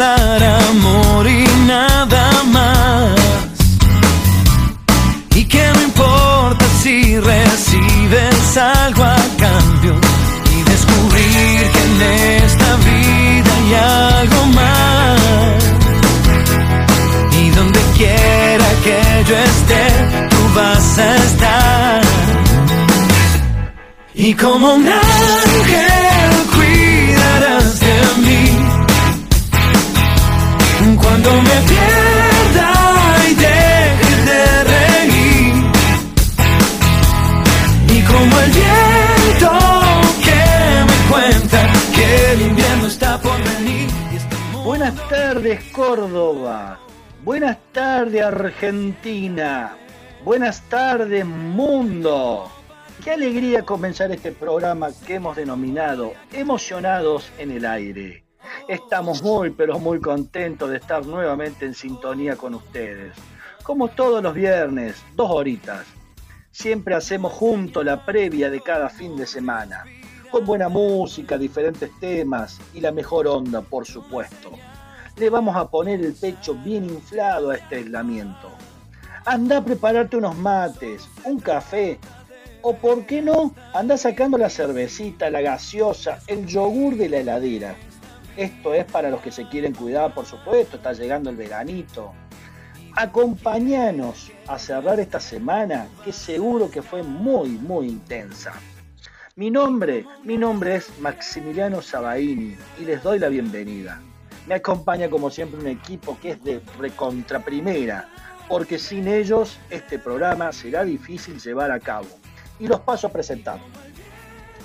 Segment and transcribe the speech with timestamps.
[0.00, 2.24] dar amor y nada
[2.56, 3.20] más.
[5.34, 9.94] Y que no importa si recibes algo a cambio
[10.54, 11.96] y descubrir que en
[12.44, 13.70] esta vida hay
[14.20, 15.62] algo más.
[17.42, 19.84] Y donde quiera que yo esté,
[20.30, 22.00] tú vas a estar.
[24.14, 24.88] Y como un
[45.50, 46.78] tardes Córdoba,
[47.24, 49.76] buenas tardes Argentina,
[50.24, 52.48] buenas tardes mundo.
[53.02, 58.22] Qué alegría comenzar este programa que hemos denominado Emocionados en el aire.
[58.68, 63.12] Estamos muy pero muy contentos de estar nuevamente en sintonía con ustedes.
[63.64, 65.84] Como todos los viernes, dos horitas.
[66.52, 69.84] Siempre hacemos juntos la previa de cada fin de semana,
[70.30, 74.52] con buena música, diferentes temas y la mejor onda, por supuesto.
[75.20, 78.48] Le vamos a poner el pecho bien inflado a este aislamiento.
[79.26, 81.98] Anda a prepararte unos mates, un café,
[82.62, 87.74] o por qué no, anda sacando la cervecita, la gaseosa, el yogur de la heladera.
[88.34, 92.14] Esto es para los que se quieren cuidar, por supuesto, está llegando el veranito.
[92.96, 98.54] Acompáñanos a cerrar esta semana que seguro que fue muy, muy intensa.
[99.36, 104.00] Mi nombre, mi nombre es Maximiliano Sabaini y les doy la bienvenida.
[104.46, 108.08] Me acompaña como siempre un equipo que es de recontra primera,
[108.48, 112.08] porque sin ellos este programa será difícil llevar a cabo.
[112.58, 113.58] Y los paso a presentar.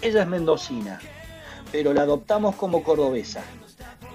[0.01, 0.99] Ella es mendocina,
[1.71, 3.41] pero la adoptamos como cordobesa.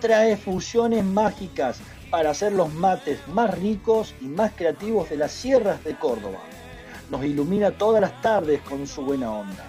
[0.00, 5.82] Trae fusiones mágicas para hacer los mates más ricos y más creativos de las sierras
[5.84, 6.40] de Córdoba.
[7.10, 9.66] Nos ilumina todas las tardes con su buena onda.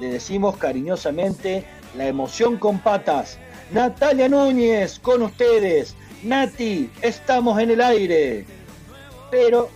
[0.00, 1.64] Le decimos cariñosamente
[1.96, 3.38] la emoción con patas.
[3.70, 5.96] Natalia Núñez, con ustedes.
[6.22, 8.44] Nati, estamos en el aire.
[9.30, 9.70] Pero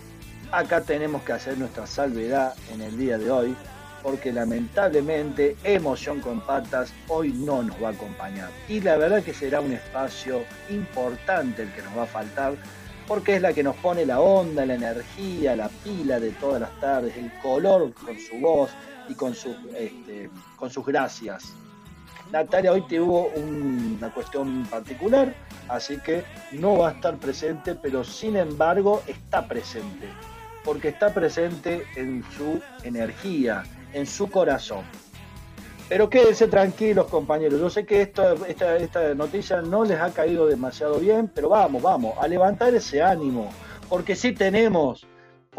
[0.51, 3.55] acá tenemos que hacer nuestra salvedad en el día de hoy,
[4.03, 8.51] porque lamentablemente Emoción con Patas hoy no nos va a acompañar.
[8.67, 12.53] Y la verdad que será un espacio importante el que nos va a faltar,
[13.07, 16.79] porque es la que nos pone la onda, la energía, la pila de todas las
[16.79, 18.69] tardes, el color con su voz
[19.09, 21.53] y con, este, con sus gracias.
[22.31, 25.33] Natalia hoy tuvo un- una cuestión particular,
[25.67, 30.07] así que no va a estar presente, pero sin embargo está presente,
[30.63, 33.63] porque está presente en su energía,
[33.93, 34.83] en su corazón.
[35.87, 37.59] Pero quédense tranquilos, compañeros.
[37.59, 42.13] Yo sé que esta, esta noticia no les ha caído demasiado bien, pero vamos, vamos,
[42.21, 43.49] a levantar ese ánimo,
[43.89, 45.07] porque sí tenemos,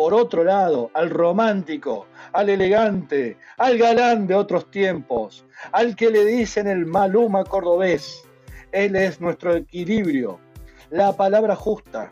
[0.00, 6.24] por otro lado, al romántico, al elegante, al galán de otros tiempos, al que le
[6.24, 8.26] dicen el maluma cordobés.
[8.72, 10.40] Él es nuestro equilibrio,
[10.88, 12.08] la palabra justa.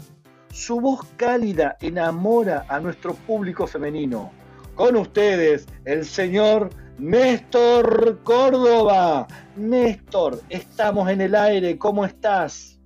[0.53, 4.33] Su voz cálida enamora a nuestro público femenino.
[4.75, 9.27] Con ustedes, el señor Néstor Córdoba.
[9.57, 12.79] Néstor, estamos en el aire, ¿cómo estás?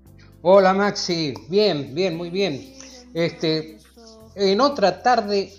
[0.43, 2.73] Hola Maxi, bien, bien, muy bien.
[3.15, 3.79] Este,
[4.35, 5.53] en otra tarde,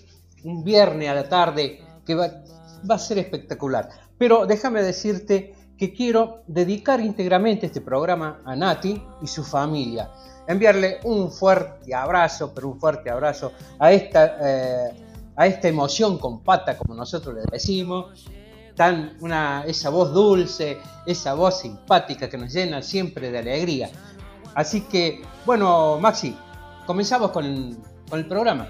[0.43, 2.29] un viernes a la tarde, que va,
[2.89, 3.89] a ser espectacular.
[4.17, 10.11] Pero déjame decirte que quiero dedicar íntegramente este programa a Nati y su familia.
[10.47, 14.91] Enviarle un fuerte abrazo, pero un fuerte abrazo a esta, eh,
[15.35, 18.27] a esta emoción con pata, como nosotros le decimos.
[18.75, 23.89] Tan una, esa voz dulce, esa voz simpática que nos llena siempre de alegría.
[24.55, 26.35] Así que, bueno, Maxi,
[26.85, 27.77] comenzamos con,
[28.09, 28.67] con el programa.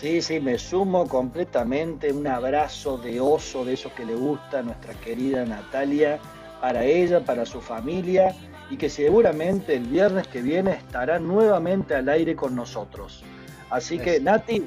[0.00, 2.10] Sí, sí, me sumo completamente.
[2.10, 6.18] Un abrazo de oso de esos que le gusta a nuestra querida Natalia,
[6.60, 8.34] para ella, para su familia,
[8.70, 13.22] y que seguramente el viernes que viene estará nuevamente al aire con nosotros.
[13.68, 14.20] Así que.
[14.20, 14.66] Nati,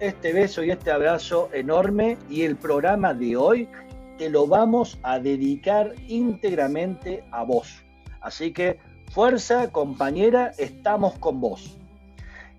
[0.00, 3.68] este beso y este abrazo enorme, y el programa de hoy
[4.18, 7.84] te lo vamos a dedicar íntegramente a vos.
[8.20, 8.80] Así que,
[9.12, 11.76] fuerza, compañera, estamos con vos.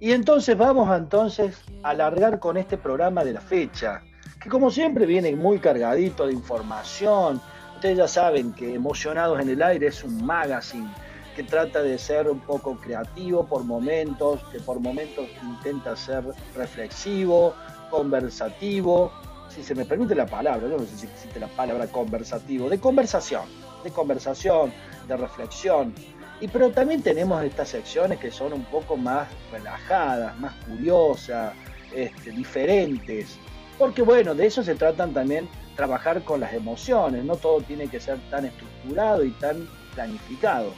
[0.06, 4.04] Y entonces vamos entonces a alargar con este programa de la fecha,
[4.40, 7.42] que como siempre viene muy cargadito de información.
[7.74, 10.94] Ustedes ya saben que Emocionados en el Aire es un magazine
[11.36, 16.24] que trata de ser un poco creativo por momentos, que por momentos intenta ser
[16.56, 17.56] reflexivo,
[17.90, 19.12] conversativo,
[19.50, 22.80] si se me permite la palabra, yo no sé si existe la palabra conversativo, de
[22.80, 23.46] conversación,
[23.84, 24.72] de conversación,
[25.08, 25.96] de reflexión.
[26.42, 31.54] Y pero también tenemos estas secciones que son un poco más relajadas, más curiosas,
[31.94, 33.38] este, diferentes.
[33.78, 38.00] Porque bueno, de eso se tratan también trabajar con las emociones, no todo tiene que
[38.00, 40.74] ser tan estructurado y tan planificado.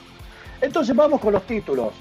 [0.62, 1.94] Entonces vamos con los títulos.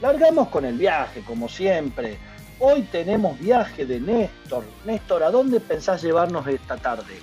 [0.00, 2.18] Largamos con el viaje, como siempre.
[2.58, 4.64] Hoy tenemos viaje de Néstor.
[4.84, 7.14] Néstor, ¿a dónde pensás llevarnos esta tarde?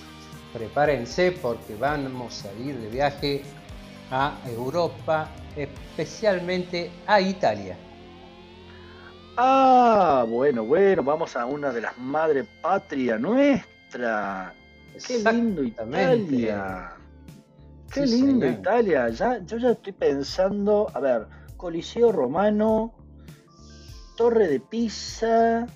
[0.54, 3.44] Prepárense porque vamos a ir de viaje
[4.12, 5.30] a Europa,
[5.64, 7.78] especialmente a Italia.
[9.38, 14.54] Ah, bueno, bueno, vamos a una de las madres patria nuestra.
[15.08, 16.92] Qué lindo Italia.
[17.92, 19.10] Qué lindo Italia.
[19.10, 22.94] Ya, yo ya estoy pensando, a ver, Coliseo Romano,
[24.18, 25.68] Torre de Pisa.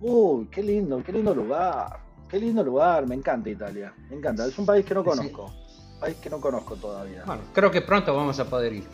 [0.00, 2.00] Uy, qué lindo, qué lindo lugar.
[2.28, 3.94] Qué lindo lugar, me encanta Italia.
[4.10, 4.46] Me encanta.
[4.46, 5.50] Es un país que no conozco.
[6.00, 7.24] País que no conozco todavía.
[7.26, 8.84] Bueno, creo que pronto vamos a poder ir.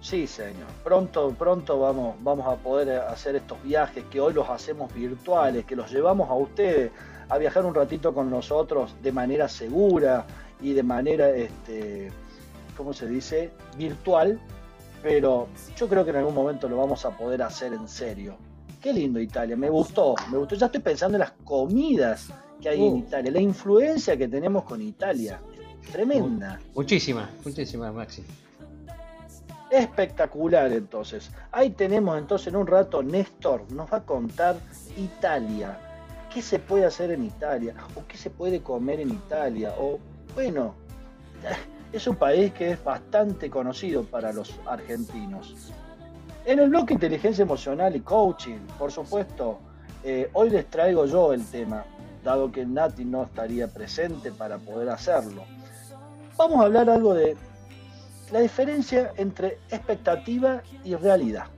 [0.00, 0.66] Sí, señor.
[0.82, 5.76] Pronto, pronto vamos, vamos a poder hacer estos viajes que hoy los hacemos virtuales, que
[5.76, 6.90] los llevamos a ustedes
[7.28, 10.26] a viajar un ratito con nosotros de manera segura
[10.60, 12.10] y de manera, este,
[12.76, 13.50] ¿cómo se dice?
[13.76, 14.40] Virtual.
[15.02, 18.36] Pero yo creo que en algún momento lo vamos a poder hacer en serio.
[18.80, 20.56] Qué lindo Italia, me gustó, me gustó.
[20.56, 22.28] Ya estoy pensando en las comidas
[22.60, 22.98] que hay en uh.
[22.98, 25.40] Italia, la influencia que tenemos con Italia.
[25.92, 26.60] Tremenda.
[26.74, 28.24] Muchísima, muchísima, Maxi.
[29.70, 31.30] Espectacular entonces.
[31.52, 34.56] Ahí tenemos entonces en un rato Néstor nos va a contar
[34.96, 35.78] Italia.
[36.32, 37.74] ¿Qué se puede hacer en Italia?
[37.94, 39.74] ¿O qué se puede comer en Italia?
[39.78, 39.98] O
[40.34, 40.74] bueno,
[41.92, 45.72] es un país que es bastante conocido para los argentinos.
[46.44, 49.58] En el bloque Inteligencia Emocional y Coaching, por supuesto,
[50.02, 51.84] eh, hoy les traigo yo el tema,
[52.24, 55.44] dado que Nati no estaría presente para poder hacerlo.
[56.40, 57.36] Vamos a hablar algo de
[58.32, 61.48] la diferencia entre expectativa y realidad.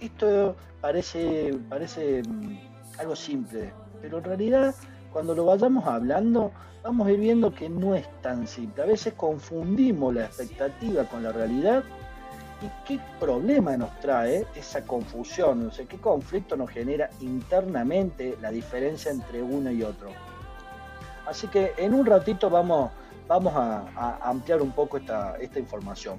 [0.00, 2.56] Esto parece, parece mm,
[2.98, 4.74] algo simple, pero en realidad
[5.12, 6.52] cuando lo vayamos hablando
[6.82, 8.82] vamos a ir viendo que no es tan simple.
[8.82, 11.84] A veces confundimos la expectativa con la realidad
[12.62, 18.50] y qué problema nos trae esa confusión, no sé, qué conflicto nos genera internamente la
[18.50, 20.08] diferencia entre uno y otro.
[21.26, 22.90] Así que en un ratito vamos
[23.28, 26.18] vamos a, ampliar un poco esta, información.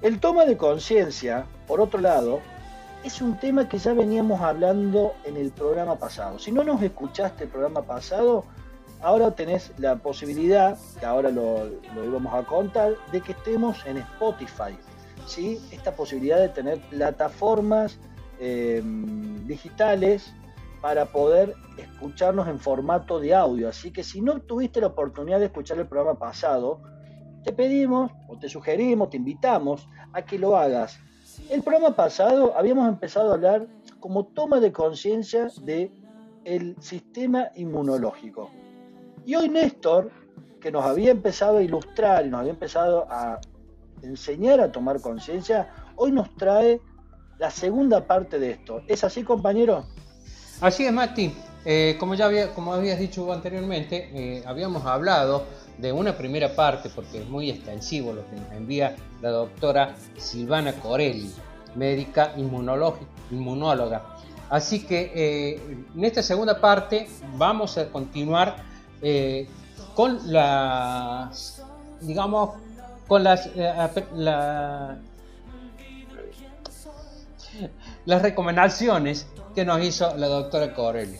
[0.00, 2.40] El toma de conciencia, por otro lado,
[3.04, 6.38] es un tema que ya veníamos hablando en el programa pasado.
[6.38, 8.44] Si no nos escuchaste el programa pasado,
[9.00, 11.64] ahora tenés la posibilidad, que ahora lo,
[11.94, 14.76] lo íbamos a contar, de que estemos en Spotify.
[15.26, 15.60] ¿sí?
[15.70, 17.98] Esta posibilidad de tener plataformas
[18.40, 18.82] eh,
[19.46, 20.32] digitales
[20.80, 23.68] para poder escucharnos en formato de audio.
[23.68, 26.80] Así que si no tuviste la oportunidad de escuchar el programa pasado,
[27.44, 30.98] te pedimos o te sugerimos, te invitamos a que lo hagas.
[31.50, 33.66] El programa pasado habíamos empezado a hablar
[34.00, 35.92] como toma de conciencia de
[36.44, 38.50] el sistema inmunológico.
[39.24, 40.10] Y hoy Néstor,
[40.60, 43.40] que nos había empezado a ilustrar y nos había empezado a
[44.02, 46.80] enseñar a tomar conciencia, hoy nos trae
[47.38, 48.82] la segunda parte de esto.
[48.88, 49.84] ¿Es así, compañero?
[50.60, 51.32] Así es, Mati.
[51.64, 55.44] Eh, como ya había, como habías dicho anteriormente, eh, habíamos hablado
[55.76, 60.72] de una primera parte, porque es muy extensivo lo que nos envía la doctora Silvana
[60.72, 61.32] Corelli,
[61.76, 64.02] médica inmunóloga.
[64.50, 65.60] Así que eh,
[65.94, 68.56] en esta segunda parte vamos a continuar
[69.94, 71.62] con las,
[72.00, 72.56] digamos,
[73.06, 73.48] con las,
[78.06, 81.18] las recomendaciones que nos hizo la doctora Corelli.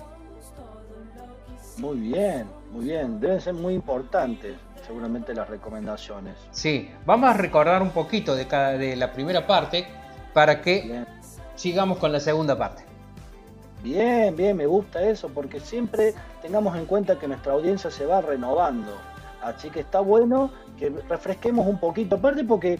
[1.78, 3.18] Muy bien, muy bien.
[3.18, 4.54] Deben ser muy importantes
[4.86, 6.36] seguramente las recomendaciones.
[6.52, 9.88] Sí, vamos a recordar un poquito de, cada, de la primera parte
[10.32, 11.04] para que
[11.56, 12.84] sigamos con la segunda parte.
[13.82, 18.20] Bien, bien, me gusta eso porque siempre tengamos en cuenta que nuestra audiencia se va
[18.20, 18.92] renovando.
[19.42, 22.78] Así que está bueno que refresquemos un poquito, aparte porque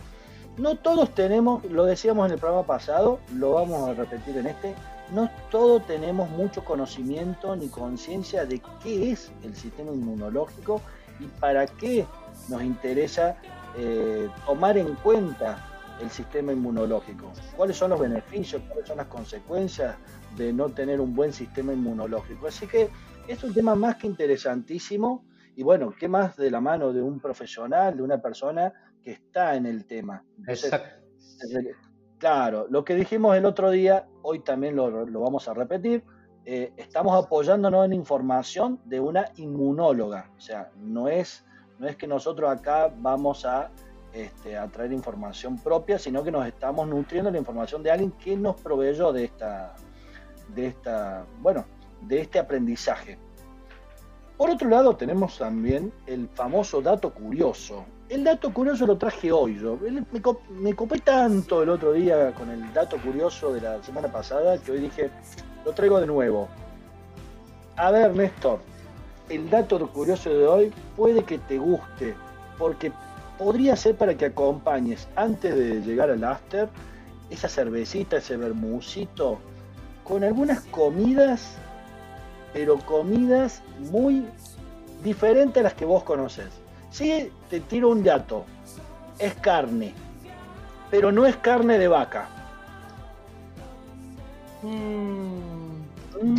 [0.57, 4.77] no todos tenemos, lo decíamos en el programa pasado, lo vamos a repetir en este,
[5.13, 10.83] no todos tenemos mucho conocimiento ni conciencia de qué es el sistema inmunológico
[11.21, 12.07] y para qué
[12.49, 13.37] nos interesa
[13.77, 15.65] eh, tomar en cuenta
[16.01, 17.33] el sistema inmunológico.
[17.57, 18.63] ¿Cuáles son los beneficios?
[18.69, 19.97] ¿Cuáles son las consecuencias
[20.37, 22.47] de no tener un buen sistema inmunológico?
[22.47, 22.89] Así que
[23.27, 25.25] es un tema más que interesantísimo
[25.57, 28.73] y bueno, ¿qué más de la mano de un profesional, de una persona
[29.03, 30.25] que está en el tema?
[30.47, 30.89] Exacto.
[32.19, 36.05] Claro, lo que dijimos el otro día, hoy también lo, vamos a repetir,
[36.45, 41.45] eh, estamos apoyándonos en información de una inmunóloga, o sea, no es,
[41.79, 43.71] no es que nosotros acá vamos a
[44.13, 48.37] este, a traer información propia, sino que nos estamos nutriendo la información de alguien que
[48.37, 49.75] nos proveyó de esta,
[50.55, 51.67] de esta, bueno,
[52.01, 53.19] de este aprendizaje.
[54.37, 57.85] Por otro lado, tenemos también el famoso dato curioso.
[58.09, 59.79] El dato curioso lo traje hoy yo.
[60.51, 64.73] Me, copé tanto el otro día con el dato curioso de la semana pasada que
[64.73, 65.11] hoy dije,
[65.67, 66.49] lo traigo de nuevo.
[67.77, 68.61] A ver, Néstor,
[69.29, 72.15] el dato curioso de hoy puede que te guste,
[72.57, 72.93] porque
[73.37, 76.71] podría ser para que acompañes antes de llegar al after
[77.29, 79.39] esa cervecita, ese vermucito,
[80.03, 81.57] con algunas comidas,
[82.55, 84.25] pero comidas muy
[85.05, 86.49] diferentes a las que vos conoces.
[86.91, 88.45] Sí, te tiro un dato,
[89.19, 89.93] es carne,
[90.91, 92.29] pero no es carne de vaca.
[94.63, 96.39] Mm,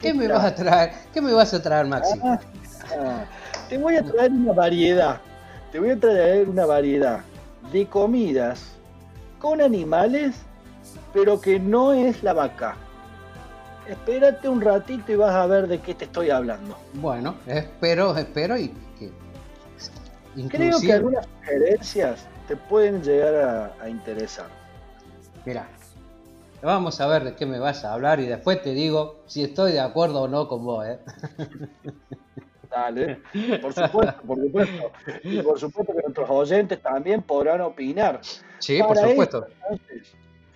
[0.00, 0.92] ¿Qué, me vas a traer?
[1.12, 2.18] ¿Qué me vas a traer, Maxi?
[2.22, 2.38] Ah,
[2.98, 3.24] ah,
[3.68, 5.20] te voy a traer una variedad
[5.76, 7.20] te voy a traer una variedad
[7.70, 8.64] de comidas
[9.38, 10.36] con animales,
[11.12, 12.76] pero que no es la vaca.
[13.86, 16.76] Espérate un ratito y vas a ver de qué te estoy hablando.
[16.94, 18.72] Bueno, espero, espero y
[20.48, 24.46] Creo que algunas sugerencias te pueden llegar a, interesar.
[25.44, 25.68] Mira,
[26.62, 29.72] vamos a ver de qué me vas a hablar y después te digo si estoy
[29.72, 30.86] de acuerdo o no con vos.
[30.86, 30.98] ¿eh?
[32.70, 33.22] Dale,
[33.62, 34.92] por supuesto, por supuesto.
[35.22, 38.20] Y por supuesto que nuestros oyentes también podrán opinar.
[38.58, 39.46] Sí, por supuesto.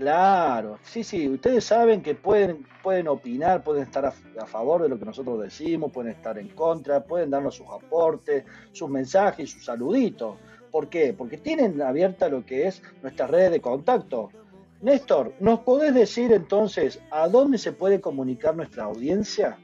[0.00, 4.98] Claro, sí, sí, ustedes saben que pueden, pueden opinar, pueden estar a, favor de lo
[4.98, 10.38] que nosotros decimos, pueden estar en contra, pueden darnos sus aportes, sus mensajes, sus saluditos.
[10.72, 11.12] ¿Por qué?
[11.12, 14.30] Porque tienen abierta lo que es nuestra red de contacto.
[14.80, 19.58] Néstor, ¿nos podés decir entonces a dónde se puede comunicar nuestra audiencia?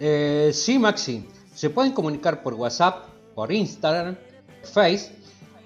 [0.00, 1.28] Eh, sí, Maxi.
[1.54, 4.16] Se pueden comunicar por WhatsApp, por Instagram,
[4.62, 5.12] Face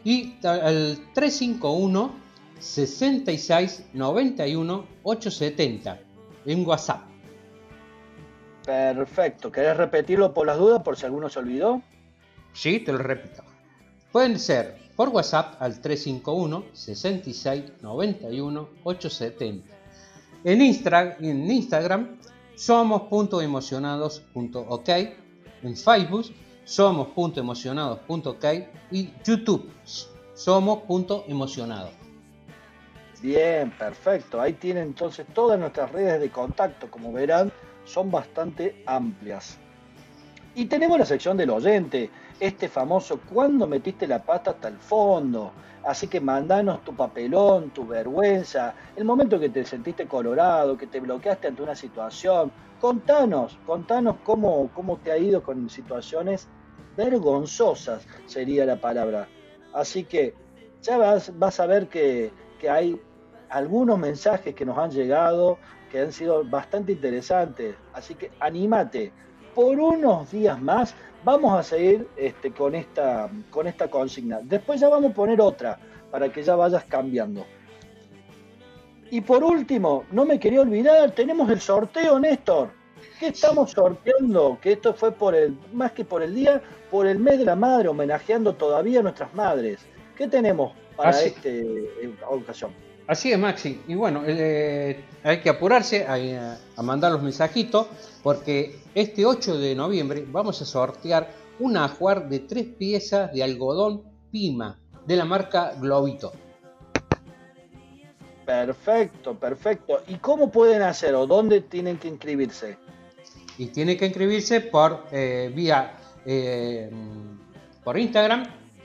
[0.03, 2.22] y al 351
[2.63, 6.01] 66 91 870
[6.47, 7.03] en WhatsApp.
[8.65, 9.51] Perfecto.
[9.51, 11.83] ¿Querés repetirlo por las dudas, por si alguno se olvidó?
[12.53, 13.43] Sí, te lo repito.
[14.13, 19.75] Pueden ser por WhatsApp al 351 66 91 870.
[20.45, 22.19] En, en Instagram
[22.55, 24.89] somos.emocionados.ok
[25.63, 26.27] en Facebook
[26.65, 28.45] somos.emocionados.ok
[28.91, 29.71] y YouTube
[30.35, 32.02] somos.emocionados.
[33.23, 34.41] Bien, perfecto.
[34.41, 36.91] Ahí tienen entonces todas nuestras redes de contacto.
[36.91, 37.53] Como verán,
[37.85, 39.59] son bastante amplias.
[40.57, 42.11] Y tenemos la sección del oyente,
[42.41, 45.53] este famoso ¿Cuándo metiste la pata hasta el fondo?
[45.85, 51.01] Así que mandanos tu papelón, tu vergüenza, el momento que te sentiste colorado, que te
[51.01, 52.51] bloqueaste ante una situación.
[52.81, 56.49] Contanos, contanos cómo, cómo te ha ido con situaciones
[56.97, 59.29] vergonzosas, sería la palabra.
[59.73, 60.35] Así que
[60.83, 63.01] ya vas, vas a ver que, que hay
[63.53, 65.59] algunos mensajes que nos han llegado
[65.91, 67.77] que han sido bastante interesantes.
[67.93, 69.13] Así que anímate.
[69.55, 74.41] Por unos días más vamos a seguir este, con, esta, con esta consigna.
[74.43, 75.79] Después ya vamos a poner otra
[76.11, 77.45] para que ya vayas cambiando.
[79.11, 82.71] Y por último, no me quería olvidar, tenemos el sorteo, Néstor.
[83.21, 84.59] ¿Qué estamos sorteando?
[84.63, 87.57] Que esto fue por el, más que por el día, por el mes de la
[87.57, 89.81] madre, homenajeando todavía a nuestras madres.
[90.17, 91.51] ¿Qué tenemos para esta
[92.31, 92.73] ocasión?
[93.07, 93.81] Así es, Maxi.
[93.89, 97.87] Y bueno, eh, hay que apurarse a, a, mandar los mensajitos
[98.23, 101.29] porque este 8 de noviembre vamos a sortear
[101.59, 106.33] un ajuar de tres piezas de algodón Pima de la marca Globito.
[108.47, 110.03] Perfecto, perfecto.
[110.09, 112.77] ¿Y cómo pueden hacer o dónde tienen que inscribirse?
[113.59, 116.91] Y tienen que inscribirse por eh, vía eh,
[117.85, 118.45] por Instagram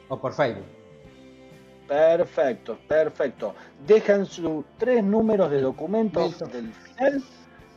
[0.09, 0.76] o por Facebook.
[1.87, 3.55] Perfecto, perfecto.
[3.85, 7.23] Dejan sus tres números de documentos del final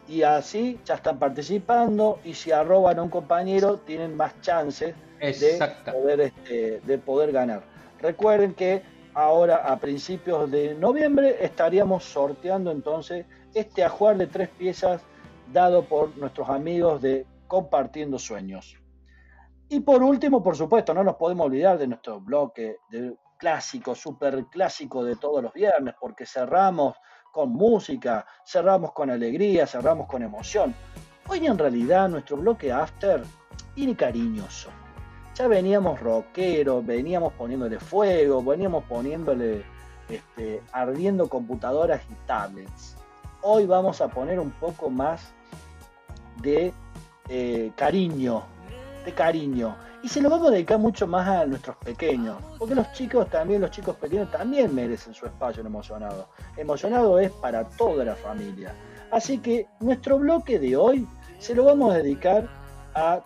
[0.08, 5.72] y así ya están participando y si arroban a un compañero tienen más chances de
[5.92, 7.62] poder, este, de poder ganar.
[8.00, 8.82] Recuerden que
[9.14, 15.02] ahora a principios de noviembre estaríamos sorteando entonces este ajuar de tres piezas
[15.52, 18.76] dado por nuestros amigos de Compartiendo Sueños.
[19.68, 24.44] Y por último, por supuesto, no nos podemos olvidar de nuestro bloque de clásico, súper
[24.44, 26.94] clásico de todos los viernes, porque cerramos
[27.32, 30.74] con música, cerramos con alegría, cerramos con emoción.
[31.26, 33.22] Hoy en realidad nuestro bloque after
[33.74, 34.68] tiene cariñoso.
[35.34, 39.64] Ya veníamos rockeros, veníamos poniéndole fuego, veníamos poniéndole
[40.08, 42.96] este, ardiendo computadoras y tablets.
[43.40, 45.32] Hoy vamos a poner un poco más
[46.42, 46.74] de
[47.28, 48.42] eh, cariño,
[49.04, 49.76] de cariño.
[50.02, 53.60] Y se lo vamos a dedicar mucho más a nuestros pequeños, porque los chicos también,
[53.60, 56.28] los chicos pequeños también merecen su espacio en emocionado.
[56.56, 58.74] Emocionado es para toda la familia.
[59.10, 61.06] Así que nuestro bloque de hoy
[61.38, 62.48] se lo vamos a dedicar
[62.94, 63.22] a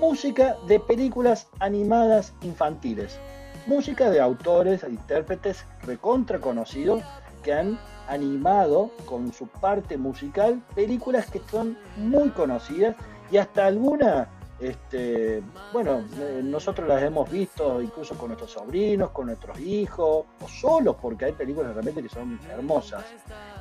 [0.00, 3.18] música de películas animadas infantiles.
[3.66, 7.02] Música de autores e intérpretes recontra conocidos
[7.44, 7.78] que han
[8.08, 12.96] animado con su parte musical películas que son muy conocidas
[13.30, 14.28] y hasta algunas,
[14.62, 15.42] este,
[15.72, 20.96] bueno, eh, nosotros las hemos visto incluso con nuestros sobrinos, con nuestros hijos, o solos,
[21.02, 23.04] porque hay películas realmente que son hermosas.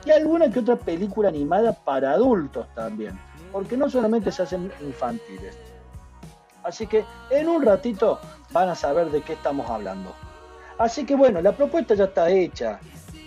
[0.05, 3.17] Y alguna que otra película animada para adultos también,
[3.51, 5.57] porque no solamente se hacen infantiles.
[6.63, 8.19] Así que en un ratito
[8.51, 10.13] van a saber de qué estamos hablando.
[10.77, 12.79] Así que bueno, la propuesta ya está hecha.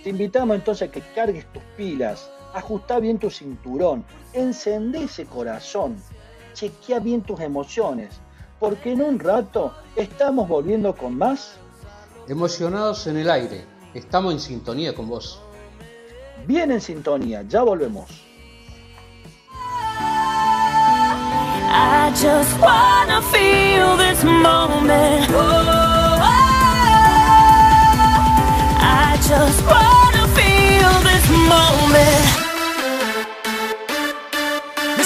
[0.04, 5.96] Te invitamos entonces a que cargues tus pilas, ajusta bien tu cinturón, encende ese corazón,
[6.54, 8.20] chequea bien tus emociones,
[8.58, 11.56] porque en un rato estamos volviendo con más.
[12.28, 15.40] Emocionados en el aire, estamos en sintonía con vos.
[16.46, 18.08] Bien en sintonía, ya volvemos.
[21.76, 25.28] I just wanna feel this moment.
[28.80, 32.44] I just wanna feel this moment.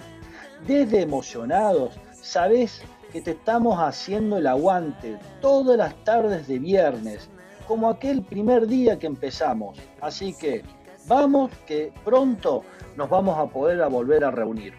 [0.65, 7.29] Desde emocionados, sabes que te estamos haciendo el aguante todas las tardes de viernes,
[7.67, 9.79] como aquel primer día que empezamos.
[10.01, 10.63] Así que
[11.07, 12.63] vamos que pronto
[12.95, 14.73] nos vamos a poder volver a reunir.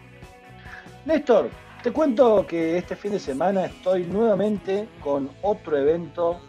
[1.05, 1.49] Néstor,
[1.81, 6.39] te cuento que este fin de semana estoy nuevamente con otro evento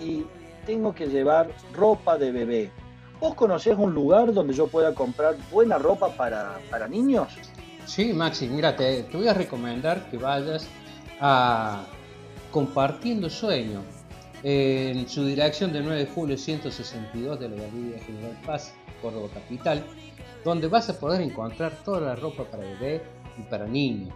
[0.00, 0.24] y
[0.66, 2.72] tengo que llevar ropa de bebé.
[3.20, 7.28] ¿Vos conocés un lugar donde yo pueda comprar buena ropa para, para niños?
[7.90, 10.64] Sí, Maxi, mira, te, voy a recomendar que vayas
[11.20, 11.82] a
[12.52, 13.82] Compartiendo Sueño
[14.44, 18.72] en su dirección de 9 de julio 162 de la Galería General Paz,
[19.02, 19.84] Córdoba Capital,
[20.44, 23.02] donde vas a poder encontrar toda la ropa para bebé
[23.36, 24.14] y para niños.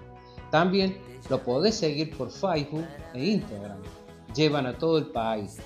[0.52, 0.96] También
[1.28, 3.78] lo podés seguir por Facebook e Instagram.
[4.36, 5.58] Llevan a todo el país.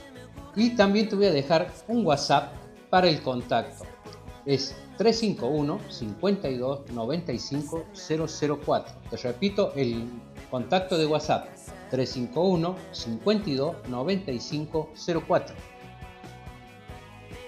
[0.57, 2.55] Y también te voy a dejar un WhatsApp
[2.88, 3.85] para el contacto.
[4.47, 7.87] Es 351 52 95
[8.64, 8.94] 004.
[9.11, 10.04] Te repito el
[10.50, 11.48] contacto de WhatsApp
[11.90, 14.90] 351 52 95
[15.26, 15.54] 04.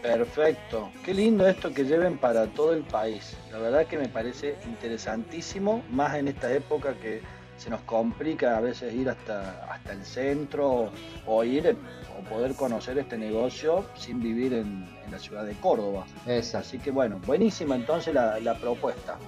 [0.01, 0.91] Perfecto.
[1.05, 3.37] Qué lindo esto que lleven para todo el país.
[3.51, 7.21] La verdad que me parece interesantísimo, más en esta época que
[7.61, 10.91] se nos complica a veces ir hasta, hasta el centro
[11.27, 11.77] o ir
[12.19, 16.07] o poder conocer este negocio sin vivir en, en la ciudad de Córdoba.
[16.27, 16.67] Exacto.
[16.67, 19.19] Así que bueno, buenísima entonces la, la propuesta.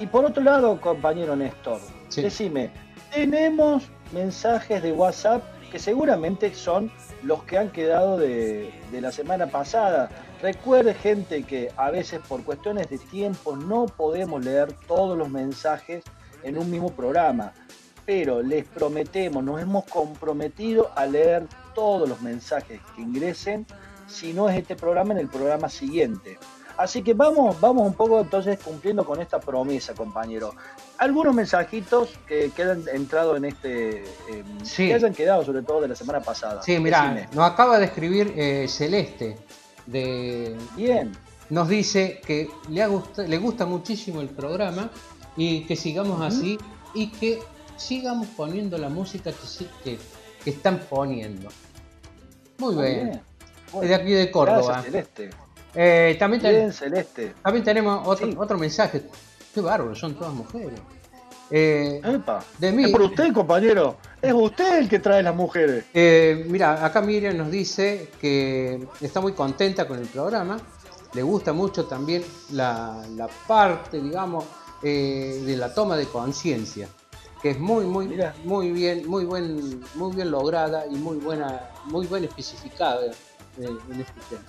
[0.00, 2.22] Y por otro lado, compañero Néstor, Sí.
[2.22, 2.70] decime,
[3.14, 6.90] tenemos mensajes de WhatsApp que seguramente son
[7.22, 10.08] los que han quedado de, de la semana pasada.
[10.42, 16.02] Recuerde gente que a veces por cuestiones de tiempo no podemos leer todos los mensajes
[16.46, 17.52] en un mismo programa,
[18.04, 23.66] pero les prometemos, nos hemos comprometido a leer todos los mensajes que ingresen,
[24.06, 26.38] si no es este programa, en el programa siguiente.
[26.78, 30.52] Así que vamos, vamos un poco entonces cumpliendo con esta promesa, compañero.
[30.98, 34.86] Algunos mensajitos que quedan entrado en este, eh, Sí.
[34.88, 36.62] que hayan quedado sobre todo de la semana pasada.
[36.62, 39.38] Sí, mira, nos acaba de escribir eh, Celeste.
[39.86, 41.12] de, Bien.
[41.48, 44.90] nos dice que le, ha gust- le gusta muchísimo el programa
[45.36, 46.58] y que sigamos así
[46.94, 47.40] y que
[47.76, 49.98] sigamos poniendo la música que, que,
[50.44, 51.48] que están poniendo.
[52.58, 53.20] Muy Muy bien.
[53.72, 53.88] bien.
[53.88, 54.82] De aquí de Córdoba.
[54.82, 55.30] Celeste.
[55.74, 57.34] Eh, también, ten- Bien, Celeste.
[57.42, 58.34] también tenemos otro, Sí.
[58.38, 59.02] otro mensaje.
[59.54, 60.80] Qué bárbaro, son todas mujeres.
[61.50, 62.42] Eh, Epa.
[62.58, 62.84] de mí.
[62.84, 63.96] Es por usted, compañero.
[64.22, 65.84] Es usted el que trae las mujeres.
[65.94, 70.56] Eh, mira, acá Miriam nos dice que está muy contenta con el programa,
[71.12, 74.44] le gusta mucho también la, la parte, digamos,
[74.82, 76.88] eh, de la toma de conciencia,
[77.42, 82.06] que es muy, muy, muy bien, muy buen, muy bien lograda y muy buena, muy
[82.06, 83.12] bien especificada eh,
[83.58, 84.42] en este tema.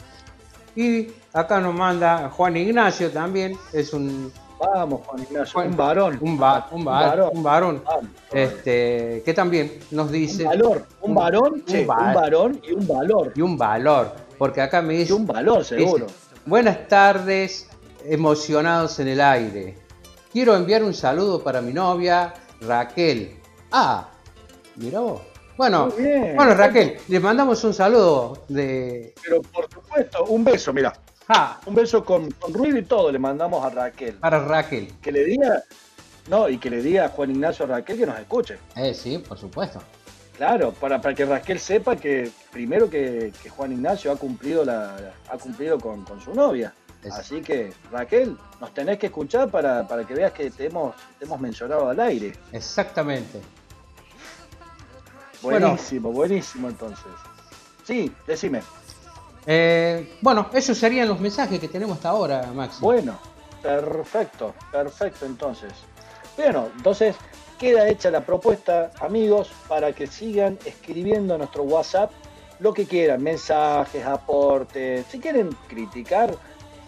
[0.76, 5.54] Y acá nos manda Juan Ignacio también, es un, Vamos, Juan Ignacio.
[5.54, 6.18] Juan- un varón.
[6.20, 7.30] un, va- un, va- varón.
[7.34, 7.84] un varón,
[8.32, 10.86] este, que también nos dice un valor.
[11.02, 13.34] Un varón, un che, va- un varón y un valor.
[13.36, 16.06] y un valor, porque acá me Y dice un valor, seguro.
[16.06, 17.68] Dice, Buenas tardes,
[18.06, 19.78] emocionados en el aire.
[20.32, 23.38] Quiero enviar un saludo para mi novia Raquel.
[23.72, 24.10] Ah,
[24.76, 25.22] mira vos.
[25.58, 25.90] Bueno,
[26.36, 29.16] bueno Raquel, le mandamos un saludo de...
[29.24, 30.94] Pero por supuesto, un beso, mira.
[31.30, 34.14] Ah, Un beso con, con ruido y todo le mandamos a Raquel.
[34.16, 34.94] para Raquel.
[35.02, 35.62] Que le diga,
[36.30, 38.60] no, y que le diga a Juan Ignacio a Raquel que nos escuche.
[38.76, 39.82] Eh, sí, por supuesto.
[40.38, 44.96] Claro, para, para que Raquel sepa que primero que, que Juan Ignacio ha cumplido la,
[45.30, 46.74] ha cumplido con, con su novia.
[47.12, 51.26] Así que, Raquel, nos tenés que escuchar para, para que veas que te hemos, te
[51.26, 52.34] hemos mencionado al aire.
[52.52, 53.42] Exactamente.
[55.42, 55.68] Bueno.
[55.68, 57.06] Buenísimo, buenísimo entonces.
[57.84, 58.62] Sí, decime.
[59.46, 62.82] Eh, bueno, esos serían los mensajes que tenemos hasta ahora, Maxi.
[62.82, 63.18] Bueno,
[63.62, 65.72] perfecto, perfecto entonces.
[66.36, 67.16] Bueno, entonces
[67.58, 72.12] queda hecha la propuesta, amigos, para que sigan escribiendo a nuestro WhatsApp
[72.60, 76.36] lo que quieran, mensajes, aportes, si quieren criticar,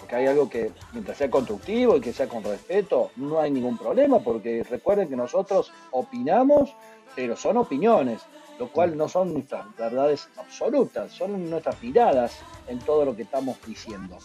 [0.10, 3.78] porque hay algo que mientras sea constructivo y que sea con respeto, no hay ningún
[3.78, 6.74] problema, porque recuerden que nosotros opinamos,
[7.16, 8.22] pero son opiniones,
[8.58, 13.58] lo cual no son nuestras verdades absolutas, son nuestras miradas en todo lo que estamos
[13.68, 14.18] diciendo.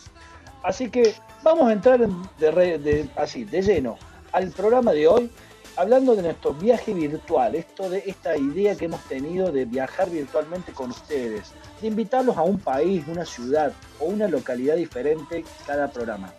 [0.62, 3.98] Así que vamos a entrar de- así, de lleno
[4.32, 5.30] al programa de hoy,
[5.76, 10.72] hablando de nuestro viaje virtual, esto de esta idea que hemos tenido de viajar virtualmente
[10.72, 16.32] con ustedes, de invitarlos a un país, una ciudad o una localidad diferente cada programa.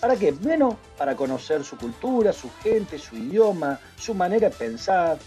[0.00, 0.32] ¿Para qué?
[0.32, 5.18] Bueno, para conocer su cultura, su gente, su idioma, su manera de pensar,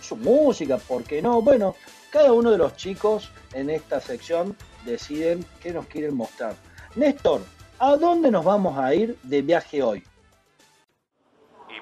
[0.00, 1.40] su música, ¿por qué no?
[1.40, 1.74] Bueno,
[2.10, 6.54] cada uno de los chicos en esta sección deciden qué nos quieren mostrar.
[6.94, 7.40] Néstor,
[7.78, 10.04] ¿a dónde nos vamos a ir de viaje hoy?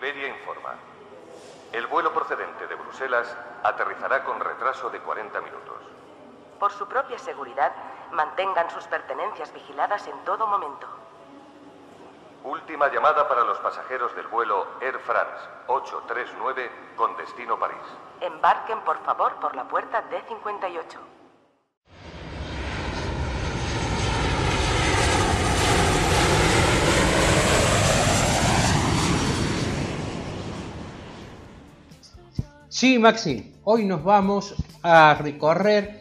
[0.03, 0.75] Iberia informa.
[1.71, 5.77] El vuelo procedente de Bruselas aterrizará con retraso de 40 minutos.
[6.59, 7.71] Por su propia seguridad,
[8.11, 10.89] mantengan sus pertenencias vigiladas en todo momento.
[12.43, 17.79] Última llamada para los pasajeros del vuelo Air France 839 con destino París.
[18.21, 21.12] Embarquen, por favor, por la puerta D58.
[32.73, 36.01] Sí, Maxi, hoy nos vamos a recorrer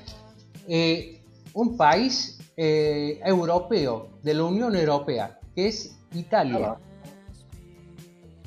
[0.69, 1.21] eh,
[1.53, 6.77] un país eh, europeo, de la Unión Europea, que es Italia.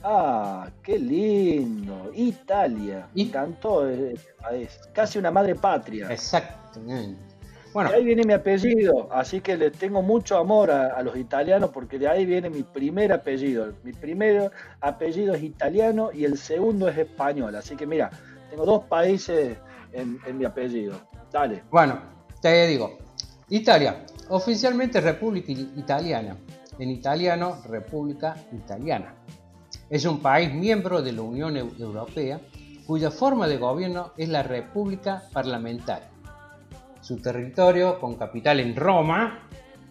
[0.03, 2.13] Ah, qué lindo.
[2.15, 3.09] Italia.
[3.15, 4.71] Y- Me encantó eh, país.
[4.95, 6.09] Casi una madre patria.
[6.11, 7.21] Exactamente.
[7.75, 11.17] Bueno, De ahí viene mi apellido, así que le tengo mucho amor a, a los
[11.17, 13.75] italianos porque de ahí viene mi primer apellido.
[13.83, 17.55] Mi primer apellido es italiano y el segundo es español.
[17.57, 18.11] Así que mira,
[18.49, 19.59] tengo dos países
[19.93, 20.95] en, en mi apellido.
[21.33, 21.65] Dale.
[21.69, 21.99] bueno,
[22.41, 22.97] te digo,
[23.49, 26.37] Italia, oficialmente República Italiana,
[26.79, 29.17] en italiano República Italiana.
[29.91, 32.41] Es un país miembro de la Unión Eu- Europea
[32.87, 36.09] cuya forma de gobierno es la República Parlamentaria.
[37.05, 39.47] Su territorio, con capital en Roma,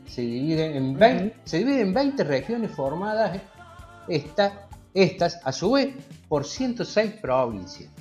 [0.08, 3.39] se divide en 20, se divide en 20 regiones formadas
[4.08, 5.89] esta- estas, a su vez,
[6.28, 7.91] por 106 provincias.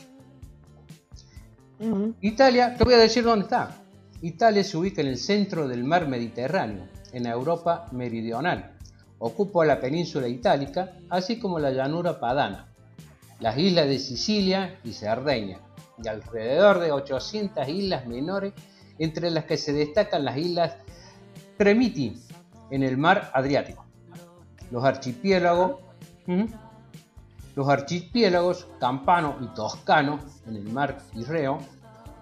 [2.23, 3.77] Italia, te voy a decir dónde está.
[4.23, 8.79] Italia se ubica en el centro del mar Mediterráneo, en Europa meridional.
[9.19, 12.73] Ocupa la península itálica, así como la llanura padana,
[13.41, 15.59] las islas de Sicilia y Cerdeña,
[16.03, 18.55] y alrededor de 800 islas menores,
[19.03, 20.77] entre las que se destacan las islas
[21.59, 22.17] Tremiti,
[22.71, 23.85] en el mar Adriático.
[24.71, 25.81] Los archipiélagos,
[27.57, 31.59] los archipiélagos Campano y Toscano, en el mar Tirreo,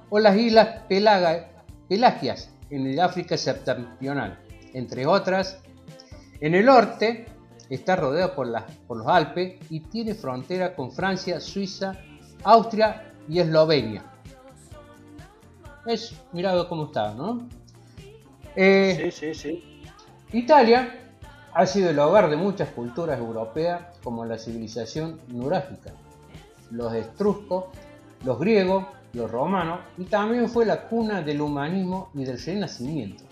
[0.09, 4.39] o las islas Pelagias, en el África septentrional,
[4.73, 5.59] entre otras.
[6.41, 7.27] En el norte
[7.69, 11.93] está rodeado por los Alpes y tiene frontera con Francia, Suiza,
[12.43, 14.10] Austria y Eslovenia.
[15.87, 17.49] Es, mirado cómo está, ¿no?
[18.57, 19.83] Eh, sí, sí, sí.
[20.33, 21.01] Italia
[21.53, 25.93] ha sido el hogar de muchas culturas europeas como la civilización nurágica,
[26.71, 27.65] los estruscos,
[28.25, 33.25] los griegos, los romanos y también fue la cuna del humanismo y del renacimiento,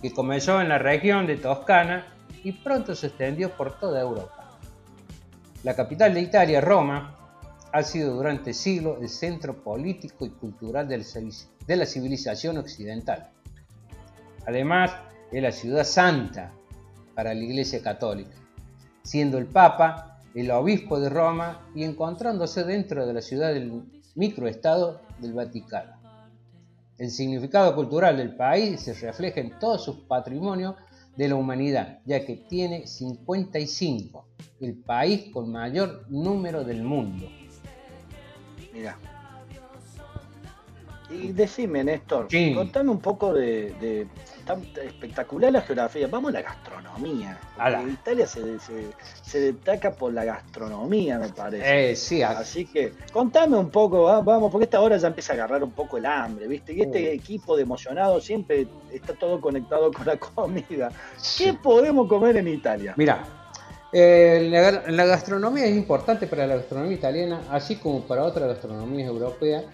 [0.00, 2.06] que comenzó en la región de Toscana
[2.42, 4.50] y pronto se extendió por toda Europa.
[5.62, 7.16] La capital de Italia, Roma,
[7.72, 13.30] ha sido durante siglos el centro político y cultural de la civilización occidental.
[14.46, 14.92] Además,
[15.30, 16.52] es la ciudad santa
[17.14, 18.36] para la Iglesia Católica,
[19.02, 23.82] siendo el Papa el obispo de Roma y encontrándose dentro de la ciudad del
[24.14, 25.96] microestado del Vaticano.
[26.98, 30.76] El significado cultural del país se refleja en todos sus patrimonios
[31.16, 34.26] de la humanidad, ya que tiene 55,
[34.60, 37.28] el país con mayor número del mundo.
[38.72, 38.96] Mira.
[41.10, 44.06] Y decime, Néstor, contame un poco de,
[44.46, 46.06] tan espectacular la geografía.
[46.06, 47.38] Vamos a la gastronomía.
[47.86, 48.58] Italia se,
[49.22, 51.90] se, destaca por la gastronomía, me parece.
[51.90, 55.62] Eh, sí, Así que contame un poco, vamos, porque esta hora ya empieza a agarrar
[55.62, 56.72] un poco el hambre, ¿viste?
[56.72, 60.90] Y este equipo de emocionados siempre está todo conectado con la comida.
[61.36, 62.94] ¿Qué podemos comer en Italia?
[62.96, 63.41] Mira,
[63.92, 69.64] eh, la, gastronomía es importante para la gastronomía italiana, así como para otras gastronomías europeas,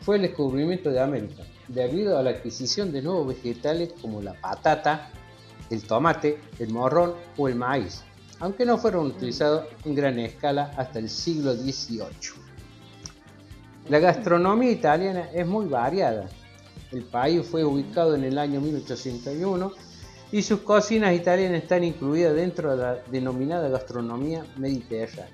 [0.00, 5.10] fue el descubrimiento de América, debido a la adquisición de nuevos vegetales como la patata,
[5.70, 8.04] el tomate, el morrón o el maíz,
[8.38, 12.44] aunque no fueron utilizados en gran escala hasta el siglo XVIII.
[13.88, 16.28] La gastronomía italiana es muy variada.
[16.92, 19.72] El país fue ubicado en el año 1801
[20.34, 25.30] y sus cocinas italianas están incluidas dentro de la denominada gastronomía mediterránea.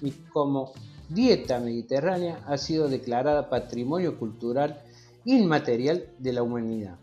[0.00, 0.72] Y como
[1.10, 4.82] dieta mediterránea ha sido declarada Patrimonio Cultural
[5.26, 6.96] Inmaterial de la Humanidad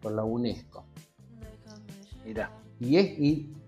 [0.00, 0.84] por la UNESCO.
[2.78, 3.18] Y es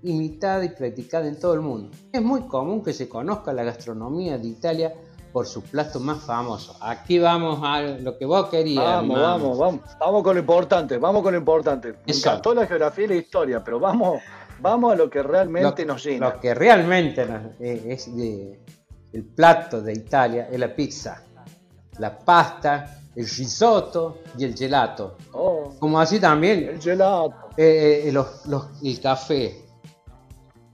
[0.05, 1.91] imitada y practicada en todo el mundo.
[2.13, 4.95] Es muy común que se conozca la gastronomía de Italia
[5.33, 6.77] por su plato más famoso.
[6.81, 8.85] Aquí vamos a lo que vos querías.
[8.85, 9.81] Vamos, vamos, vamos.
[9.99, 11.95] Vamos con lo importante, vamos con lo importante.
[12.07, 14.21] Me encantó la geografía y la historia, pero vamos,
[14.61, 16.31] vamos a lo que realmente nos llena.
[16.31, 17.27] Lo que realmente
[17.61, 21.23] eh, es el plato de Italia es la pizza,
[21.99, 25.17] la pasta, el risotto y el gelato.
[25.33, 27.35] Oh, Como así también el gelato.
[27.57, 28.29] Eh, eh, los,
[28.83, 29.68] el café.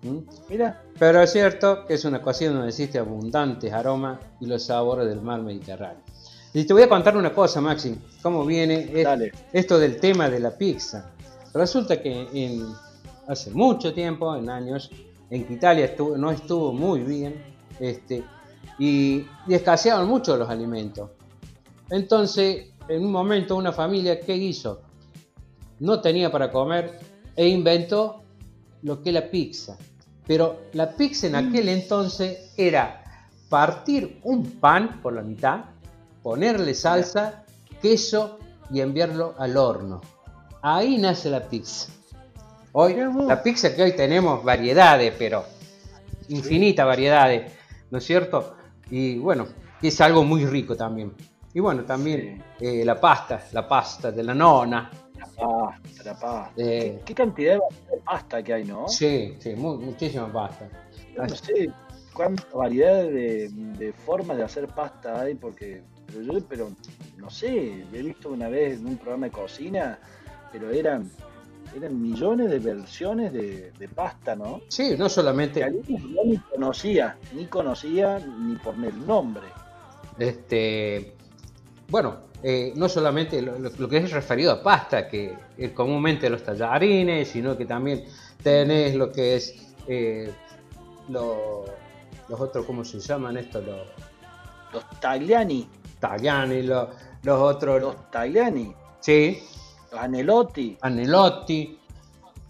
[0.05, 0.19] ¿Mm?
[0.51, 5.09] Mira, pero es cierto que es una cocina donde existe abundantes aromas y los sabores
[5.09, 6.03] del mar Mediterráneo.
[6.53, 8.93] Y te voy a contar una cosa, Maxi, cómo viene
[9.53, 11.11] esto del tema de la pizza.
[11.55, 12.62] Resulta que
[13.27, 14.90] hace mucho tiempo, en años,
[15.31, 17.43] en Italia no estuvo muy bien
[17.81, 18.23] este,
[18.79, 21.11] y, y escaseaban mucho los alimentos.
[21.90, 24.83] Entonces, en un momento, una familia, ¿qué hizo?
[25.81, 27.01] No tenía para comer
[27.35, 28.23] e inventó
[28.83, 29.77] lo que es la pizza.
[30.27, 33.03] Pero la pizza en aquel entonces era
[33.49, 35.61] partir un pan por la mitad,
[36.23, 37.45] ponerle salsa,
[37.81, 38.39] queso
[38.71, 40.01] y enviarlo al horno.
[40.63, 41.93] Ahí nace la pizza.
[42.73, 42.97] Hoy,
[43.29, 45.45] la pizza que hoy tenemos variedades, pero
[46.29, 47.53] infinitas variedades,
[47.91, 48.57] ¿no es cierto?
[48.91, 49.47] Y bueno,
[49.81, 51.13] es algo muy rico también.
[51.53, 54.91] Y bueno, también eh, la pasta, la pasta de la nona,
[56.05, 58.89] la pasta, ¿Qué, cantidad de pasta que hay, ¿no?
[58.89, 60.69] Sí, sí, muchísima pasta.
[61.17, 61.71] No sé
[62.13, 66.71] cuánta variedad de, formas de hacer pasta hay, porque pero yo, pero
[67.17, 69.99] no sé, he visto una vez en un programa de cocina,
[70.53, 71.11] pero eran
[71.77, 74.61] eran millones de versiones de, pasta, ¿no?
[74.69, 75.61] Sí, no solamente.
[75.61, 75.71] Que
[76.25, 79.47] ni conocía, ni conocía ni por el nombre.
[80.19, 81.15] Este,
[81.89, 87.28] bueno, eh, no solamente lo, que es referido a pasta, que es comúnmente los tallarines,
[87.28, 88.04] sino que también
[88.42, 90.30] tenés lo que es eh,
[91.09, 91.64] los
[92.28, 93.64] otros, ¿cómo se llaman estos?
[93.64, 93.88] Los,
[94.74, 95.66] los tagliani.
[95.98, 96.88] Tagliani, los,
[97.22, 97.80] los otros.
[97.80, 98.74] Los tagliani.
[99.00, 99.42] Sí.
[99.90, 100.76] Los anelotti.
[100.83, 101.78] Anelotti.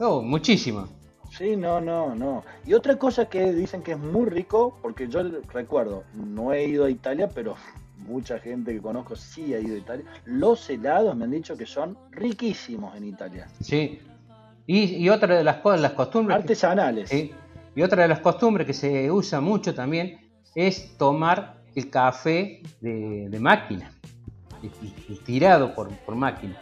[0.01, 0.89] Oh, muchísimo.
[1.31, 2.43] Sí, no, no, no.
[2.67, 5.21] Y otra cosa que dicen que es muy rico, porque yo
[5.53, 7.55] recuerdo, no he ido a Italia, pero
[7.99, 10.05] mucha gente que conozco sí ha ido a Italia.
[10.25, 13.49] Los helados me han dicho que son riquísimos en Italia.
[13.61, 14.01] Sí.
[14.67, 16.39] Y, otra de las cosas, las costumbres.
[16.39, 17.13] Artesanales.
[17.77, 20.21] Y otra de las costumbres que se usa mucho también
[20.55, 23.91] es tomar el café de, máquina,
[25.27, 26.57] tirado por, máquina.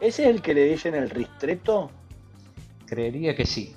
[0.00, 1.90] ¿Ese es el que le dicen el ristretto?
[2.86, 3.76] Creería que sí.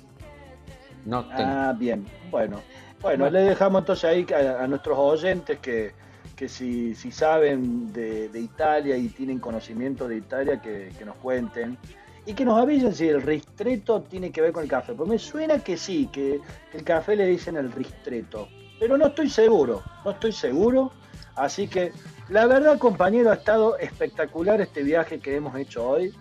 [1.04, 1.42] No tengo.
[1.44, 2.06] Ah, bien.
[2.30, 2.60] Bueno,
[3.00, 5.92] bueno, le dejamos entonces ahí a, a nuestros oyentes que,
[6.40, 11.76] que si, si saben de, Italia y tienen conocimiento de Italia, que, nos cuenten.
[12.24, 14.94] Y que nos avisen si el ristretto tiene que ver con el café.
[14.94, 16.40] Pues me suena que sí, que,
[16.72, 18.48] el café le dicen el ristretto.
[18.78, 20.92] Pero no estoy seguro, no estoy seguro.
[21.34, 21.92] Así que
[22.30, 26.14] la verdad, compañero, ha estado espectacular este viaje que hemos hecho hoy,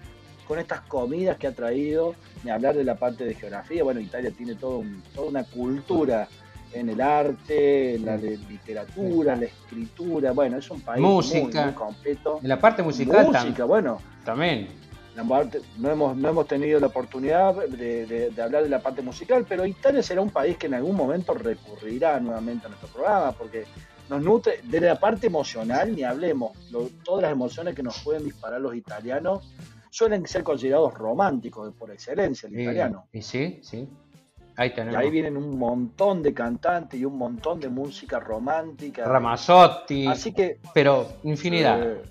[0.45, 3.85] con estas comidas que ha traído, ni hablar de la parte de geografía.
[3.85, 4.83] Bueno, Italia tiene todo
[5.15, 6.27] toda una cultura
[6.73, 10.31] en el arte, en la de literatura, la escritura.
[10.31, 11.65] Bueno, es un país muy, Música.
[11.65, 12.39] muy completo.
[12.41, 14.67] En la parte musical Música, bueno, también.
[15.15, 18.79] la parte- no hemos, no hemos tenido la oportunidad de, de- de hablar de la
[18.81, 22.89] parte musical, pero Italia será un país que en algún momento recurrirá nuevamente a nuestro
[22.89, 23.65] programa, porque
[24.09, 28.23] nos nutre de la parte emocional, ni hablemos, Lo- todas las emociones que nos pueden
[28.23, 29.53] disparar los italianos
[29.91, 33.07] suelen ser considerados románticos por excelencia, el Y, italiano.
[33.11, 33.87] y sí, sí.
[34.59, 39.05] Ahí Y ahí vienen un montón de cantantes y un montón de música romántica.
[39.05, 40.05] Ramazzotti.
[40.05, 41.81] Así que Pero infinidad.
[41.81, 42.01] eh,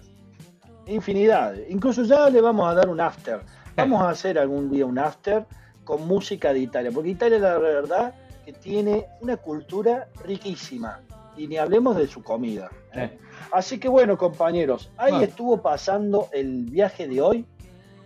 [0.87, 1.55] infinidad.
[1.69, 3.41] Incluso ya le vamos a dar un after.
[3.77, 5.45] Vamos a hacer algún día un after
[5.85, 8.15] con música de Italia, porque Italia la verdad
[8.47, 11.01] que tiene una cultura riquísima.
[11.37, 12.71] Y ni hablemos de su comida.
[12.95, 13.11] ¿eh?
[13.13, 13.27] Sí.
[13.53, 15.27] Así que bueno, compañeros, ahí Bueno.
[15.27, 17.47] estuvo pasando el viaje de hoy.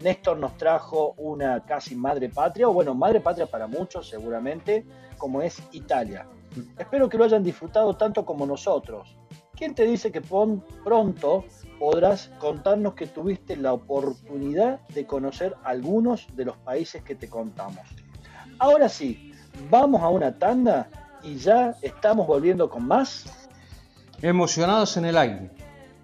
[0.03, 4.85] Néstor nos trajo una casi madre patria, o bueno, madre patria para muchos seguramente,
[5.19, 6.27] como es Italia.
[6.79, 9.17] Espero que lo hayan disfrutado tanto como nosotros.
[9.57, 11.45] ¿Quién te dice que pon- pronto
[11.79, 17.87] podrás contarnos que tuviste la oportunidad de conocer algunos de los países que te contamos?
[18.59, 19.33] Ahora sí,
[19.71, 20.89] vamos a una tanda
[21.23, 23.25] y ya estamos volviendo con más.
[24.21, 25.51] Emocionados en el aire.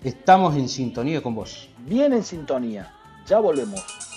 [0.02, 1.68] Estamos en sintonía con vos.
[1.78, 2.92] Bien en sintonía.
[3.28, 4.07] Ya volvemos.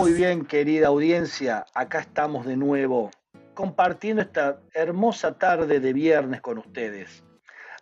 [0.00, 3.10] Muy bien, querida audiencia, acá estamos de nuevo
[3.52, 7.22] compartiendo esta hermosa tarde de viernes con ustedes.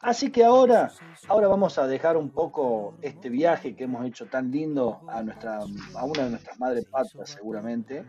[0.01, 0.91] Así que ahora,
[1.29, 5.61] ahora vamos a dejar un poco este viaje que hemos hecho tan lindo a, nuestra,
[5.95, 8.05] a una de nuestras madres patrias seguramente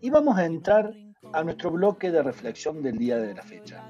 [0.00, 0.94] y vamos a entrar
[1.32, 3.84] a nuestro bloque de reflexión del día de la fecha,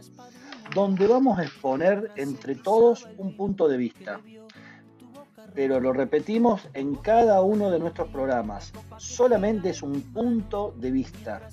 [0.75, 4.23] donde vamos a exponer entre todos un punto de vista,
[5.54, 8.72] pero lo repetimos en cada uno de nuestros programas.
[8.98, 11.48] Solamente es un punto de vista,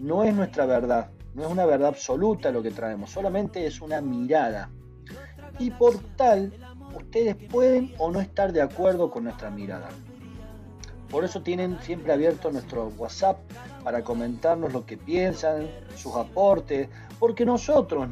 [0.00, 4.00] no es nuestra verdad, no es una verdad absoluta lo que traemos, solamente es una
[4.00, 4.70] mirada.
[5.58, 6.52] Y por tal,
[6.94, 9.88] ustedes pueden o no estar de acuerdo con nuestra mirada.
[11.10, 13.38] Por eso tienen siempre abierto nuestro WhatsApp
[13.84, 16.88] para comentarnos lo que piensan, sus aportes,
[17.20, 18.08] porque nosotros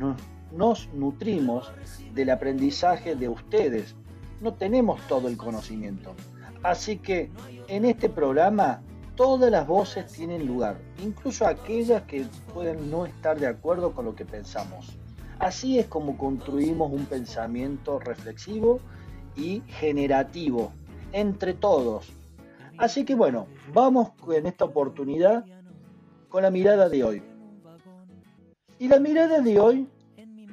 [0.52, 1.72] nos, nutrimos
[2.12, 3.96] del aprendizaje de ustedes.
[4.44, 6.14] No tenemos todo el conocimiento.
[6.62, 7.30] Así que
[7.66, 8.82] en este programa
[9.16, 14.14] todas las voces tienen lugar, incluso aquellas que pueden no estar de acuerdo con lo
[14.14, 14.98] que pensamos.
[15.38, 18.80] Así es como construimos un pensamiento reflexivo
[19.34, 20.72] y generativo
[21.12, 22.12] entre todos.
[22.76, 25.46] Así que bueno, vamos en esta oportunidad
[26.28, 27.22] con la mirada de hoy.
[28.78, 29.88] Y la mirada de hoy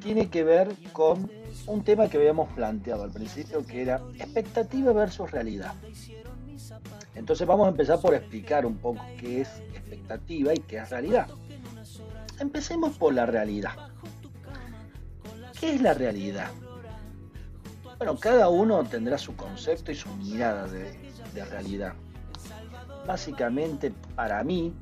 [0.01, 5.31] tiene que ver con un tema que habíamos planteado al principio, que era expectativa versus
[5.31, 5.73] realidad.
[7.15, 11.27] Entonces vamos a empezar por explicar un poco qué es expectativa y qué es realidad.
[12.39, 13.73] Empecemos por la realidad.
[15.59, 16.49] ¿Qué es la realidad?
[17.97, 20.97] Bueno, cada uno tendrá su concepto y su mirada de,
[21.33, 21.93] de realidad.
[23.05, 24.73] Básicamente, para mí,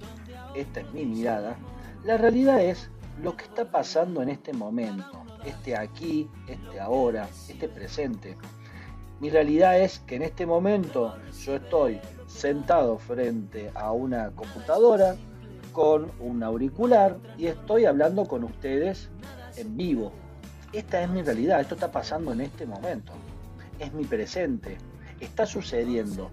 [0.56, 1.58] esta es mi mirada,
[2.04, 2.90] la realidad es
[3.22, 8.38] lo que está pasando en este momento, este aquí, este ahora, este presente.
[9.20, 15.16] Mi realidad es que en este momento yo estoy sentado frente a una computadora
[15.74, 19.10] con un auricular y estoy hablando con ustedes
[19.58, 20.12] en vivo.
[20.72, 23.12] Esta es mi realidad, esto está pasando en este momento.
[23.80, 24.78] Es mi presente,
[25.20, 26.30] está sucediendo.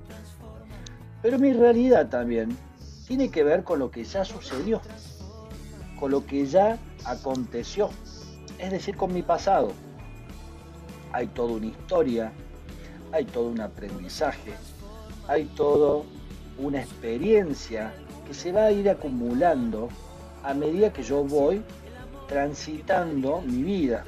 [1.23, 2.57] Pero mi realidad también
[3.07, 4.81] tiene que ver con lo que ya sucedió,
[5.99, 7.91] con lo que ya aconteció,
[8.59, 9.73] es decir, con mi pasado.
[11.13, 12.33] Hay toda una historia,
[13.13, 14.53] hay todo un aprendizaje,
[15.29, 16.03] hay toda
[16.59, 17.93] una experiencia
[18.27, 19.89] que se va a ir acumulando
[20.43, 21.63] a medida que yo voy
[22.29, 24.05] transitando mi vida.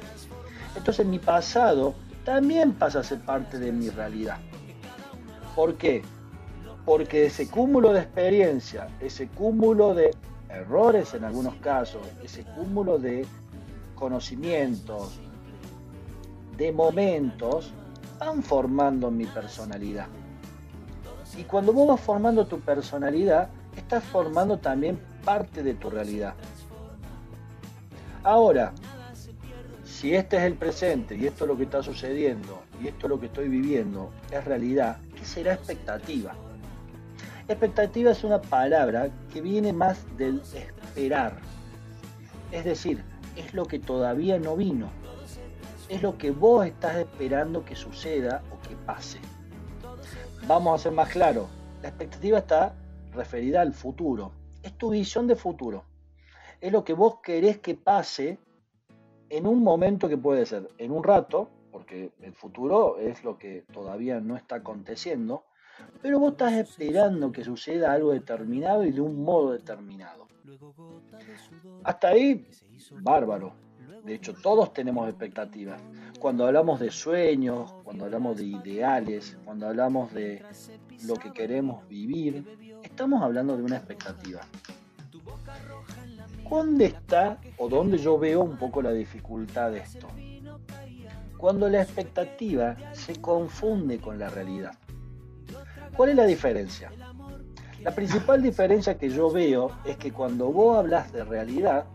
[0.75, 1.95] Entonces mi pasado
[2.25, 4.37] también pasa a ser parte de mi realidad.
[5.55, 6.03] ¿Por qué?
[6.85, 10.11] Porque ese cúmulo de experiencia, ese cúmulo de
[10.49, 13.25] errores en algunos casos, ese cúmulo de
[13.99, 15.19] conocimientos,
[16.57, 17.71] de momentos,
[18.17, 20.07] van formando mi personalidad.
[21.37, 26.33] Y cuando vos vas formando tu personalidad, estás formando también parte de tu realidad.
[28.23, 28.73] Ahora,
[29.85, 33.09] si este es el presente y esto es lo que está sucediendo y esto es
[33.09, 36.33] lo que estoy viviendo es realidad, ¿qué será expectativa?
[37.47, 41.37] Expectativa es una palabra que viene más del esperar.
[42.51, 43.03] Es decir,
[43.39, 44.89] es lo que todavía no vino.
[45.87, 49.19] Es lo que vos estás esperando que suceda o que pase.
[50.45, 51.47] Vamos a ser más claros.
[51.81, 52.75] La expectativa está
[53.13, 54.33] referida al futuro.
[54.61, 55.85] Es tu visión de futuro.
[56.59, 58.37] Es lo que vos querés que pase
[59.29, 63.63] en un momento que puede ser en un rato, porque el futuro es lo que
[63.71, 65.45] todavía no está aconteciendo,
[66.01, 70.27] pero vos estás esperando que suceda algo determinado y de un modo determinado.
[71.83, 72.47] Hasta ahí,
[73.01, 73.53] bárbaro.
[74.03, 75.81] De hecho, todos tenemos expectativas.
[76.19, 80.43] Cuando hablamos de sueños, cuando hablamos de ideales, cuando hablamos de
[81.05, 84.41] lo que queremos vivir, estamos hablando de una expectativa.
[86.49, 90.07] ¿Dónde está o dónde yo veo un poco la dificultad de esto?
[91.37, 94.73] Cuando la expectativa se confunde con la realidad.
[95.95, 96.91] ¿Cuál es la diferencia?
[97.81, 101.85] La principal diferencia que yo veo es que cuando vos hablas de realidad,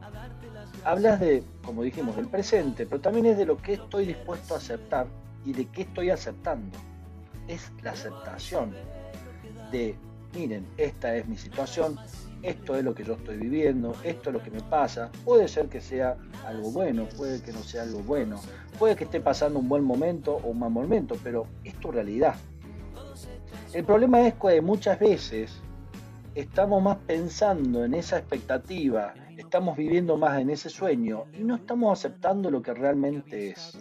[0.84, 4.58] hablas de, como dijimos, del presente, pero también es de lo que estoy dispuesto a
[4.58, 5.06] aceptar
[5.44, 6.78] y de qué estoy aceptando.
[7.48, 8.74] Es la aceptación
[9.70, 9.96] de,
[10.34, 11.98] miren, esta es mi situación,
[12.42, 15.10] esto es lo que yo estoy viviendo, esto es lo que me pasa.
[15.24, 16.16] Puede ser que sea
[16.46, 18.40] algo bueno, puede que no sea algo bueno,
[18.78, 22.34] puede que esté pasando un buen momento o un mal momento, pero es tu realidad.
[23.72, 25.52] El problema es que muchas veces
[26.34, 31.98] estamos más pensando en esa expectativa, estamos viviendo más en ese sueño y no estamos
[31.98, 33.78] aceptando lo que realmente es.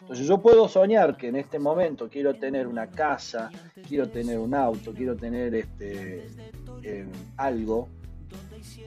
[0.00, 3.50] Entonces yo puedo soñar que en este momento quiero tener una casa,
[3.88, 6.26] quiero tener un auto, quiero tener este,
[6.82, 7.06] eh,
[7.38, 7.88] algo,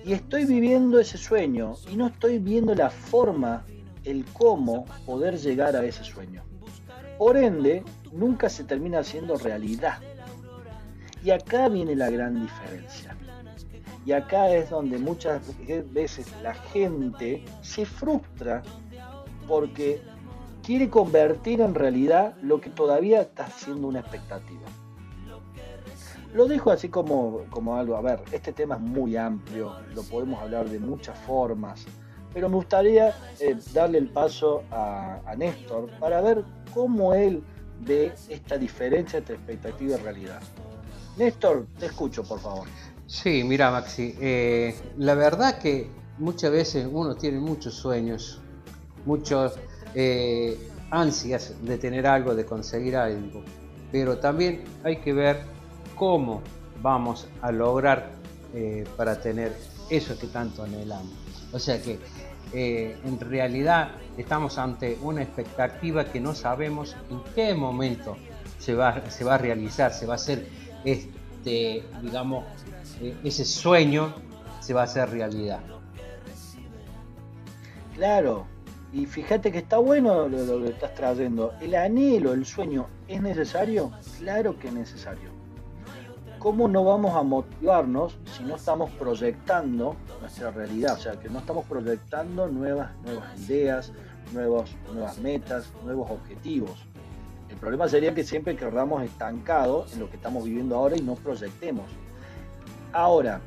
[0.05, 3.65] y estoy viviendo ese sueño y no estoy viendo la forma,
[4.03, 6.43] el cómo poder llegar a ese sueño.
[7.17, 9.99] Por ende, nunca se termina haciendo realidad.
[11.23, 13.16] Y acá viene la gran diferencia.
[14.07, 15.41] Y acá es donde muchas
[15.91, 18.63] veces la gente se frustra
[19.49, 20.01] porque
[20.63, 24.61] quiere convertir en realidad lo que todavía está siendo una expectativa.
[26.33, 30.41] Lo dejo así como, como algo, a ver, este tema es muy amplio, lo podemos
[30.41, 31.83] hablar de muchas formas,
[32.33, 37.43] pero me gustaría eh, darle el paso a, Néstor para ver cómo él
[37.81, 40.39] ve esta diferencia entre expectativa y realidad.
[41.17, 42.69] Néstor, te escucho, por favor.
[43.07, 48.41] Sí, mira, Maxi, eh, la verdad que muchas veces uno tiene muchos sueños,
[49.05, 49.53] muchas
[49.95, 50.59] eh,
[50.91, 53.45] ansias de tener algo, de conseguir algo,
[53.93, 55.39] pero también hay que ver
[55.95, 56.41] cómo
[56.81, 58.11] vamos a lograr
[58.53, 59.55] eh, para tener
[59.89, 61.13] eso que tanto anhelamos.
[61.53, 61.97] O sea que
[62.53, 68.17] en realidad estamos ante una expectativa que no sabemos en qué momento
[68.57, 70.47] se va, se va a realizar, se va a hacer
[70.85, 72.45] este, digamos,
[73.01, 74.13] eh, ese sueño
[74.59, 75.59] se va a hacer realidad.
[77.95, 78.45] Claro,
[78.93, 81.53] y fíjate que está bueno lo, que estás trayendo.
[81.61, 83.91] El anhelo, el sueño, ¿es necesario?
[84.19, 85.37] Claro que es necesario.
[86.39, 90.95] ¿cómo no vamos a motivarnos si no estamos proyectando nuestra realidad?
[90.95, 93.91] O sea, que no estamos proyectando nuevas, nuevas ideas,
[94.33, 96.85] nuevos, nuevas metas, nuevos objetivos.
[97.49, 101.15] El problema sería que siempre quedamos estancados en lo que estamos viviendo ahora y no
[101.15, 101.85] proyectemos.
[102.97, 103.39] Ahora,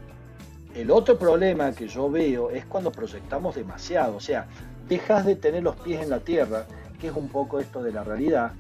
[0.77, 4.47] el otro problema que yo veo es cuando proyectamos demasiado, o sea,
[4.87, 6.67] dejas de tener los pies en la tierra,
[7.01, 8.53] que es un poco esto de la realidad,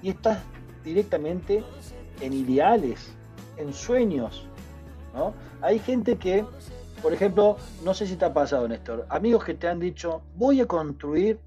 [0.00, 0.38] y estás
[0.82, 1.62] directamente
[2.22, 3.12] en ideales,
[3.58, 4.46] en sueños.
[5.12, 5.34] ¿no?
[5.60, 6.46] Hay gente que
[7.02, 10.62] Por ejemplo, no sé si te ha pasado, Néstor, amigos que te han dicho, voy
[10.62, 11.38] a construir,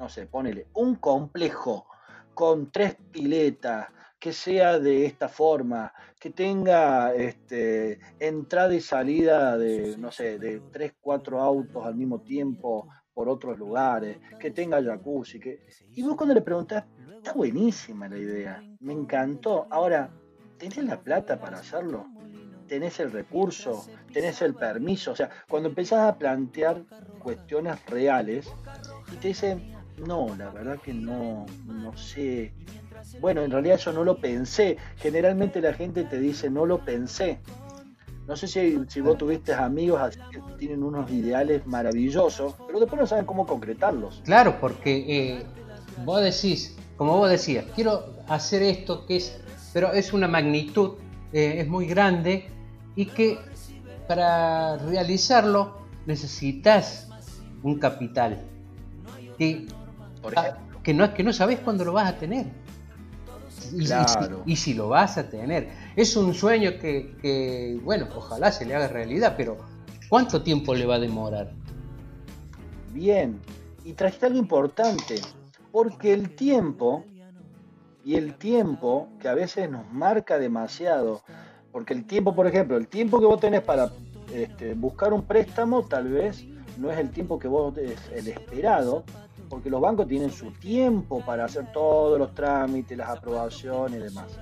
[0.00, 1.86] no sé, ponele, un complejo
[2.34, 9.96] con tres piletas, que sea de esta forma, que tenga este, entrada y salida de,
[9.96, 15.40] no sé, de tres, cuatro autos al mismo tiempo por otros lugares, que tenga jacuzzi,
[15.40, 15.66] que...
[15.94, 16.84] Y vos cuando le preguntás,
[17.16, 19.66] está buenísima la idea, me encantó.
[19.70, 20.10] Ahora,
[20.58, 22.06] ¿tenés la plata para hacerlo?
[22.68, 23.86] ¿Tenés el recurso?
[24.12, 25.12] ¿Tenés el permiso?
[25.12, 26.84] O sea, cuando empezás a plantear
[27.18, 28.46] cuestiones reales
[29.10, 29.74] y te dicen,
[30.06, 32.52] no, la verdad que no, no sé,
[33.20, 34.76] bueno, en realidad yo no lo pensé.
[34.96, 37.40] Generalmente la gente te dice, no lo pensé.
[38.26, 43.06] No sé si, vos tuviste amigos así que tienen unos ideales maravillosos, pero después no
[43.06, 44.22] saben cómo concretarlos.
[44.24, 45.42] Claro, porque eh,
[46.04, 49.40] vos decís, como vos decías, quiero hacer esto que es,
[49.72, 50.92] pero es una magnitud,
[51.32, 52.48] eh, es muy grande
[52.94, 53.38] y que
[54.06, 57.08] para realizarlo necesitas
[57.62, 58.40] un capital
[59.38, 59.66] que,
[60.82, 62.46] que no es que no sabes cuándo lo vas a tener.
[63.72, 65.68] Y, si, lo vas a tener.
[65.96, 69.58] Es un sueño que, bueno, ojalá se le haga realidad, pero
[70.08, 71.52] ¿cuánto tiempo le va a demorar?
[72.92, 73.40] Bien,
[73.84, 75.20] y trajiste algo importante,
[75.70, 77.04] porque el tiempo,
[78.04, 81.22] y el tiempo que a veces nos marca demasiado,
[81.72, 83.92] porque el tiempo, por ejemplo, el tiempo que vos tenés para
[84.34, 86.44] este, buscar un préstamo tal vez
[86.78, 89.04] no es el tiempo que vos, es el esperado,
[89.50, 94.38] porque los bancos tienen su tiempo para hacer todos los trámites, las aprobaciones y demás.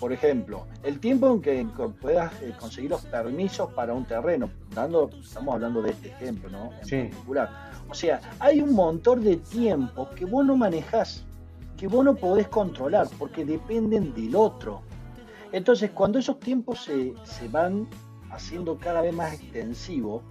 [0.00, 1.64] Por ejemplo, el tiempo en que
[2.00, 6.72] puedas eh, conseguir los permisos para un terreno, dando, estamos hablando de este ejemplo, ¿no?
[6.82, 7.70] En particular.
[7.88, 11.24] O sea, hay un montón de tiempos que vos no manejás,
[11.76, 14.82] que vos no podés controlar, porque dependen del otro.
[15.52, 17.86] Entonces, cuando esos tiempos se, se van
[18.30, 20.22] haciendo cada vez más extensivos,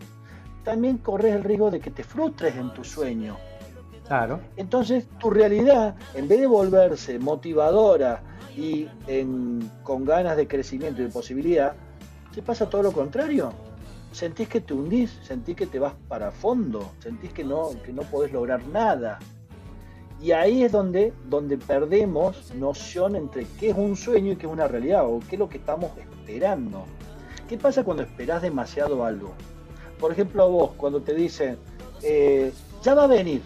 [0.65, 3.37] también corres el riesgo de que te frustres en tu sueño
[4.57, 8.21] Entonces, tu realidad, en vez de volverse motivadora
[8.55, 8.87] y
[9.83, 11.73] con ganas de crecimiento y de posibilidad,
[12.33, 13.51] te pasa todo lo contrario.
[14.11, 18.03] Sentís que te hundís, sentís que te vas para fondo, sentís que no, que no
[18.03, 19.19] podés lograr nada.
[20.21, 24.53] Y ahí es donde, donde perdemos noción entre qué es un sueño y qué es
[24.53, 26.85] una realidad, o qué es lo que estamos esperando.
[27.49, 29.33] ¿Qué pasa cuando esperás demasiado algo?
[29.99, 31.57] Por ejemplo, a vos, cuando te dicen,
[32.03, 33.41] eh, ya va a venir,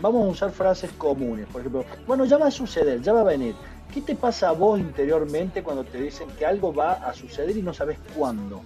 [0.00, 1.46] vamos a usar frases comunes.
[1.46, 3.54] Por ejemplo, bueno, ya va a suceder, ya va a venir.
[3.92, 7.62] ¿Qué te pasa a vos interiormente cuando te dicen que algo va a suceder y
[7.62, 8.62] no sabes cuándo?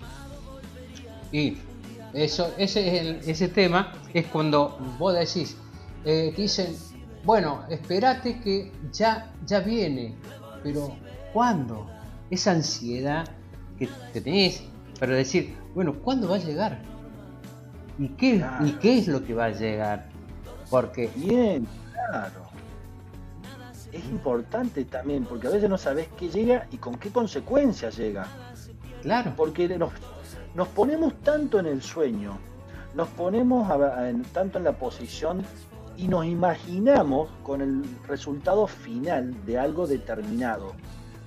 [1.33, 1.59] Y
[2.13, 5.57] eso, ese, ese tema es cuando vos decís,
[6.05, 6.77] eh, te dicen,
[7.25, 10.15] bueno, espérate que ya, ya viene,
[10.63, 10.95] pero
[11.33, 11.91] ¿cuándo?
[12.31, 13.29] Esa ansiedad
[13.79, 14.63] que, tenés
[15.01, 16.79] para decir, bueno, ¿cuándo va a llegar?
[17.99, 20.09] ¿Y qué, ¿Y qué es lo que va a llegar?
[20.71, 21.11] Porque.
[21.15, 22.47] Bien, claro.
[23.93, 28.27] Es importante también, porque a veces no sabes qué llega y con qué consecuencias llega.
[29.03, 29.33] Claro.
[29.37, 29.93] Porque nos,
[30.55, 32.39] nos ponemos tanto en el sueño,
[32.95, 33.69] nos ponemos
[34.33, 35.45] tanto en la posición
[35.97, 40.75] y nos imaginamos con el resultado final de algo determinado.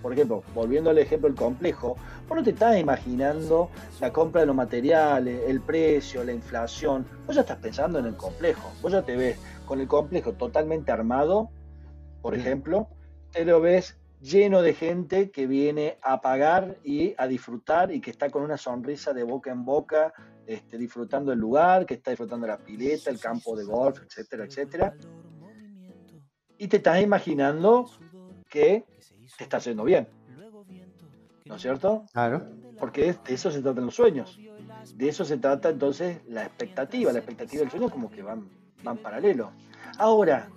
[0.02, 1.96] Por ejemplo, volviendo al ejemplo del complejo,
[2.28, 3.70] vos no te estás imaginando
[4.00, 7.06] la compra de los materiales, el precio, la inflación.
[7.26, 8.72] Vos ya estás pensando en el complejo.
[8.82, 11.50] Vos ya te ves con el complejo totalmente armado,
[12.22, 12.90] por ejemplo,
[13.32, 18.12] te lo ves lleno de gente que viene a pagar y a disfrutar y que
[18.12, 20.14] está con una sonrisa de boca en boca,
[20.46, 24.94] este, disfrutando el lugar, que está disfrutando la pileta, el campo de golf, etcétera, etcétera.
[26.58, 27.90] Y te estás imaginando
[28.50, 28.86] que
[29.40, 30.06] te está haciendo bien.
[31.46, 32.04] ¿No es cierto?
[32.12, 32.46] Claro.
[32.78, 34.38] Porque de eso se tratan los sueños.
[34.96, 37.14] De eso se trata entonces la expectativa.
[37.14, 38.50] La expectativa del sueño como que van,
[38.84, 39.52] van paralelo.
[39.98, 40.50] Ahora,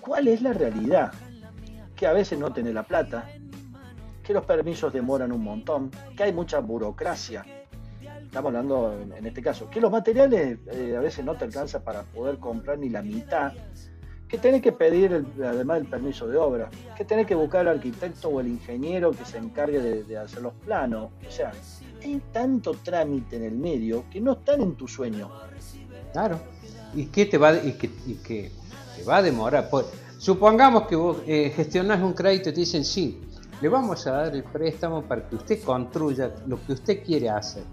[0.00, 1.12] ¿cuál es la realidad?
[1.96, 3.28] Que a veces no tenés la plata,
[4.22, 7.44] que los permisos demoran un montón, que hay mucha burocracia.
[8.00, 12.04] Estamos hablando en, este caso, que los materiales eh, a veces no te alcanza para
[12.04, 13.52] poder comprar ni la mitad
[14.28, 18.28] que tenés que pedir además el permiso de obra, que tenés que buscar al arquitecto
[18.28, 21.10] o el ingeniero que se encargue de, hacer los planos.
[21.26, 21.52] O sea,
[22.02, 25.30] hay tanto trámite en el medio que no están en tu sueño.
[26.12, 26.40] Claro.
[26.94, 28.50] ¿Y qué te va, y que, y que
[28.96, 29.68] te va a demorar?
[29.68, 29.86] Pues,
[30.18, 33.20] supongamos que vos eh, gestionás un crédito y te dicen, sí,
[33.60, 37.64] le vamos a dar el préstamo para que usted construya lo que usted quiere hacer.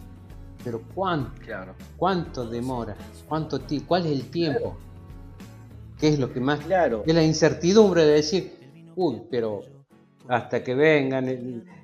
[0.63, 1.41] Pero ¿cuánto?
[1.41, 1.73] Claro.
[1.97, 2.95] ¿Cuánto demora?
[3.27, 4.77] ¿Cuánto ¿Cuál es el tiempo?
[6.01, 6.59] ¿Qué es lo que más?
[6.61, 7.03] Claro.
[7.05, 8.51] Es la incertidumbre de decir,
[8.95, 9.61] uy, pero
[10.27, 11.27] hasta que vengan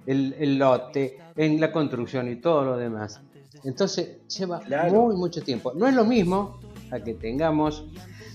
[0.05, 3.22] el, lote, en la construcción y todo lo demás.
[3.63, 5.03] Entonces lleva Claro.
[5.03, 5.72] muy mucho tiempo.
[5.76, 6.59] No es lo mismo
[6.91, 7.86] a que tengamos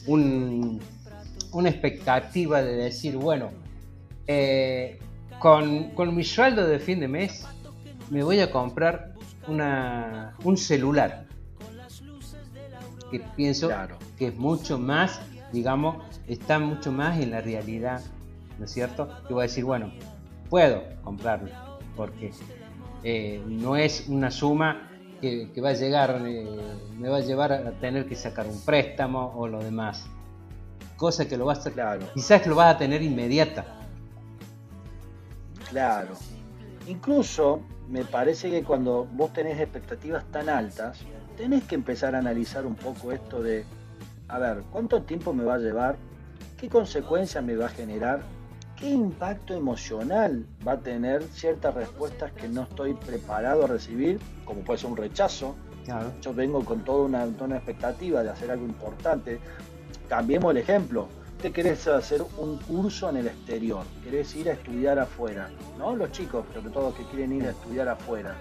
[0.07, 0.81] un-
[1.53, 3.51] una expectativa de decir, bueno,
[4.29, 4.99] eh,
[5.41, 7.45] con, con mi sueldo de fin de mes
[8.11, 9.15] me voy a comprar
[9.49, 11.27] una, un celular.
[13.11, 13.99] Que pienso Claro.
[14.19, 15.21] que es mucho más,
[15.53, 15.97] digamos,
[16.27, 18.01] está mucho más en la realidad,
[18.59, 19.09] ¿no es cierto?
[19.27, 19.93] Que voy a decir, bueno,
[20.49, 21.51] puedo comprarlo,
[21.97, 22.31] porque
[23.05, 24.91] eh, no es una suma
[25.21, 26.47] que, que va a llegar, eh,
[26.99, 30.07] me va a llevar a tener que sacar un préstamo o lo demás.
[30.97, 32.07] Cosa que lo vas a, Claro.
[32.15, 33.65] quizás que lo vas a tener inmediata.
[35.69, 36.15] Claro.
[36.87, 41.01] Incluso me parece que cuando vos tenés expectativas tan altas,
[41.37, 43.65] tenés que empezar a analizar un poco esto de,
[44.33, 45.97] a ver, ¿cuánto tiempo me va a llevar?
[46.57, 48.23] ¿Qué consecuencias me va a generar?
[48.77, 54.19] ¿Qué impacto emocional va a tener ciertas respuestas que no estoy preparado a recibir?
[54.47, 55.55] Como puede ser un rechazo.
[55.85, 56.13] Claro.
[56.23, 59.39] Yo vengo con toda una, toda una expectativa de hacer algo importante.
[60.09, 61.09] Cambiemos el ejemplo.
[61.43, 65.97] Te querés hacer un curso en el exterior, querés ir a estudiar afuera, ¿no?
[65.97, 68.37] Los chicos, sobre todo que quieren ir a estudiar afuera.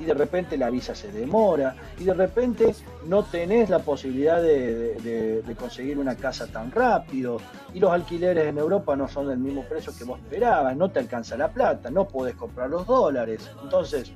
[0.00, 2.74] Y de repente la visa se demora, y de repente
[3.06, 7.38] no tenés la posibilidad de, conseguir una casa tan rápido,
[7.74, 11.00] y los alquileres en Europa no son del mismo precio que vos esperabas, no te
[11.00, 13.50] alcanza la plata, no podés comprar los dólares.
[13.62, 14.10] Entonces,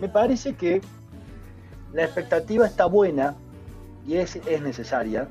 [0.00, 0.80] me parece que
[1.92, 3.36] la expectativa está buena
[4.06, 5.28] y es, es necesaria,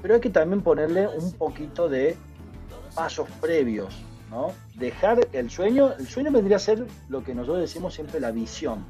[0.00, 2.16] pero hay que también ponerle un poquito de
[2.94, 4.52] pasos previos, ¿no?
[4.74, 8.84] Dejar el sueño, el sueño vendría a ser lo que nosotros decimos siempre la visión.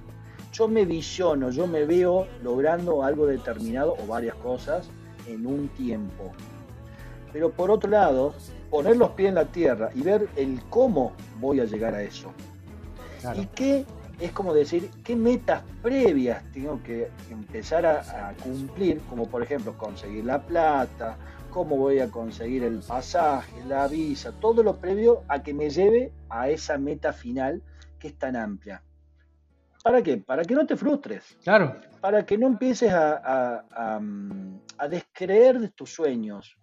[0.53, 4.89] Yo me visiono, yo me veo logrando algo determinado o varias cosas
[5.27, 6.33] en un tiempo.
[7.33, 8.35] Pero por otro lado,
[8.71, 12.33] poner los pies en la tierra y ver el cómo voy a llegar a eso.
[13.21, 13.41] Claro.
[13.41, 13.85] ¿Y qué
[14.19, 19.01] es como decir qué metas previas tengo que empezar a, a cumplir?
[19.09, 21.17] Como por ejemplo conseguir la plata,
[21.51, 26.13] cómo voy a conseguir el pasaje, la visa, todo lo previo a que me lleve
[26.29, 27.63] a esa meta final
[27.99, 28.83] que es tan amplia.
[29.83, 30.19] ¿Para qué?
[30.19, 31.77] Para que no te frustres Claro.
[32.01, 34.01] para que no empieces a, a- a,
[34.79, 36.57] a descreer de tus sueños.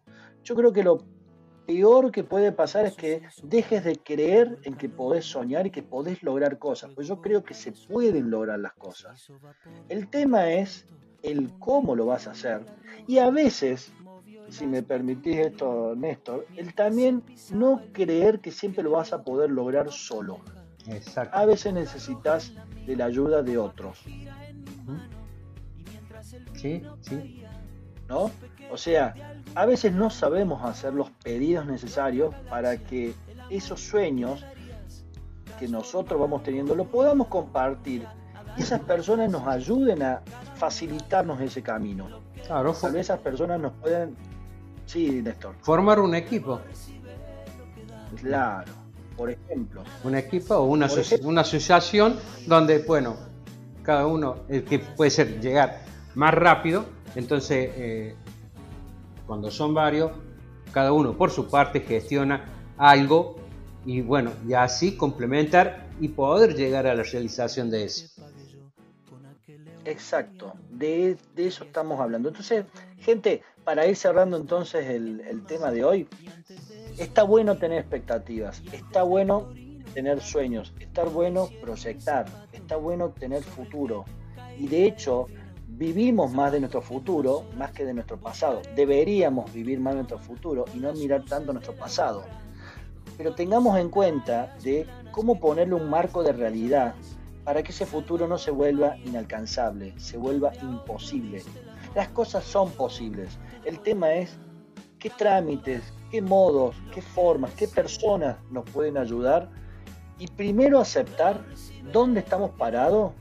[0.43, 1.03] Yo creo que lo
[1.65, 5.83] peor que puede pasar es que dejes de creer en que podés soñar y que
[5.83, 9.29] podés lograr cosas, pues yo creo que se pueden lograr las cosas.
[9.89, 10.85] El tema es
[11.23, 12.61] el cómo lo vas a hacer.
[13.05, 13.91] Y a veces,
[14.49, 19.49] si me permitís esto, Néstor, el también no creer que siempre lo vas a poder
[19.51, 20.39] lograr solo.
[20.89, 21.37] Exacto.
[21.37, 22.51] A veces necesitas
[22.85, 23.99] de la ayuda de otros.
[26.53, 27.43] Sí, sí.
[28.07, 28.31] ¿no?
[28.71, 29.13] O sea,
[29.55, 33.13] a veces no sabemos hacer los pedidos necesarios para que
[33.49, 34.45] esos sueños
[35.59, 38.05] que nosotros vamos teniendo lo podamos compartir
[38.57, 40.21] y esas personas nos ayuden a
[40.55, 42.21] facilitarnos ese camino.
[42.45, 44.15] Claro, Tal vez esas personas nos pueden...
[44.85, 46.61] Sí, Néstor, formar un equipo.
[48.21, 48.71] claro.
[49.17, 51.29] Por ejemplo, un equipo o una, Por aso- ejemplo.
[51.29, 53.15] una asociación donde, bueno,
[53.83, 55.81] cada uno, el que puede ser llegar
[56.15, 58.15] más rápido, entonces eh,
[59.25, 60.11] cuando son varios,
[60.71, 62.45] cada uno por su parte gestiona
[62.77, 63.37] algo
[63.85, 68.07] y bueno, y así complementar y poder llegar a la realización de eso.
[69.85, 72.27] Exacto, de, de eso estamos hablando.
[72.29, 72.65] Entonces,
[72.99, 76.07] gente, para ir cerrando entonces el, tema de hoy,
[76.97, 79.49] está bueno tener expectativas, está bueno
[79.93, 84.05] tener sueños, está bueno proyectar, está bueno tener futuro.
[84.57, 85.27] Y de hecho,
[85.67, 88.61] vivimos más de nuestro futuro más que de nuestro pasado.
[88.73, 92.23] Deberíamos vivir más de nuestro futuro y no mirar tanto nuestro pasado.
[93.17, 96.95] Pero tengamos en cuenta de cómo ponerle un marco de realidad
[97.43, 101.43] para que ese futuro no se vuelva inalcanzable, se vuelva imposible.
[101.95, 103.37] Las cosas son posibles.
[103.67, 104.37] El tema es
[104.97, 109.49] qué trámites, qué modos, qué formas, qué personas nos pueden ayudar
[110.17, 111.43] y primero aceptar
[111.91, 113.11] dónde estamos parados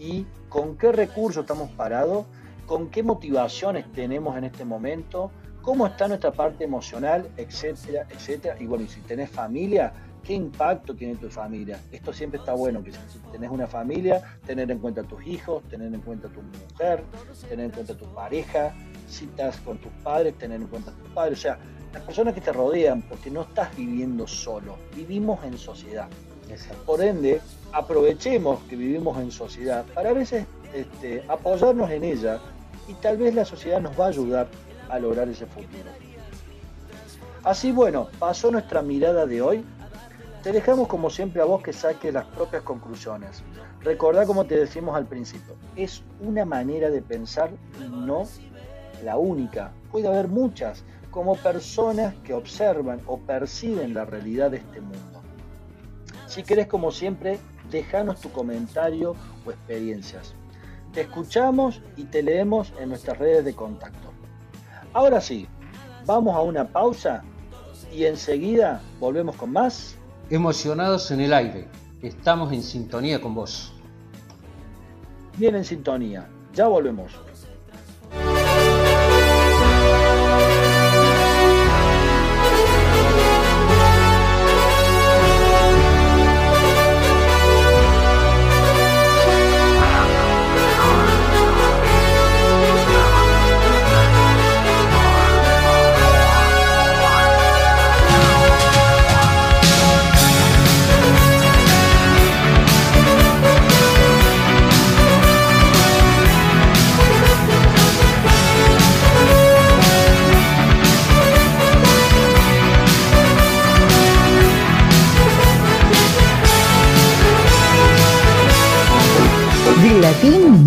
[0.00, 2.26] y con qué recursos estamos parados,
[2.66, 5.30] con qué motivaciones tenemos en este momento,
[5.62, 8.56] cómo está nuestra parte emocional, etcétera, etcétera.
[8.58, 9.92] Y bueno, y si tenés familia,
[10.24, 11.78] ¿qué impacto tiene tu familia?
[11.92, 12.98] Esto siempre está bueno, que si
[13.30, 17.04] tenés una familia, tener en cuenta a tus hijos, tener en cuenta a tu mujer,
[17.48, 18.74] tener en cuenta a tu pareja,
[19.08, 21.58] estás con tus padres, tener en cuenta a tus padres, o sea,
[21.92, 26.08] las personas que te rodean, porque no estás viviendo solo, vivimos en sociedad.
[26.84, 27.40] Por ende,
[27.72, 32.38] aprovechemos que vivimos en sociedad para a veces este, apoyarnos en ella
[32.88, 34.48] y tal vez la sociedad nos va a ayudar
[34.88, 35.90] a lograr ese futuro.
[37.42, 39.64] Así bueno, pasó nuestra mirada de hoy.
[40.42, 43.42] Te dejamos como siempre a vos que saques las propias conclusiones.
[43.80, 48.26] Recordá como te decimos al principio, es una manera de pensar y no
[49.02, 49.72] la única.
[49.90, 55.22] Puede haber muchas, como personas que observan o perciben la realidad de este mundo.
[56.26, 57.38] Si querés, como siempre,
[57.70, 59.14] déjanos tu comentario
[59.46, 60.34] o experiencias.
[60.92, 64.12] Te escuchamos y te leemos en nuestras redes de contacto.
[64.92, 65.46] Ahora sí,
[66.06, 67.22] vamos a una pausa
[67.92, 69.96] y enseguida volvemos con más.
[70.30, 71.68] Emocionados en el aire,
[72.02, 73.72] estamos en sintonía con vos.
[75.36, 77.12] Bien en sintonía, ya volvemos.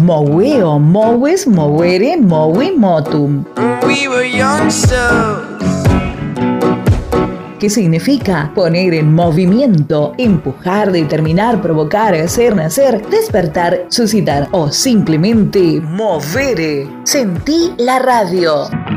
[0.08, 3.44] Latín moveo, moves, movere, movi, motum.
[7.60, 16.88] que significa poner en movimiento, empujar, determinar, provocar, hacer, nacer, despertar, suscitar o simplemente mover.
[17.04, 18.97] Sentí la radio.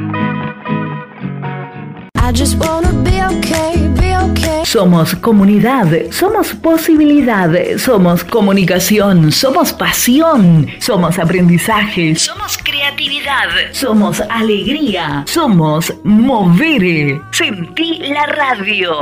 [4.65, 15.93] Somos comunidad, somos posibilidad, somos comunicación, somos pasión, somos aprendizaje, somos creatividad, somos alegría, somos
[16.05, 17.21] mover.
[17.33, 18.95] Sentí la radio.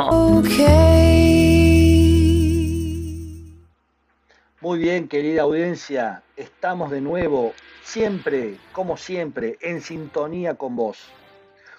[4.63, 7.53] Muy bien, querida audiencia, estamos de nuevo,
[7.83, 10.97] siempre, como siempre, en sintonía con vos.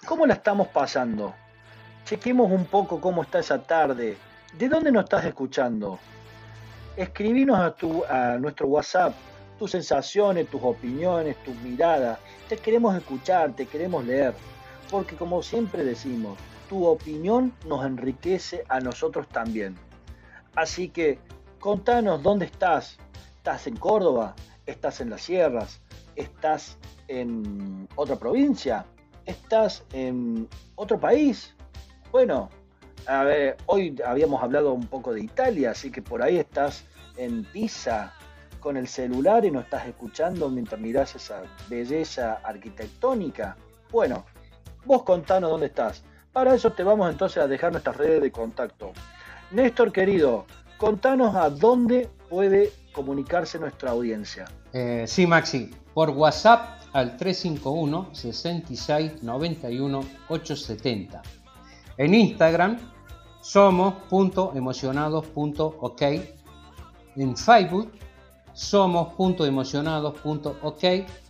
[0.06, 1.34] ¿Cómo la estamos pasando?
[2.10, 4.16] Chequemos un poco cómo está esa tarde.
[4.58, 6.00] ¿De dónde nos estás escuchando?
[6.96, 9.14] Escribinos a, tu, a nuestro WhatsApp
[9.56, 12.18] tus sensaciones, tus opiniones, tus miradas.
[12.48, 14.34] Te queremos escuchar, te queremos leer.
[14.90, 16.36] Porque como siempre decimos,
[16.68, 19.76] tu opinión nos enriquece a nosotros también.
[20.56, 21.20] Así que
[21.60, 22.98] contanos dónde estás.
[23.36, 24.34] ¿Estás en Córdoba?
[24.66, 25.80] ¿Estás en las sierras?
[26.16, 28.84] ¿Estás en otra provincia?
[29.26, 31.54] ¿Estás en otro país?
[32.12, 32.50] Bueno,
[33.66, 36.84] hoy habíamos hablado un poco de Italia, así que por ahí estás
[37.16, 38.12] en Pisa
[38.58, 43.56] con el celular y nos estás escuchando mientras mirás esa belleza arquitectónica.
[43.90, 44.24] Bueno,
[44.84, 46.02] vos contanos dónde estás.
[46.32, 48.92] Para eso te vamos entonces a dejar nuestras redes de contacto.
[49.50, 50.46] Néstor querido,
[50.78, 54.46] contanos a dónde puede comunicarse nuestra audiencia.
[54.72, 61.22] Eh, sí, Maxi, por WhatsApp al 351 66 91 870.
[62.00, 62.78] En Instagram
[63.42, 66.02] somos.emocionados.ok.
[67.16, 67.92] En Facebook
[68.54, 70.84] somos.emocionados.ok.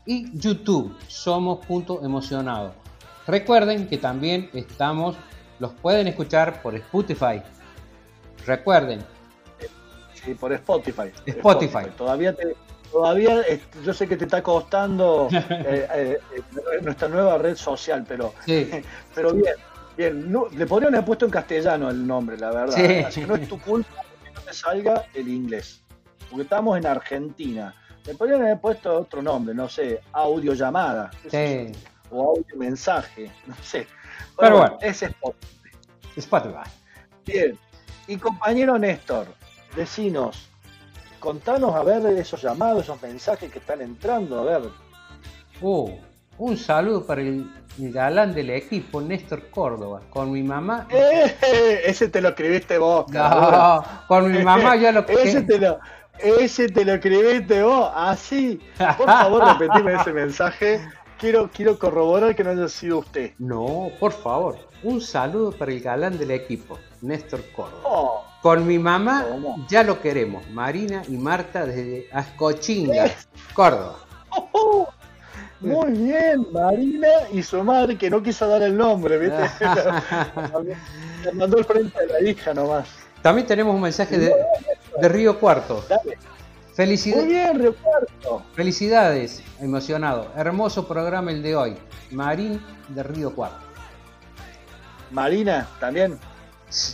[0.06, 2.72] Y YouTube somos.emocionados.
[3.26, 5.16] Recuerden que también estamos,
[5.58, 7.42] los pueden escuchar por Spotify.
[8.46, 9.00] Recuerden.
[10.14, 11.10] Sí, por Spotify.
[11.26, 11.86] Spotify.
[11.98, 12.54] Todavía te,
[12.92, 13.42] todavía
[13.84, 16.42] yo sé que te está costando eh, eh, eh,
[16.80, 18.70] nuestra nueva red social, pero, Sí.
[19.16, 19.56] pero bien,
[19.96, 20.30] bien.
[20.30, 22.76] No- le podrían haber puesto en castellano el nombre, la verdad.
[22.76, 22.98] Sí.
[23.04, 25.82] Así que no es tu culpa que no te salga el inglés.
[26.28, 27.74] Porque estamos en Argentina.
[28.04, 31.10] Le podrían haber puesto otro nombre, no sé, audio llamada.
[31.22, 31.80] qué sé Sí.
[32.10, 33.86] O audio mensaje, no sé.
[34.38, 34.78] Pero bueno.
[34.80, 35.70] es Spotify.
[36.16, 36.70] Spotify.
[37.26, 37.58] Bien.
[38.08, 39.28] Y compañero Néstor,
[39.76, 40.48] decinos,
[41.20, 44.70] contanos a ver esos llamados, esos mensajes que están entrando, a ver.
[45.60, 45.90] Uh,
[46.40, 50.00] un saludo para el, el galán del equipo, Néstor Córdoba.
[50.08, 50.86] Con mi mamá.
[50.90, 51.82] ¡Eh!
[51.84, 53.52] Ese te lo escribiste vos, cabrón.
[53.52, 55.78] No, con mi mamá ya lo Ese te lo,
[56.18, 58.58] ese te lo escribiste vos, así.
[58.96, 60.80] Por favor, repetime ese mensaje.
[61.18, 63.32] Quiero, quiero corroborar que no haya sido usted.
[63.38, 64.56] No, por favor.
[64.82, 67.82] Un saludo para el galán del equipo, Néstor Córdoba.
[67.84, 69.66] Oh, Con mi mamá ¿Cómo?
[69.68, 73.10] ya lo queremos, Marina y Marta desde Ascochinga,
[73.52, 73.96] Córdoba.
[74.52, 74.88] oh,
[75.60, 79.36] muy bien, Marina y su madre que no quiso dar el nombre, ¿viste?
[81.24, 82.88] Le mandó el frente a la hija nomás.
[83.22, 84.34] También tenemos un mensaje de,
[85.00, 85.84] de Río Cuarto.
[85.88, 86.16] Dale.
[86.74, 88.42] Felicidad- Muy bien, Ricardo.
[88.54, 90.28] felicidades, emocionado.
[90.36, 91.76] Hermoso programa el de hoy.
[92.10, 93.58] Marín de Río Cuarto.
[95.10, 96.18] Marina, también.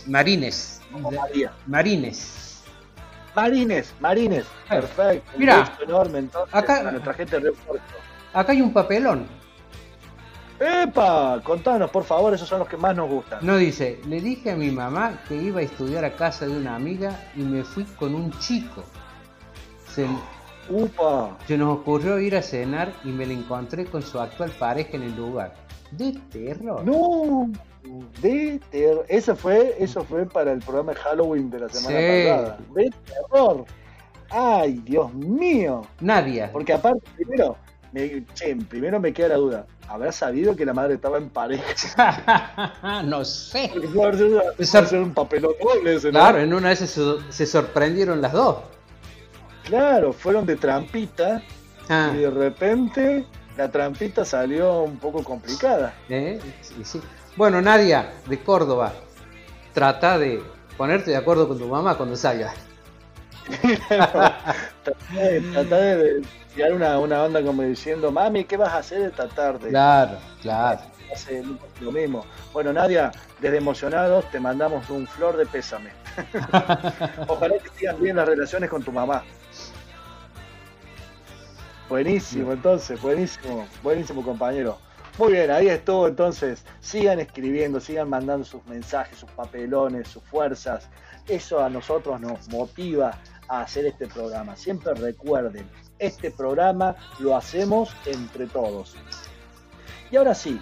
[0.07, 0.81] Marines.
[0.91, 1.53] De- María.
[1.67, 2.63] Marines.
[3.35, 4.45] Marines, Marines.
[4.67, 5.31] Perfecto.
[5.37, 7.83] Mira, enorme entonces acá- a nuestra gente de refuerzo.
[8.37, 9.25] Acá hay un papelón.
[10.59, 11.41] ¡Epa!
[11.43, 13.39] Contanos, por favor, esos son los que más nos gustan.
[13.41, 16.75] No dice, le dije a mi mamá que iba a estudiar a casa de una
[16.75, 18.83] amiga y me fui con un chico.
[19.89, 20.05] Se,
[20.69, 21.35] ¡Upa!
[21.47, 25.03] se nos ocurrió ir a cenar y me la encontré con su actual pareja en
[25.03, 25.55] el lugar.
[25.89, 26.83] De terror.
[26.85, 27.49] ¡No!
[28.21, 29.03] De terror.
[29.09, 32.27] Eso fue, eso fue para el programa de Halloween de la semana Sí.
[32.29, 32.57] pasada.
[32.75, 33.65] De terror.
[34.29, 35.87] ¡Ay, Dios mío!
[36.01, 36.51] Nadia.
[36.51, 37.55] Porque aparte, primero,
[37.97, 39.65] me, che, primero me queda la duda.
[39.89, 41.63] ¿Habrá sabido que la madre estaba en pareja?
[43.05, 43.69] no sé.
[43.73, 46.19] Porque puede haber sido- puede Esa- ser un papelón doble ese, ¿no?
[46.19, 46.87] Claro, en una vez se,
[47.29, 48.57] se sorprendieron las dos.
[49.63, 51.41] Claro, fueron de trampita
[51.89, 53.25] Ah, y de repente
[53.55, 55.93] la trampita salió un poco complicada.
[56.09, 56.39] ¿eh?
[56.61, 57.01] Sí, sí.
[57.37, 58.93] Bueno, Nadia, de Córdoba,
[59.73, 60.41] trata de
[60.77, 62.53] ponerte de acuerdo con tu mamá cuando salgas.
[63.87, 64.45] Tratá
[65.13, 69.27] de, de- de tirar una, una onda como diciendo, mami, ¿qué vas a hacer esta
[69.27, 69.69] tarde?
[69.69, 70.81] Claro, claro.
[71.13, 71.43] Hace
[71.79, 72.25] lo mismo.
[72.51, 75.91] Bueno, Nadia, desde emocionados te mandamos un flor de pésame.
[77.27, 79.23] Ojalá que sigan bien las relaciones con tu mamá.
[81.89, 84.77] Buenísimo, entonces, buenísimo, buenísimo compañero.
[85.17, 86.63] Muy bien, ahí estuvo entonces.
[86.81, 90.89] Sigan escribiendo, sigan mandando sus mensajes, sus papelones, sus fuerzas.
[91.27, 93.17] Eso a nosotros nos motiva
[93.47, 94.55] a hacer este programa.
[94.55, 95.69] Siempre recuerden,
[95.99, 98.95] este programa lo hacemos entre todos.
[100.11, 100.61] Y ahora sí,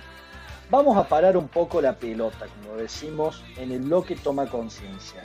[0.69, 5.23] vamos a parar un poco la pelota, como decimos, en el bloque toma conciencia.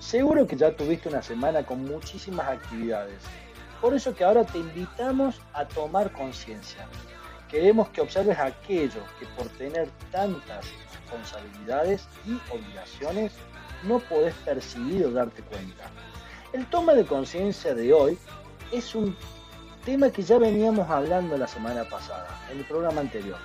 [0.00, 3.22] Seguro que ya tuviste una semana con muchísimas actividades.
[3.80, 6.86] Por eso que ahora te invitamos a tomar conciencia.
[7.48, 13.32] Queremos que observes aquello que por tener tantas responsabilidades y obligaciones
[13.84, 15.90] no podés percibir o darte cuenta.
[16.52, 18.18] El toma de conciencia de hoy
[18.72, 19.16] es un
[19.84, 23.38] tema que ya veníamos hablando la semana pasada, en el programa anterior.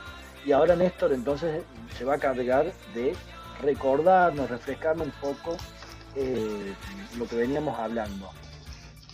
[0.46, 1.64] Y ahora Néstor entonces
[1.98, 3.16] se va a cargar de
[3.62, 5.58] recordarnos, refrescarnos un poco
[6.16, 6.74] eh,
[7.18, 8.30] lo que veníamos hablando.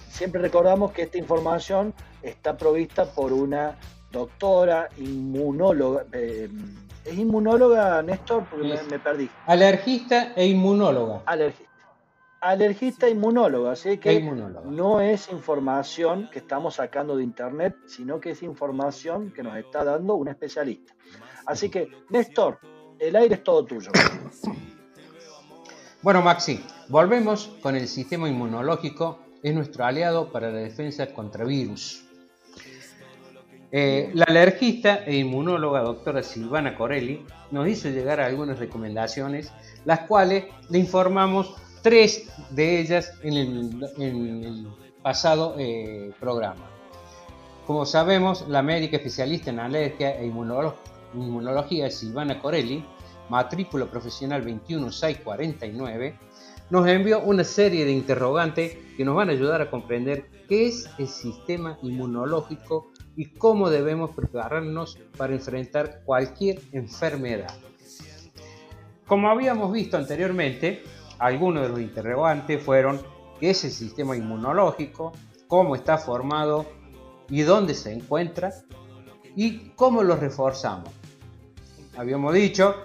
[0.10, 3.78] Siempre recordamos que esta información está provista por una
[4.12, 6.06] doctora inmunóloga.
[6.14, 6.50] eh,
[7.06, 8.46] ¿Es inmunóloga, Néstor?
[8.50, 9.30] Porque me, me perdí.
[9.46, 11.22] Alergista e inmunóloga.
[11.26, 11.73] Alergista.
[12.44, 18.44] Alergista inmunóloga, así que no es información que estamos sacando de internet, sino que es
[18.44, 20.94] información que nos está dando un especialista.
[21.46, 22.60] Así que, Néstor,
[23.00, 23.92] el aire es todo tuyo.
[26.02, 29.20] Bueno, Maxi, volvemos con el sistema inmunológico.
[29.42, 32.04] Es nuestro aliado para la defensa contra virus.
[33.72, 39.54] Eh, la alergista e inmunóloga doctora Silvana Corelli nos hizo llegar algunas recomendaciones,
[39.86, 44.68] las cuales le informamos tres de ellas en el,
[45.04, 46.66] pasado eh, programa.
[47.68, 50.76] Como sabemos, la médica especialista en alergia e inmunolo-
[51.14, 52.86] inmunología Silvana Corelli,
[53.28, 56.18] matrícula profesional 21649,
[56.70, 60.90] nos envió una serie de interrogantes que nos van a ayudar a comprender qué es
[60.98, 67.54] el sistema inmunológico y cómo debemos prepararnos para enfrentar cualquier enfermedad.
[69.06, 70.82] Como habíamos visto anteriormente,
[71.20, 73.02] algunos de los interrogantes fueron
[73.40, 75.12] qué es el sistema inmunológico,
[75.48, 76.66] cómo está formado
[77.30, 78.54] y dónde se encuentra
[79.36, 80.90] y cómo lo reforzamos.
[81.98, 82.76] Habíamos dicho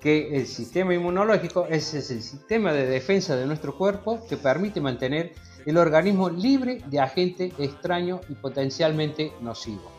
[0.00, 5.32] que el sistema inmunológico es, el sistema de defensa de nuestro cuerpo que permite mantener
[5.66, 9.90] el organismo libre de agentes extraños y potencialmente nocivos.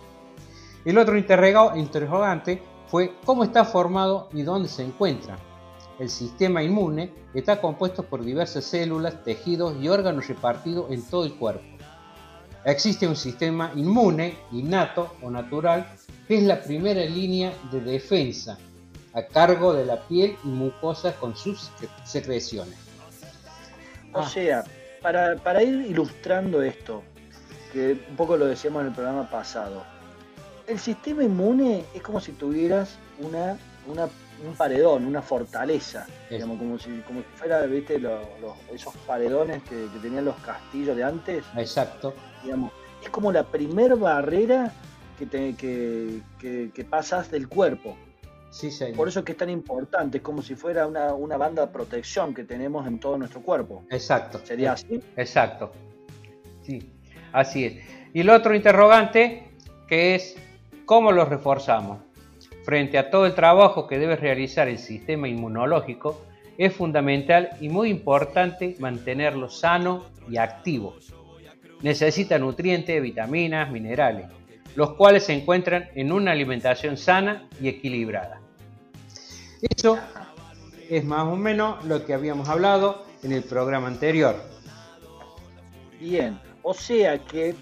[0.85, 5.37] El otro interroga- interrogante fue cómo está formado y dónde se encuentra.
[5.99, 11.33] El sistema inmune está compuesto por diversas células, tejidos y órganos repartidos en todo el
[11.35, 11.63] cuerpo.
[12.65, 15.87] Existe un sistema inmune, innato o natural,
[16.27, 18.57] que es la primera línea de defensa,
[19.13, 22.77] a cargo de la piel y mucosa con sus secre- secreciones.
[24.13, 24.29] O Ah.
[24.29, 24.63] sea,
[25.01, 27.03] para, para ir ilustrando esto,
[27.73, 29.83] que un poco lo decíamos en el programa pasado,
[30.67, 34.09] el sistema inmune es como si tuvieras una, una-
[34.45, 39.61] un paredón, una fortaleza, digamos, como si, como si fuera, viste, lo- los- esos paredones
[39.63, 42.13] que, que tenían los castillos de antes, Exacto.
[42.43, 42.71] digamos,
[43.03, 44.71] es como la primer barrera
[45.17, 47.97] que, te- que, que- que pasas del cuerpo.
[48.51, 48.95] Sí, señor.
[48.97, 51.71] Por eso es que es tan importante, es como si fuera una, una banda de
[51.71, 53.83] protección que tenemos en todo nuestro cuerpo.
[53.91, 54.39] Exacto.
[54.43, 54.99] ¿Sería así?
[55.17, 55.71] Exacto.
[56.63, 56.91] Sí,
[57.31, 57.83] así es.
[58.13, 59.51] Y el otro interrogante,
[59.87, 60.35] que es
[60.85, 61.99] cómo lo reforzamos.
[62.69, 66.21] Frente a todo el trabajo que debe realizar el sistema inmunológico,
[66.55, 70.95] es fundamental y muy importante mantenerlo sano y activo.
[71.81, 74.27] Necesita nutrientes, vitaminas, minerales,
[74.75, 78.39] los cuales se encuentran en una alimentación sana y equilibrada.
[79.75, 79.97] Eso
[80.91, 84.35] es más o menos lo que habíamos hablado en el programa anterior.
[85.99, 87.55] Bien, o sea que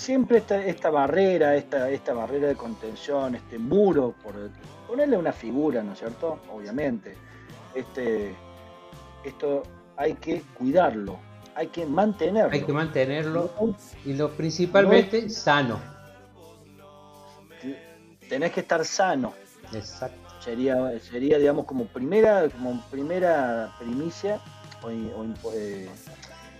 [0.00, 4.34] siempre esta, esta barrera, esta, esta barrera de contención, este muro, por
[4.88, 6.38] ponerle una figura, ¿no es cierto?
[6.52, 7.16] Obviamente
[7.74, 8.34] este,
[9.24, 9.62] esto
[9.96, 11.18] hay que cuidarlo,
[11.54, 12.52] hay que mantenerlo.
[12.52, 13.50] Hay que mantenerlo
[14.04, 15.78] y lo principalmente sano.
[18.28, 19.34] Tenés que estar sano.
[19.72, 20.16] Exacto.
[20.40, 24.40] Sería, sería digamos, como primera, como primera primicia
[24.82, 24.90] o,
[25.52, 25.88] eh,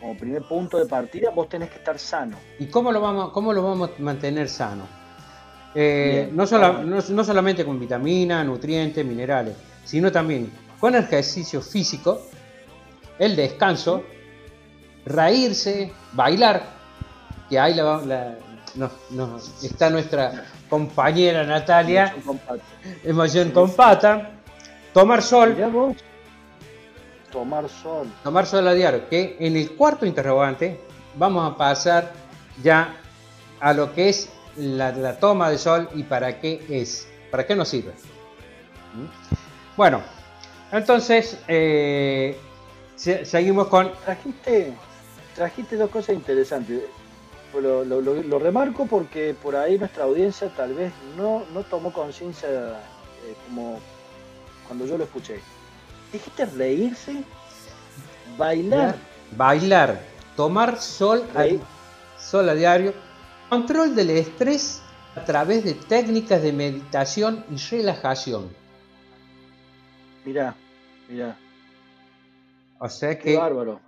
[0.01, 2.37] como primer punto de partida, vos tenés que estar sano.
[2.59, 4.85] ¿Y cómo lo vamos, cómo lo vamos a mantener sano?
[5.75, 12.23] Eh, no, no solamente con vitaminas, nutrientes, minerales, sino también con ejercicio físico,
[13.19, 14.03] el descanso,
[15.05, 16.63] reírse, bailar,
[17.49, 18.37] que ahí la,
[19.63, 22.15] está nuestra compañera Natalia,
[23.05, 24.31] emoción con pata,
[24.95, 25.57] tomar sol.
[27.31, 28.07] Tomar sol.
[28.23, 30.81] Tomar sol a diario, que en el cuarto interrogante
[31.17, 32.13] vamos a pasar
[32.63, 32.97] ya
[33.61, 37.55] a lo que es la, la toma de sol y para qué es, para qué
[37.55, 37.93] nos sirve.
[38.95, 39.77] ¿Mm?
[39.77, 40.03] Bueno,
[40.73, 42.37] entonces, eh,
[42.97, 43.93] seguimos con...
[44.05, 44.73] Trajiste,
[45.35, 46.83] trajiste dos cosas interesantes.
[47.53, 53.81] Lo, remarco porque por ahí nuestra audiencia tal vez no, no tomó conciencia eh, como
[54.69, 55.41] cuando yo lo escuché.
[56.13, 57.25] Dijiste reírse,
[58.37, 58.97] bailar.
[59.37, 60.01] Bailar,
[60.37, 61.45] tomar sol a,
[62.19, 62.95] sol a diario,
[63.49, 64.83] control del estrés
[65.15, 68.51] a través de técnicas de meditación y relajación.
[70.25, 70.57] Mirá,
[71.09, 71.37] mirá.
[72.81, 73.37] O sea que.
[73.37, 73.81] bárbaro.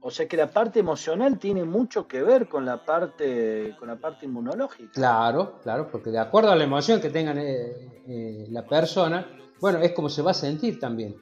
[0.00, 3.96] O sea que la parte emocional tiene mucho que ver con la parte, con la
[3.96, 4.92] parte inmunológica.
[4.92, 9.26] Claro, claro, porque de acuerdo a la emoción que tenga eh, eh, la persona,
[9.60, 11.16] bueno, es como se va a sentir también.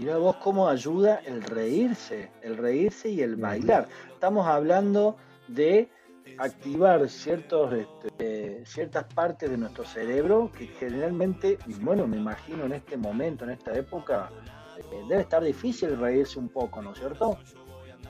[0.00, 3.86] Mirá vos cómo ayuda el reírse, el reírse y el bailar.
[4.14, 5.90] Estamos hablando de
[6.38, 12.96] activar ciertos, este, ciertas partes de nuestro cerebro que generalmente, bueno, me imagino en este
[12.96, 14.30] momento, en esta época,
[14.78, 17.36] eh, debe estar difícil reírse un poco, ¿no es cierto?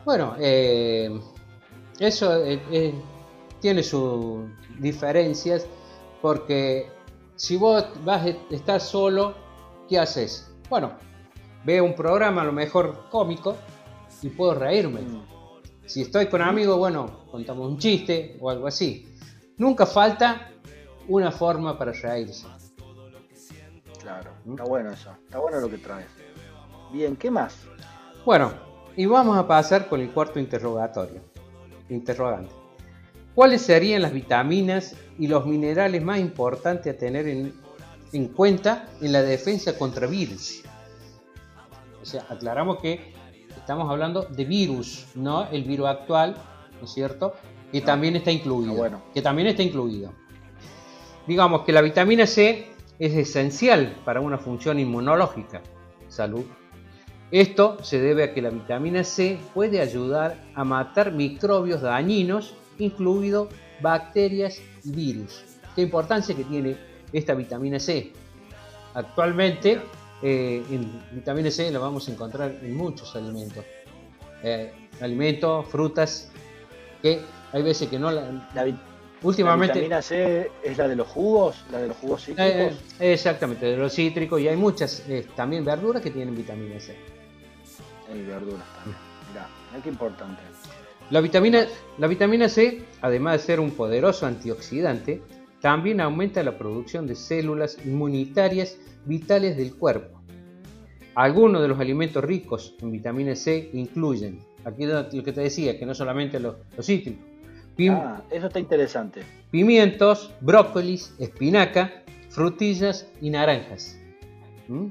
[0.05, 1.21] Bueno, eh,
[1.99, 2.95] eso eh,
[3.61, 4.45] tiene sus
[4.79, 5.67] diferencias
[6.23, 6.89] porque
[7.35, 9.35] si vos vas a estar solo,
[9.89, 10.55] ¿qué haces?
[10.69, 11.10] Bueno,
[11.65, 13.57] veo un programa a lo mejor cómico
[14.23, 15.01] y puedo reírme.
[15.03, 15.23] Mm.
[15.87, 19.07] Si estoy con amigos, bueno, contamos un chiste o algo así.
[19.57, 20.53] Nunca falta
[21.09, 22.47] una forma para reírse.
[24.01, 24.53] Claro, ¿Mm?
[24.53, 26.07] está bueno eso, está bueno lo que traes.
[26.93, 27.57] Bien, ¿qué más?
[28.25, 28.53] Bueno,
[28.97, 31.21] y vamos a pasar con el cuarto interrogatorio.
[31.89, 32.55] Interrogante.
[33.35, 37.55] ¿Cuáles serían las vitaminas y los minerales más importantes a tener en,
[38.13, 40.63] en cuenta en la defensa contra virus?
[42.03, 43.13] O sea, aclaramos que
[43.57, 46.37] Estamos hablando de virus, no el virus actual,
[46.79, 47.35] ¿no es cierto?
[47.71, 48.75] Que también está incluido.
[48.75, 49.03] bueno.
[49.15, 50.13] Que también está incluido.
[51.27, 52.67] Digamos que la vitamina C
[52.99, 55.63] es esencial para una función inmunológica.
[56.09, 56.45] Salud.
[57.31, 63.49] Esto se debe a que la vitamina C puede ayudar a matar microbios dañinos, incluidos
[63.81, 65.45] bacterias y virus.
[65.77, 66.77] ¿Qué importancia que tiene
[67.13, 68.13] esta vitamina C?
[68.95, 69.81] Actualmente
[70.23, 73.65] eh, en vitamina C la vamos a encontrar en muchos alimentos.
[74.43, 76.31] Eh, alimentos, frutas,
[77.03, 77.21] que
[77.53, 78.45] hay veces que no la,
[79.23, 82.75] últimamente la vitamina C es la de los jugos, la de los jugos cítricos.
[83.01, 85.03] Eh, exactamente, de los cítricos y hay muchas
[85.35, 86.97] también verduras que tienen vitamina C.
[88.13, 88.97] Hay verduras también.
[89.31, 89.49] Mirá,
[89.83, 90.43] qué importante.
[91.11, 91.67] La vitamina,
[91.99, 95.23] la vitamina C, además de ser un poderoso antioxidante,
[95.61, 100.21] también aumenta la producción de células inmunitarias vitales del cuerpo.
[101.15, 105.85] Algunos de los alimentos ricos en vitamina C incluyen, aquí lo que te decía, que
[105.85, 107.25] no solamente los, cítricos.
[107.91, 109.23] ah, eso está interesante.
[109.51, 113.99] Pimientos, brócolis, espinaca, frutillas y naranjas.
[114.69, 114.87] ¿Mm?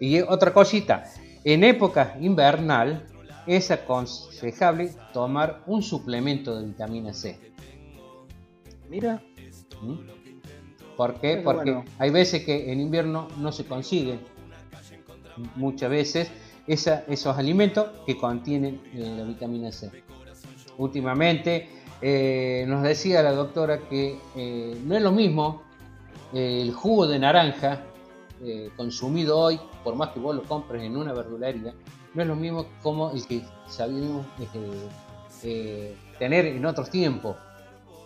[0.00, 1.04] Y otra cosita,
[1.44, 3.04] en época invernal
[3.46, 7.38] es aconsejable tomar un suplemento de vitamina C.
[8.88, 9.20] Mira.
[9.82, 9.94] ¿Mm?
[10.96, 11.40] ¿Por qué?
[11.44, 14.20] Porque hay veces que en invierno no se consiguen
[15.54, 16.30] muchas veces
[16.66, 19.90] esos alimentos que contienen eh, la vitamina C.
[20.76, 21.68] Últimamente
[22.02, 25.62] eh, nos decía la doctora que eh, no es lo mismo
[26.32, 27.84] el jugo de naranja
[28.40, 31.74] eh, consumido hoy, por más que vos lo compres en una verdulería,
[32.14, 34.88] no es lo mismo como el que sabíamos eh,
[35.42, 37.36] eh, tener en otros tiempos.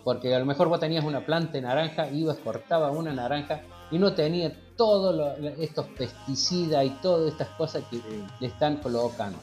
[0.03, 3.97] Porque a lo mejor vos tenías una planta de naranja, ibas, cortaba una naranja y
[3.97, 7.99] no tenía todos estos pesticidas y todas estas cosas que
[8.39, 9.39] le están colocando.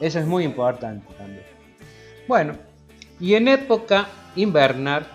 [0.00, 1.44] Eso es muy importante también.
[2.26, 2.56] Bueno,
[3.20, 5.06] y en época invernal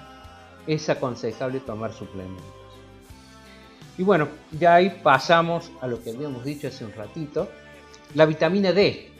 [0.65, 2.45] es aconsejable tomar suplementos.
[3.97, 7.49] Y bueno, ya ahí pasamos a lo que habíamos dicho hace un ratito,
[8.15, 9.11] la vitamina D.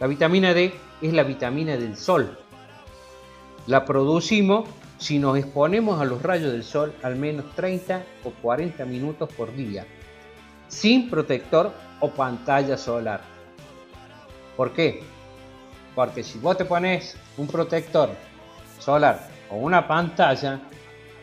[0.00, 2.38] La vitamina D es la vitamina del sol.
[3.68, 4.66] La producimos
[4.96, 9.54] si nos exponemos a los rayos del sol al menos 30 o 40 minutos por
[9.54, 9.86] día,
[10.68, 13.20] sin protector o pantalla solar.
[14.56, 15.02] ¿Por qué?
[15.94, 18.08] Porque si vos te pones un protector
[18.78, 20.60] solar o una pantalla,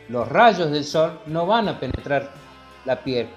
[0.08, 2.30] los rayos del sol no van a penetrar
[2.86, 3.28] la piel.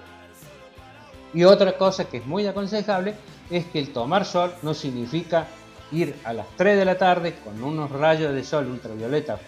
[1.33, 3.15] Y otra cosa que es muy aconsejable
[3.49, 5.47] es que el tomar sol no significa
[5.91, 9.39] ir a las 3 de la tarde con unos rayos de sol ultravioleta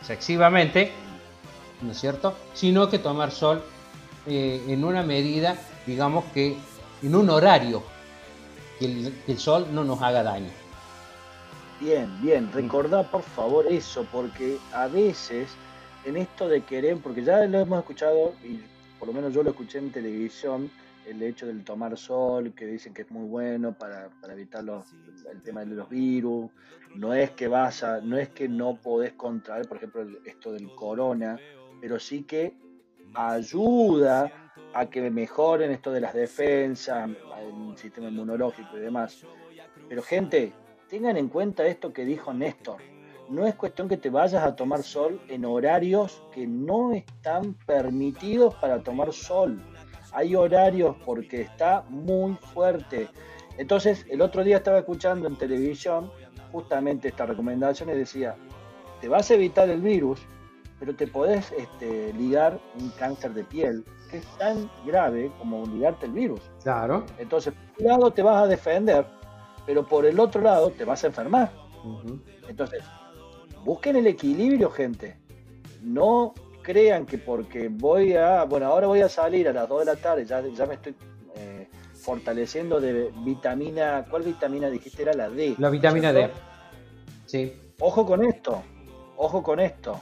[0.00, 0.92] excesivamente,
[1.82, 2.34] ¿no es cierto?
[2.54, 3.62] Sino que tomar sol
[4.26, 6.56] eh, en una medida, digamos que
[7.02, 7.82] en un horario,
[8.78, 10.50] que el, sol no nos haga daño.
[11.80, 15.48] Bien, bien, recordá por favor eso, porque a veces
[16.04, 18.60] en esto de querer, porque ya lo hemos escuchado, y
[18.98, 20.70] por lo menos yo lo escuché en televisión,
[21.08, 24.64] el hecho del tomar sol, que dicen que es muy bueno para, evitar
[25.32, 26.50] el tema de los virus,
[26.94, 31.38] no es que vaya, no es que no podés contraer, por ejemplo, esto del corona,
[31.80, 32.54] pero sí que
[33.14, 34.30] ayuda
[34.74, 39.24] a que mejoren esto de las defensas, el sistema inmunológico y demás.
[39.88, 40.52] Pero gente,
[40.88, 42.80] tengan en cuenta esto que dijo Néstor.
[43.30, 48.54] No es cuestión que te vayas a tomar sol en horarios que no están permitidos
[48.54, 49.62] para tomar sol
[50.12, 53.08] hay horarios porque está muy fuerte.
[53.56, 56.10] Entonces, el otro día estaba escuchando en televisión
[56.52, 58.36] justamente esta recomendación y decía,
[59.00, 60.20] te vas a evitar el virus,
[60.78, 66.06] pero te podés este, ligar un cáncer de piel que es tan grave como ligarte
[66.06, 66.40] el virus.
[66.62, 67.04] Claro.
[67.18, 69.06] Entonces, por un lado te vas a defender,
[69.66, 71.52] pero por el otro lado te vas a enfermar.
[72.48, 72.82] Entonces,
[73.64, 75.18] busquen el equilibrio, gente.
[75.82, 76.34] No
[76.68, 79.96] crean que porque voy a, bueno, ahora voy a salir a las 2 de la
[79.96, 80.94] tarde, ya, ya me estoy
[81.34, 85.00] eh, fortaleciendo de vitamina, ¿cuál vitamina dijiste?
[85.00, 85.54] Era la D.
[85.56, 86.30] La vitamina D.
[87.24, 87.54] Sí.
[87.80, 88.62] Ojo con esto,
[89.16, 89.98] ojo con esto,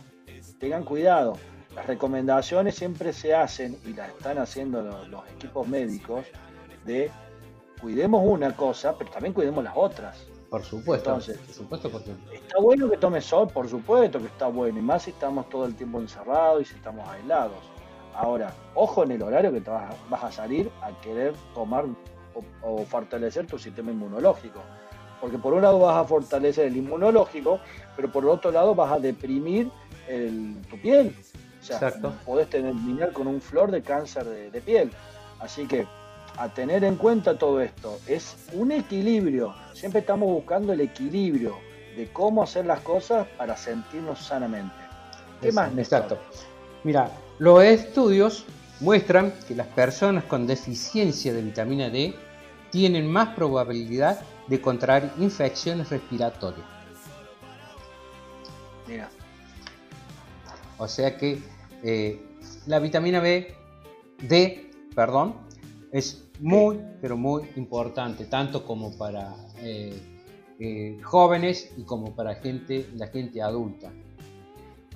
[0.59, 1.39] tengan cuidado.
[1.73, 6.27] Las recomendaciones siempre se hacen y las están haciendo los equipos médicos
[6.85, 7.13] de
[7.81, 10.27] cuidemos una cosa, pero también cuidemos las otras.
[10.51, 11.11] Por supuesto.
[11.11, 12.13] Entonces, por supuesto porque...
[12.33, 15.65] Está bueno que tome sol, por supuesto que está bueno, y más si estamos todo
[15.67, 17.59] el tiempo encerrados y si estamos aislados.
[18.15, 21.85] Ahora, ojo en el horario que te vas, a salir a querer tomar
[22.63, 24.61] o, fortalecer tu sistema inmunológico.
[25.21, 27.59] Porque por un lado vas a fortalecer el inmunológico,
[27.95, 29.71] pero por otro lado vas a deprimir
[30.71, 31.15] tu piel.
[31.61, 32.13] O sea, Exacto.
[32.25, 34.91] podés terminar con un flor de cáncer de piel.
[35.41, 35.87] Así que
[36.37, 37.99] a tener en cuenta todo esto.
[38.07, 39.55] Es un equilibrio.
[39.73, 41.57] Siempre estamos buscando el equilibrio
[41.97, 44.75] de cómo hacer las cosas para sentirnos sanamente.
[45.41, 45.77] ¿Qué más?
[45.77, 46.19] Exacto.
[46.85, 48.45] Mira, los estudios
[48.81, 52.15] muestran que las personas con deficiencia de vitamina D
[52.71, 56.67] tienen más probabilidad de contraer infecciones respiratorias.
[58.87, 59.09] Mira.
[60.79, 61.39] O sea que
[61.83, 62.21] eh,
[62.67, 63.55] la vitamina B,
[64.19, 65.35] D, perdón,
[65.93, 69.99] es muy, pero muy importante, tanto como para eh,
[70.59, 73.91] eh, jóvenes y como para gente, la gente adulta.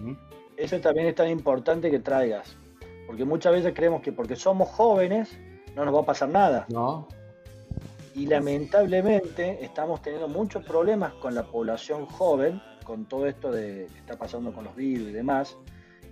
[0.01, 0.13] ¿Mm?
[0.57, 2.57] Eso también es tan importante que traigas,
[3.07, 5.37] porque muchas veces creemos que porque somos jóvenes
[5.75, 6.67] no nos va a pasar nada.
[6.69, 7.09] No.
[8.15, 13.99] Y lamentablemente estamos teniendo muchos problemas con la población joven, con todo esto de que
[13.99, 15.57] está pasando con los virus y demás,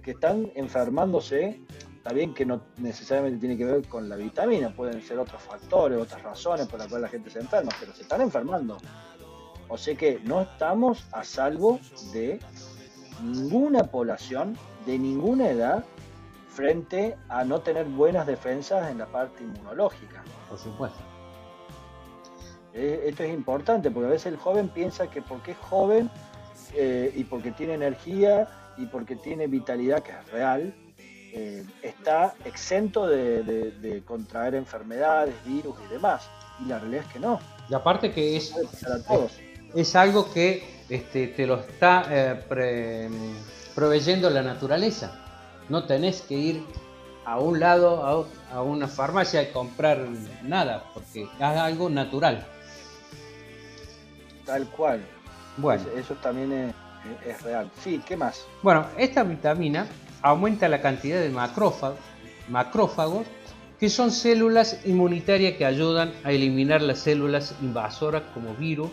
[0.02, 1.60] que están enfermándose
[2.08, 6.00] Está bien que no necesariamente tiene que ver con la vitamina, pueden ser otros factores,
[6.00, 8.78] otras razones por las cuales la gente se enferma, pero se están enfermando.
[9.68, 11.78] O sea que no estamos a salvo
[12.14, 12.40] de
[13.22, 14.56] ninguna población,
[14.86, 15.84] de ninguna edad,
[16.48, 20.24] frente a no tener buenas defensas en la parte inmunológica.
[20.48, 21.00] Por supuesto.
[22.72, 26.08] Eh, esto es importante porque a veces el joven piensa que porque es joven
[26.72, 28.48] eh, y porque tiene energía
[28.78, 30.74] y porque tiene vitalidad, que es real,
[31.32, 36.28] eh, está exento de, contraer enfermedades, virus y demás.
[36.64, 37.40] Y la realidad es que no.
[37.68, 38.54] Y aparte que es,
[39.74, 43.08] es algo que este, te lo está eh,
[43.74, 45.24] proveyendo la naturaleza.
[45.68, 46.64] No tenés que ir
[47.24, 50.06] a un lado, a, a una farmacia y comprar
[50.42, 52.46] nada, porque es algo natural.
[54.46, 55.04] Tal cual.
[55.58, 56.74] Bueno, Eso, eso también es,
[57.26, 57.70] es real.
[57.82, 58.46] Sí, ¿qué más?
[58.62, 59.86] bueno, esta vitamina
[60.22, 61.30] aumenta la cantidad de
[62.48, 63.26] macrófagos,
[63.78, 68.90] que son células inmunitarias que ayudan a eliminar las células invasoras como virus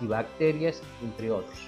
[0.00, 1.58] y bacterias, entre otros.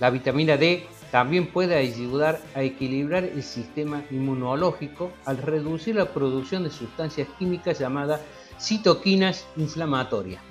[0.00, 6.64] La vitamina D también puede ayudar a equilibrar el sistema inmunológico al reducir la producción
[6.64, 8.20] de sustancias químicas llamadas
[8.60, 10.42] citoquinas inflamatorias.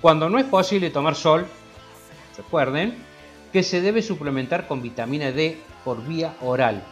[0.00, 1.46] Cuando no es posible tomar sol,
[2.36, 2.94] recuerden
[3.52, 6.82] que se debe suplementar con vitamina D por vía oral.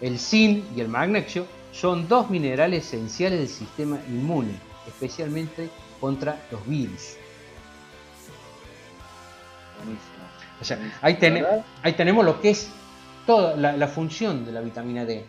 [0.00, 4.54] El zinc y el magnesio son dos minerales esenciales del sistema inmune,
[4.86, 5.70] especialmente
[6.00, 7.16] contra los virus.
[9.76, 10.20] Buenísimo.
[10.60, 11.14] O sea, ahí,
[11.94, 12.68] tenemos lo que es
[13.26, 15.24] toda la, la función de la vitamina D,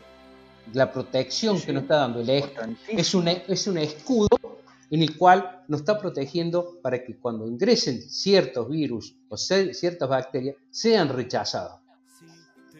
[0.74, 2.20] la protección Sí, que nos está dando.
[2.20, 3.00] El es, Importantísimo.
[3.00, 4.28] es, un, es un escudo
[4.90, 10.58] en el cual nos está protegiendo para que cuando ingresen ciertos virus o ciertas bacterias
[10.70, 11.81] sean rechazados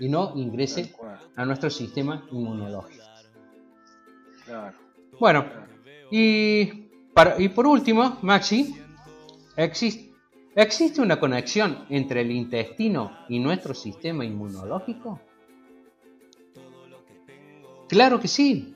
[0.02, 3.04] y no cual, a nuestro sistema inmunológico.
[5.20, 5.46] Bueno,
[6.10, 6.66] y,
[7.14, 8.76] para- y por último, Maxi,
[9.56, 10.12] existe,
[10.56, 15.22] ¿existe una conexión entre el intestino y nuestro sistema inmunológico?
[17.88, 18.76] Claro que sí.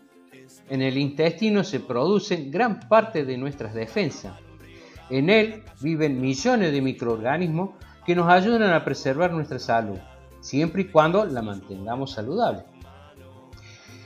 [0.70, 4.38] En el intestino se producen gran parte de nuestras defensas.
[5.10, 7.72] En él viven millones de microorganismos
[8.06, 9.98] que nos ayudan a preservar nuestra salud,
[10.46, 12.64] siempre y cuando la mantengamos saludable.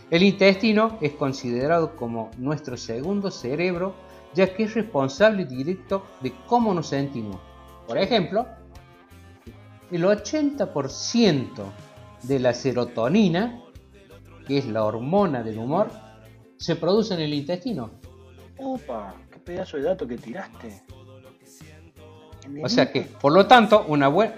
[0.09, 3.93] El intestino es considerado como nuestro segundo cerebro,
[4.33, 7.37] ya que es responsable directo de cómo nos sentimos.
[7.85, 8.47] Por ejemplo,
[9.91, 11.49] el 80%
[12.23, 13.61] de la serotonina,
[14.47, 15.91] que es la hormona del humor,
[16.57, 17.91] se produce en el intestino.
[18.57, 20.83] Opa, qué pedazo de dato que tiraste.
[22.63, 24.35] O sea que, por lo tanto, una buena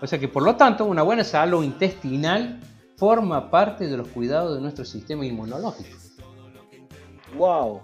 [0.00, 2.60] O sea que, por lo tanto, una buena salud intestinal
[2.96, 5.96] forma parte de los cuidados de nuestro sistema inmunológico.
[7.36, 7.80] Wow.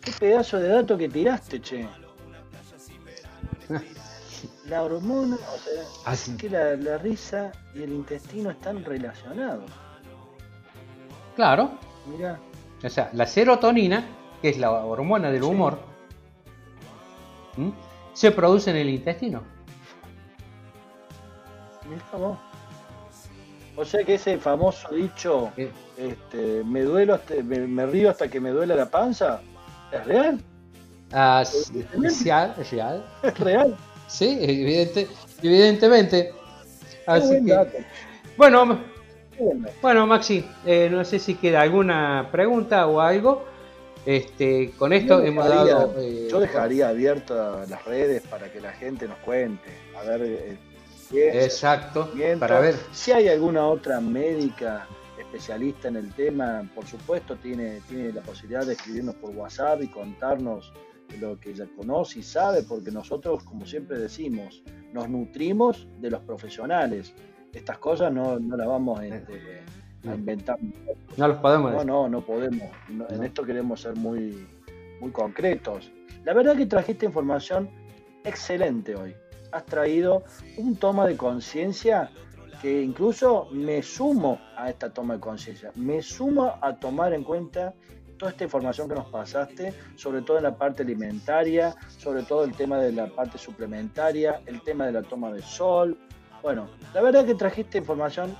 [0.00, 1.88] Qué pedazo de dato que tiraste, che.
[4.66, 6.32] La hormona, o sea, Así.
[6.32, 9.70] es que la, la risa y el intestino están relacionados.
[11.36, 11.72] Claro,
[12.06, 12.38] Mirá,
[12.84, 14.04] O sea, la serotonina,
[14.40, 15.80] que es la hormona del humor,
[18.12, 19.42] se produce en el intestino.
[21.90, 22.38] Mirá vos.
[23.76, 28.28] O sea que ese famoso dicho, Eh, este, me duelo hasta, me, me río hasta
[28.28, 29.40] que me duela la panza,
[29.92, 30.40] ¿es real?
[31.12, 31.72] ah, s-
[32.04, 33.04] es real, es real.
[33.22, 33.76] ¿Es real?
[34.06, 35.08] Sí, evidente-
[35.42, 36.32] evidentemente.
[37.06, 37.84] Así que,
[38.36, 38.78] bueno,
[39.80, 43.44] bueno, Maxi, eh, no sé si queda alguna pregunta o algo.
[44.06, 45.94] Este, con esto Yo hemos dejaría- dado.
[45.98, 49.70] eh, Yo dejaría abiertas las redes para que la gente nos cuente.
[49.98, 50.58] A ver, eh,
[51.12, 52.50] Exacto, mientras.
[52.50, 52.76] para ver.
[52.92, 54.86] Si hay alguna otra médica
[55.18, 59.88] especialista en el tema, por supuesto, tiene, tiene la posibilidad de escribirnos por WhatsApp y
[59.88, 60.72] contarnos
[61.18, 64.62] lo que ella conoce y sabe, porque nosotros, como siempre decimos,
[64.92, 67.14] nos nutrimos de los profesionales.
[67.52, 69.62] Estas cosas no, no las vamos este,
[70.08, 70.56] a inventar.
[71.16, 72.68] No los podemos No, no, no podemos.
[72.88, 74.46] No, En esto queremos ser muy,
[75.00, 75.90] muy concretos.
[76.24, 77.68] La verdad que trajiste información
[78.24, 79.14] excelente hoy.
[79.52, 80.24] Has traído
[80.56, 82.10] un toma de conciencia
[82.60, 85.72] que incluso me sumo a esta toma de conciencia.
[85.74, 87.74] Me sumo a tomar en cuenta
[88.18, 92.54] toda esta información que nos pasaste, sobre todo en la parte alimentaria, sobre todo el
[92.54, 95.98] tema de la parte suplementaria, el tema de la toma de sol.
[96.42, 98.36] Bueno, la verdad que trajiste información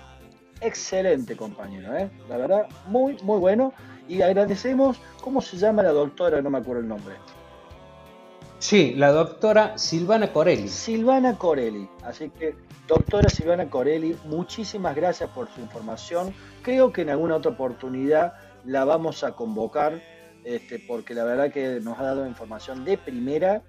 [0.60, 1.96] excelente, compañero.
[1.96, 2.10] ¿eh?
[2.28, 3.72] La verdad, muy, muy bueno.
[4.06, 6.42] Y agradecemos, ¿cómo se llama la doctora?
[6.42, 7.14] No me acuerdo el nombre.
[8.60, 10.68] Sí, la doctora Silvana Corelli.
[10.68, 11.88] Silvana Corelli.
[12.04, 12.54] Así que,
[12.86, 16.34] doctora Silvana Corelli, muchísimas gracias por su información.
[16.62, 18.34] Creo que en alguna otra oportunidad
[18.66, 20.02] la vamos a convocar,
[20.44, 23.62] este, porque la verdad que nos ha dado información de primera.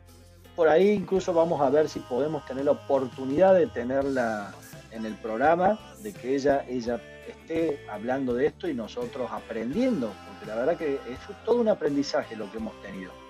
[0.57, 4.53] Por ahí incluso vamos a ver si podemos tener la oportunidad de tenerla
[4.91, 6.99] en el programa, de que ella, ella
[7.29, 12.35] esté hablando de esto y nosotros aprendiendo, porque la verdad que es todo un aprendizaje
[12.35, 13.20] lo que hemos tenido.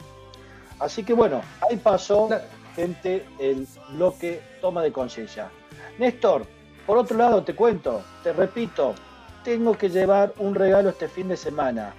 [0.81, 2.27] Así que bueno, ahí pasó
[2.75, 5.51] gente el bloque toma de conciencia.
[5.99, 6.45] Néstor,
[6.87, 8.95] por otro lado te cuento, te repito,
[9.43, 11.93] tengo que llevar un regalo este fin de semana,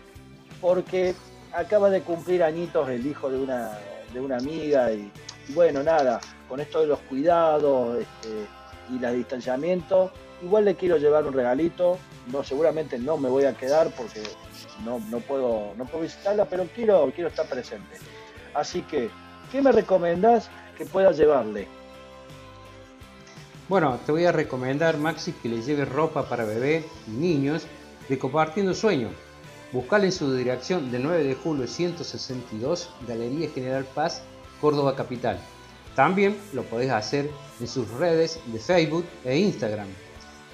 [0.60, 1.14] porque
[1.52, 3.78] acaba de cumplir añitos el hijo de una,
[4.12, 5.12] de una amiga y,
[5.48, 8.46] y bueno, nada, con esto de los cuidados este,
[8.90, 10.10] y el distanciamiento,
[10.42, 11.98] igual le quiero llevar un regalito
[12.30, 14.22] no, seguramente no me voy a quedar porque
[14.84, 17.96] no, no, puedo, no puedo visitarla, pero quiero, quiero estar presente.
[18.54, 19.10] Así que,
[19.50, 21.68] ¿qué me recomendás que pueda llevarle?
[23.68, 27.66] Bueno, te voy a recomendar, Maxi, que le lleves ropa para bebé y niños
[28.08, 29.08] de Compartiendo Sueño.
[29.72, 34.22] Buscale en su dirección de 9 de julio 162, Galería General Paz,
[34.60, 35.38] Córdoba Capital.
[35.94, 37.30] También lo podés hacer
[37.60, 39.88] en sus redes de Facebook e Instagram.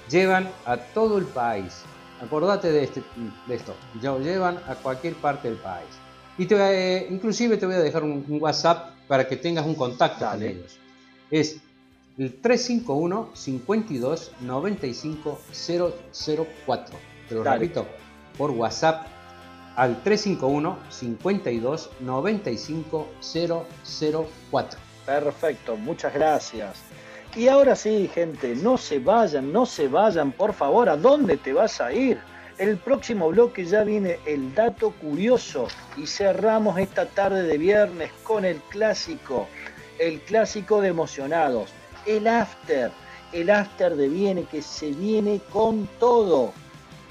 [0.09, 1.83] Llevan a todo el país.
[2.21, 3.03] Acordate de, este,
[3.47, 3.75] de esto.
[4.01, 5.89] Llevan a cualquier parte del país.
[6.39, 10.41] Y te, inclusive te voy a dejar un, WhatsApp para que tengas un contacto con
[10.41, 10.79] ellos.
[11.29, 11.57] Es
[12.17, 15.39] el 351 52 95
[16.65, 16.95] 004.
[17.27, 17.85] Te lo repito,
[18.37, 19.05] por WhatsApp
[19.75, 23.07] al 351 52 95
[24.49, 24.79] 004.
[25.05, 26.77] Perfecto, muchas gracias.
[27.35, 31.51] Y ahora sí, gente, no se vayan, no se vayan, por favor, ¿a dónde te
[31.51, 32.17] vas a ir?
[32.59, 38.43] El próximo bloque ya viene el dato curioso y cerramos esta tarde de viernes con
[38.43, 39.47] el clásico,
[39.97, 41.69] el clásico de emocionados,
[42.05, 42.91] el after,
[43.31, 46.51] el after de viene que se viene con todo.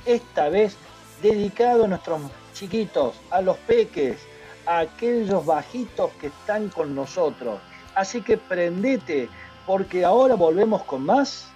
[0.05, 0.77] Esta vez
[1.23, 2.21] dedicado a nuestros
[2.53, 4.19] chiquitos, a los peques,
[4.67, 7.59] a aquellos bajitos que están con nosotros.
[7.95, 9.31] Así que prendete,
[9.67, 11.47] porque ahora volvemos con más.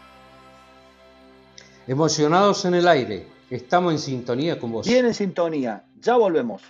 [1.87, 4.87] Emocionados en el aire, estamos en sintonía con vos.
[4.87, 6.63] Bien en sintonía, ya volvemos.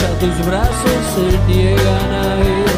[0.00, 2.70] Ya tus brazos se niegan a ir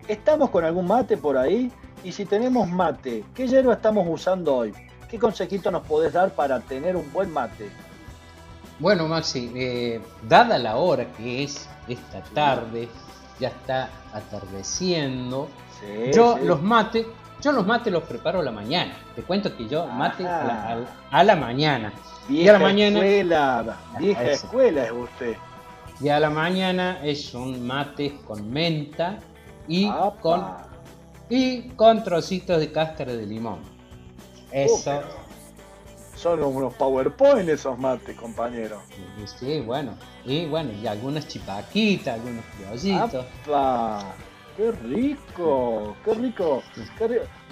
[0.09, 1.70] ¿estamos con algún mate por ahí?
[2.03, 4.73] Y si tenemos mate, ¿qué hierba estamos usando hoy?
[5.09, 7.70] ¿Qué consejito nos podés dar para tener un buen mate?
[8.81, 12.89] Bueno, Maxi, eh, dada la hora que es esta tarde,
[13.39, 15.49] ya está atardeciendo,
[16.12, 17.07] yo los mates,
[17.43, 18.94] yo los mates los preparo a la mañana.
[19.14, 21.93] Te cuento que yo mate a la, mañana.
[22.28, 25.36] y a la mañana, escuela, vieja escuela es usted.
[26.01, 29.19] Y a la mañana es un mate con menta
[29.69, 29.90] y
[30.20, 30.44] con
[31.28, 33.60] y con trocitos de cáscara de limón.
[34.51, 35.02] Eso.
[36.14, 38.81] son unos PowerPoint esos mates, compañero.
[39.39, 39.94] Sí, bueno.
[40.24, 43.24] Y bueno, y algunas chipaquitas, algunos criollitos.
[44.57, 45.97] ¡Qué rico!
[46.05, 46.62] ¡Qué rico!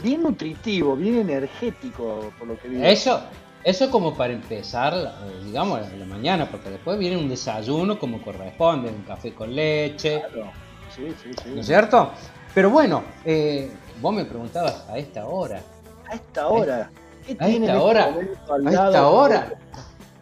[0.02, 2.84] Bien nutritivo, bien energético, por lo que digo.
[2.84, 3.20] Eso,
[3.64, 8.90] eso como para empezar, eh, digamos, la mañana, porque después viene un desayuno como corresponde,
[8.90, 10.22] un café con leche.
[10.32, 10.50] Claro.
[10.94, 11.50] Sí, sí, sí.
[11.54, 12.10] ¿No es cierto?
[12.54, 13.70] Pero bueno, eh,
[14.00, 15.62] vos me preguntabas a esta hora.
[16.08, 16.90] A esta hora.
[17.26, 18.14] ¿Qué a esta hora.
[18.48, 19.58] A esta hora.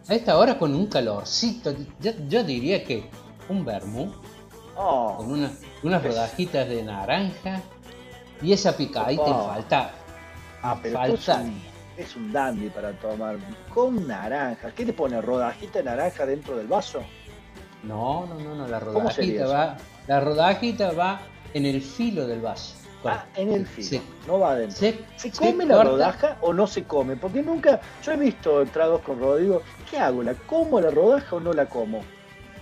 [0.07, 1.73] A esta hora con un calorcito.
[1.99, 3.09] Yo, yo diría que
[3.49, 4.11] un vermú
[4.81, 5.15] Oh.
[5.17, 5.51] con una,
[5.83, 7.61] unas rodajitas de naranja
[8.41, 9.91] y esa picadita y falta.
[10.61, 10.99] Ah, pero
[11.97, 13.37] Es, un, dandy para tomar
[13.73, 14.71] con naranja.
[14.71, 15.21] ¿Qué te pone?
[15.21, 17.01] ¿Rodajita de naranja dentro del vaso?
[17.83, 18.67] No, no, no, no.
[18.67, 19.77] La rodajita va.
[20.07, 21.21] La rodajita va
[21.53, 22.75] en el filo del vaso.
[23.05, 24.77] Ah, en el filo, no va adentro.
[25.15, 27.15] Se, come la rodaja o no se come?
[27.15, 30.21] Porque nunca, yo he visto entrados con Rodrigo, ¿qué hago?
[30.21, 32.01] ¿La como la rodaja o no la como?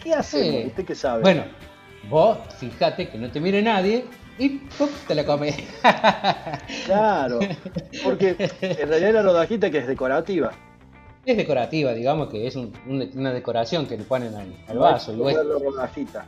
[0.03, 0.61] ¿Qué hacemos?
[0.61, 0.67] Sí.
[0.67, 1.23] ¿Usted qué sabe?
[1.23, 1.43] Bueno,
[2.09, 4.05] vos fíjate que no te mire nadie
[4.37, 4.89] y ¡pum!
[5.07, 5.55] te la comes.
[6.85, 7.39] Claro,
[8.03, 10.51] porque en realidad la rodajita que es decorativa.
[11.25, 15.13] es decorativa, digamos que es un- un- una decoración que le ponen al, al vaso.
[15.13, 16.25] y comerlo rodajita.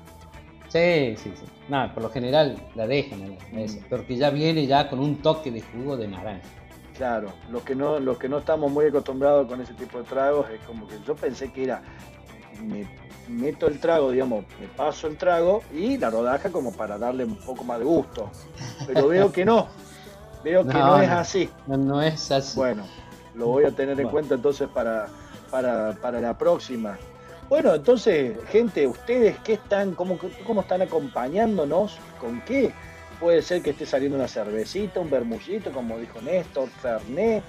[0.68, 1.46] Sí, sí, sí.
[1.70, 3.60] No, por lo general la dejan a la- a Mm.
[3.60, 6.41] esa, porque ya viene ya con un toque de jugo de naranja.
[6.98, 10.48] Claro, los que no, los que no estamos muy acostumbrados con ese tipo de tragos
[10.50, 11.82] es como que yo pensé que era
[12.62, 12.86] me
[13.30, 17.35] meto el trago, digamos, me paso el trago y la rodaja como para darle un
[17.35, 18.30] poco más de gusto.
[18.88, 19.68] Pero veo que no,
[20.43, 21.49] veo que no, No, es así.
[21.68, 22.57] No, no es así.
[22.57, 22.84] Bueno,
[23.35, 24.11] lo voy a tener en Bueno.
[24.11, 25.07] cuenta entonces para,
[25.51, 26.97] para, para la próxima.
[27.47, 31.97] Bueno, entonces, gente, ¿ustedes qué están, cómo, cómo están acompañándonos?
[32.19, 32.72] ¿Con qué?
[33.19, 37.43] Puede ser que esté saliendo una cervecita, un bermullito, como dijo Néstor, Fernet.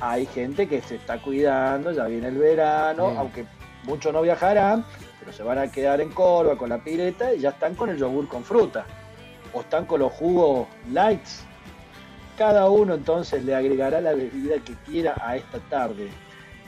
[0.00, 3.16] Hay gente que se está cuidando, ya viene el verano, Sí.
[3.16, 3.46] aunque
[3.84, 4.84] muchos no viajarán,
[5.18, 7.96] pero se van a quedar en Córdoba con la pileta y ya están con el
[7.96, 8.86] yogur con fruta.
[9.52, 11.44] O están con los jugos lights.
[12.36, 16.08] Cada uno entonces le agregará la bebida que quiera a esta tarde.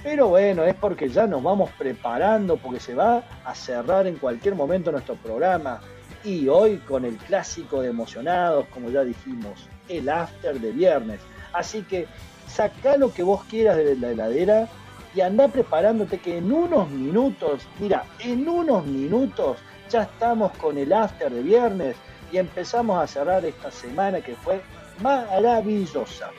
[0.02, 4.54] Pero bueno, es porque ya nos vamos preparando, porque se va a cerrar en cualquier
[4.54, 5.80] momento nuestro programa.
[6.24, 11.20] Y hoy con el clásico de emocionados, como ya dijimos, el after de viernes.
[11.52, 12.06] Así que
[12.48, 14.68] saca lo que vos quieras de la heladera
[15.14, 19.58] y anda preparándote que en unos minutos, mira, en unos minutos
[19.88, 21.96] ya estamos con el after de viernes
[22.32, 24.62] y empezamos a cerrar esta semana que fue
[25.02, 26.30] maravillosa.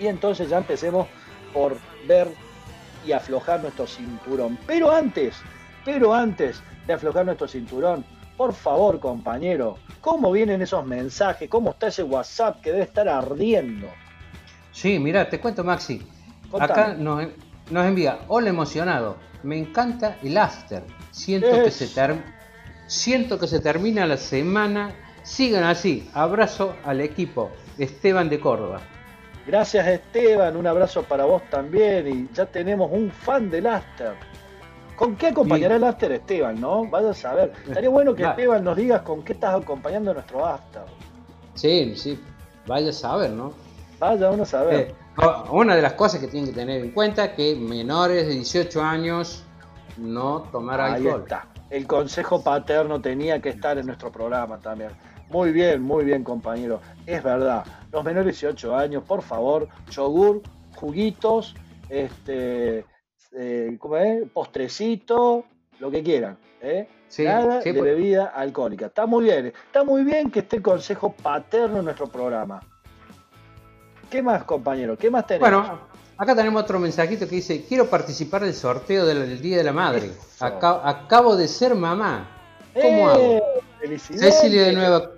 [0.00, 1.06] Y entonces ya empecemos
[1.52, 1.76] por
[2.06, 2.28] ver
[3.06, 4.58] y aflojar nuestro cinturón.
[4.66, 5.36] Pero antes,
[5.84, 8.04] pero antes de aflojar nuestro cinturón,
[8.36, 11.48] por favor, compañero, ¿cómo vienen esos mensajes?
[11.48, 13.88] ¿Cómo está ese WhatsApp que debe estar ardiendo?
[14.72, 16.02] Sí, mira, te cuento, Maxi.
[16.50, 16.72] Contame.
[16.72, 17.26] Acá nos,
[17.70, 20.82] nos envía, hola emocionado, me encanta el after.
[21.10, 22.22] Siento que, se ter-
[22.86, 24.92] siento que se termina la semana.
[25.22, 26.08] Sigan así.
[26.14, 27.50] Abrazo al equipo.
[27.76, 28.80] Esteban de Córdoba.
[29.46, 34.12] Gracias Esteban, un abrazo para vos también y ya tenemos un fan del After.
[34.96, 36.84] ¿Con qué acompañará el After Esteban, no?
[36.86, 37.52] Vaya a saber.
[37.66, 38.22] Estaría bueno que.
[38.28, 40.82] Esteban nos digas con qué estás acompañando nuestro After.
[41.54, 42.18] Sí, sí.
[42.66, 43.52] Vaya a saber, ¿no?
[43.98, 44.74] Vaya uno a saber.
[44.74, 44.94] Eh,
[45.50, 48.82] una de las cosas que tienen que tener en cuenta es que menores de 18
[48.82, 49.44] años
[49.96, 51.22] no tomar Ahí alcohol.
[51.22, 51.46] está.
[51.70, 54.90] El consejo paterno tenía que estar en nuestro programa también.
[55.30, 56.80] Muy bien, muy bien, compañero.
[57.04, 57.64] Es verdad.
[57.92, 60.40] Los menores de 18 años, por favor, yogur,
[60.76, 61.54] juguitos,
[61.90, 62.86] este,
[63.32, 64.30] eh, ¿cómo es?
[64.30, 65.44] Postrecito,
[65.80, 66.38] lo que quieran.
[66.62, 66.88] ¿eh?
[67.08, 68.86] Sí, Nada sí, de pues- bebida alcohólica.
[68.86, 69.46] Está muy bien.
[69.46, 72.60] Está muy bien que esté el consejo paterno en nuestro programa.
[74.10, 74.96] ¿Qué más, compañero?
[74.96, 75.50] ¿Qué más tenemos?
[75.50, 75.80] Bueno,
[76.16, 80.12] acá tenemos otro mensajito que dice, quiero participar del sorteo del, Día de la Madre.
[80.40, 82.28] Acabo de ser mamá.
[82.74, 83.12] ¿Cómo ¡Eh!
[83.12, 83.98] hago?
[83.98, 85.10] Cecilia de Nueva,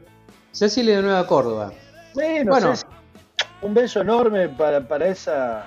[0.53, 1.73] Cecilia de Nueva Córdoba.
[2.15, 2.77] Bueno, Bueno.
[2.77, 2.87] Ceci,
[3.63, 5.67] un beso enorme para, para esa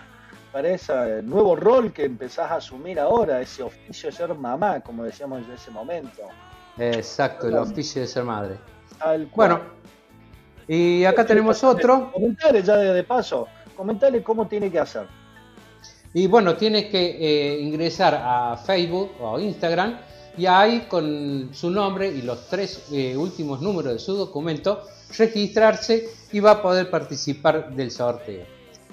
[0.54, 5.04] para ese nuevo rol que empezás a asumir ahora, ese oficio de ser mamá, como
[5.04, 6.22] decíamos en ese momento.
[6.78, 8.58] Exacto, el oficio de ser madre.
[9.36, 9.62] Bueno,
[10.68, 12.12] y acá tenemos otro.
[12.12, 15.08] Comentale ya de, paso, comentale cómo tiene que hacer.
[16.14, 19.98] Y bueno, tienes que eh, ingresar a Facebook o Instagram
[20.38, 24.84] y ahí con su nombre y los tres eh, últimos números de su documento
[25.18, 28.46] registrarse y va a poder participar del sorteo.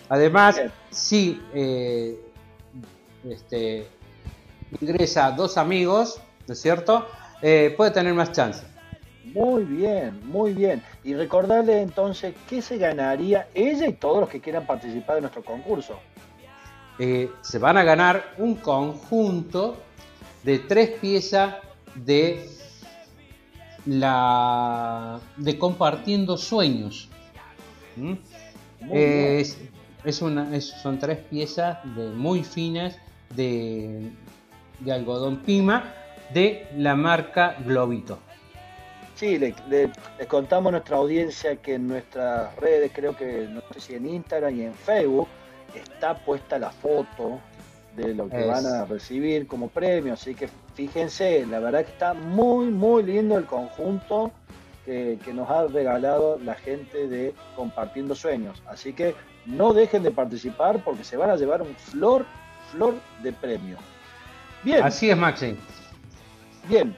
[0.09, 0.73] Además, Bien.
[0.91, 2.19] si eh,
[3.29, 3.87] este,
[4.81, 7.07] ingresa dos amigos, ¿no es cierto?
[7.41, 8.63] Puede tener más chance.
[9.35, 10.83] Muy bien, muy bien.
[11.05, 15.43] Y recordarle entonces qué se ganaría ella y todos los que quieran participar de nuestro
[15.45, 15.99] concurso.
[16.99, 19.77] Eh, se van a ganar un conjunto
[20.43, 21.55] de tres piezas
[21.95, 22.49] de
[23.87, 27.09] la de compartiendo sueños.
[27.97, 28.13] ¿Mm?
[28.93, 29.59] Eh, es,
[30.05, 32.97] es una, es- son tres piezas de, muy finas
[33.35, 34.11] de,
[34.81, 35.93] de algodón pima
[36.33, 38.19] de la marca Globito.
[39.21, 43.61] Sí, le, le- les contamos a nuestra audiencia que en nuestras redes, creo que no
[43.75, 45.29] sé si en Instagram y en Facebook,
[45.75, 47.39] está puesta la foto
[47.97, 48.47] de lo que Es.
[48.47, 50.15] van a recibir como premio.
[50.15, 54.31] Así que fíjense, la verdad que está muy, muy lindo el conjunto
[54.87, 58.63] que, que nos ha regalado la gente de Compartiendo Sueños.
[58.67, 59.15] Así que
[59.45, 62.25] no dejen de participar porque se van a llevar un flor,
[62.73, 63.77] flor de premio.
[64.65, 64.83] Bien.
[64.83, 65.59] Así es, Maxi.
[66.71, 66.97] Bien.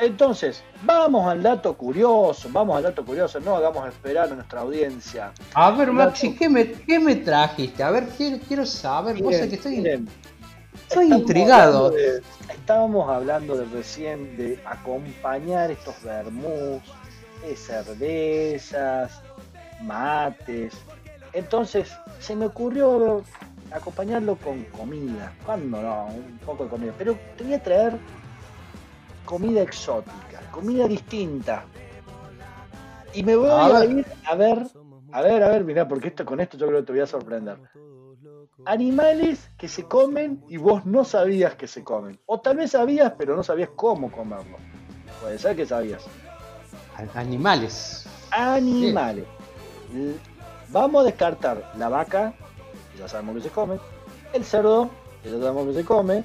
[0.00, 5.32] Entonces, vamos al dato curioso, vamos al dato curioso, no hagamos esperar a nuestra audiencia.
[5.54, 7.82] A ver, Maxi, ¿qué me, qué me trajiste?
[7.82, 9.22] A ver, quiero, quiero saber.
[9.22, 10.06] Vos sabés que estoy...
[10.88, 11.86] Estoy intrigado.
[11.86, 12.22] hablando de-
[12.52, 16.82] estábamos hablando de recién de acompañar estos vermús,
[17.44, 19.20] eh, cervezas,
[19.82, 20.74] mates.
[21.32, 23.22] Entonces se me ocurrió
[23.70, 25.32] acompañarlo con comida.
[25.44, 26.06] ¿Cuándo no?
[26.06, 26.92] Un poco de comida.
[26.98, 27.92] Pero te voy a traer
[29.30, 31.64] comida exótica, comida distinta.
[33.14, 34.66] Y me voy A a, ir a ver,
[35.12, 37.06] a ver, a ver, mirá, porque esto con esto yo creo que te voy a
[37.06, 37.58] sorprender.
[38.64, 42.18] Animales que se comen y vos no sabías que se comen.
[42.26, 44.56] O tal vez sabías, pero no sabías cómo comerlo.
[45.20, 46.02] Puede ser que sabías.
[47.14, 48.06] Animales.
[48.32, 49.26] Animales.
[50.70, 52.34] Vamos a descartar la vaca,
[52.92, 53.78] que ya sabemos que se come,
[54.32, 54.90] el cerdo,
[55.22, 56.24] que ya sabemos que se come,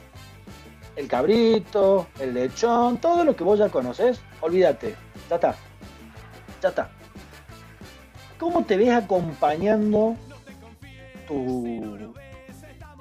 [0.95, 4.95] el cabrito, el lechón, todo lo que vos ya conocés, olvídate.
[5.29, 5.55] Ya está.
[6.61, 6.89] Ya está.
[8.39, 10.15] ¿Cómo te ves acompañando
[11.27, 12.13] tu,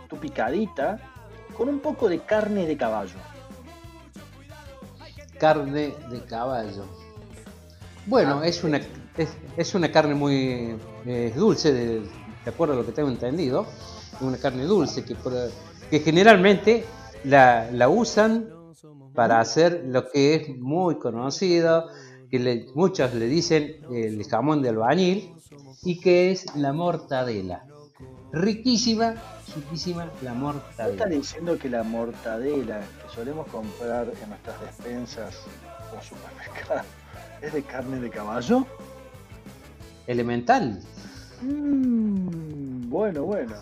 [0.09, 0.99] tu picadita
[1.57, 3.17] con un poco de carne de caballo?
[5.39, 6.87] Carne de caballo.
[8.07, 8.81] Bueno, es una,
[9.17, 10.77] es, es una carne muy
[11.07, 13.67] eh, dulce, de, de acuerdo a lo que tengo entendido.
[14.21, 15.17] Una carne dulce que,
[15.91, 16.85] que generalmente
[17.25, 18.49] la, la usan
[19.15, 21.89] para hacer lo que es muy conocido,
[22.31, 25.35] que le- muchos le dicen el jamón de albañil,
[25.83, 27.65] y que es la mortadela.
[28.33, 29.15] Riquísima,
[29.55, 30.91] riquísima la ¿No mortadela.
[30.91, 35.35] estás diciendo que la mortadela que solemos comprar en nuestras despensas
[35.97, 36.85] o supermercados
[37.43, 38.67] es de carne de caballo?
[40.07, 40.81] Elemental.
[41.43, 43.55] Mm, bueno, bueno.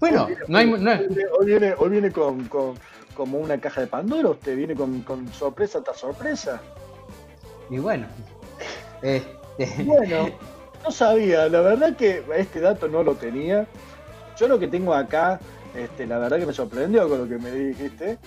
[0.00, 2.74] Bueno, Hoy viene- no hay, no hay- hoy viene, hoy viene, hoy viene con, con-
[3.14, 6.60] como una caja de Pandora, usted viene con, con sorpresa tras sorpresa.
[7.70, 8.06] Y bueno,
[9.02, 10.28] este, Bueno,
[10.84, 13.66] no sabía, la verdad que este dato no lo tenía.
[14.36, 15.38] Yo lo que tengo acá,
[15.76, 18.18] este, la verdad que me sorprendió con lo que me dijiste,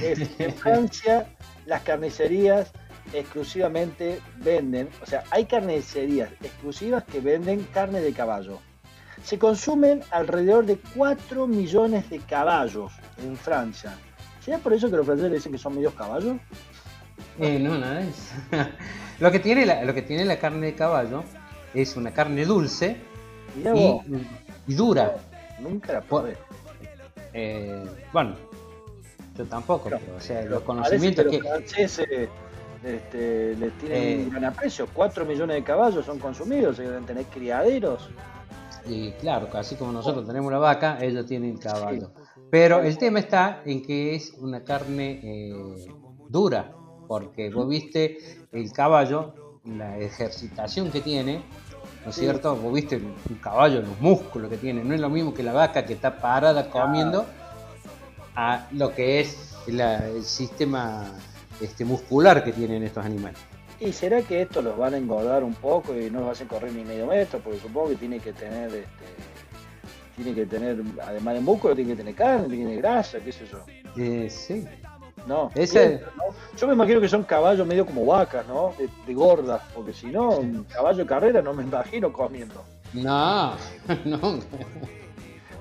[0.00, 1.26] es que en Francia
[1.66, 2.70] las carnicerías
[3.12, 8.58] exclusivamente venden, o sea, hay carnicerías exclusivas que venden carne de caballo.
[9.26, 13.92] Se consumen alrededor de 4 millones de caballos en Francia.
[14.40, 16.36] ¿Será por eso que los franceses dicen que son medios caballos?
[17.40, 18.34] eh, no, nada eso.
[19.18, 21.24] lo, que tiene la, lo que tiene la carne de caballo
[21.74, 22.98] es una carne dulce
[24.68, 25.16] y, dura.
[25.58, 26.36] nunca la probé.
[27.32, 28.36] Eh, bueno,
[29.36, 31.38] yo tampoco, Pero- pero, o sea, los conocimientos que que...
[31.38, 32.28] los franceses
[32.84, 34.22] este, les tienen Eh.
[34.22, 34.86] un gran aprecio.
[34.94, 38.08] 4 millones de caballos son consumidos, se deben tener criaderos.
[38.88, 42.10] Y claro, así como nosotros tenemos la vaca, ellos tienen caballo.
[42.50, 45.86] Pero el tema está en que es una carne eh,
[46.28, 46.72] dura,
[47.08, 48.18] porque vos viste
[48.52, 49.34] el caballo,
[49.64, 51.42] la ejercitación que tiene,
[52.04, 52.54] ¿no es cierto?
[52.54, 55.84] Vos viste un caballo, los músculos que tiene, no es lo mismo que la vaca
[55.84, 57.26] que está parada comiendo,
[58.36, 61.10] a lo que es la- el sistema
[61.60, 63.38] este, muscular que tienen estos animales.
[63.78, 66.72] ¿Y será que esto los van a engordar un poco y no los hacen correr
[66.72, 67.38] ni medio metro?
[67.40, 69.04] Porque supongo que tiene que tener, este,
[70.16, 73.32] tiene que tener, además de músculo, tiene que tener carne, tiene que tener grasa, qué
[73.32, 73.58] sé yo.
[73.96, 74.66] Eh, sí,
[75.26, 76.22] No, Ese- ¿no?
[76.56, 78.72] Yo me imagino que son caballos medio como vacas, ¿no?
[78.78, 82.62] De, de gordas, porque si no, un caballo de carrera no me imagino comiendo.
[82.94, 83.54] no,
[84.06, 84.38] no,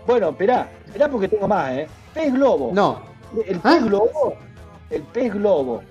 [0.08, 1.88] Bueno, esperá, esperá porque tengo más, ¿eh?
[2.14, 2.72] Pez globo.
[2.74, 3.02] no,
[3.46, 3.80] El pez ¿Ah?
[3.84, 4.36] globo,
[4.90, 5.82] el pez globo.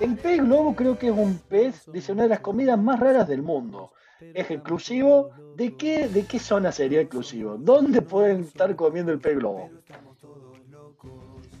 [0.00, 3.26] El pez globo creo que es un pez, dice, una de las comidas más raras
[3.28, 3.92] del mundo.
[4.34, 5.30] Es exclusivo.
[5.56, 7.56] ¿De qué, ¿De qué zona sería exclusivo?
[7.58, 9.70] ¿Dónde pueden estar comiendo el pez globo?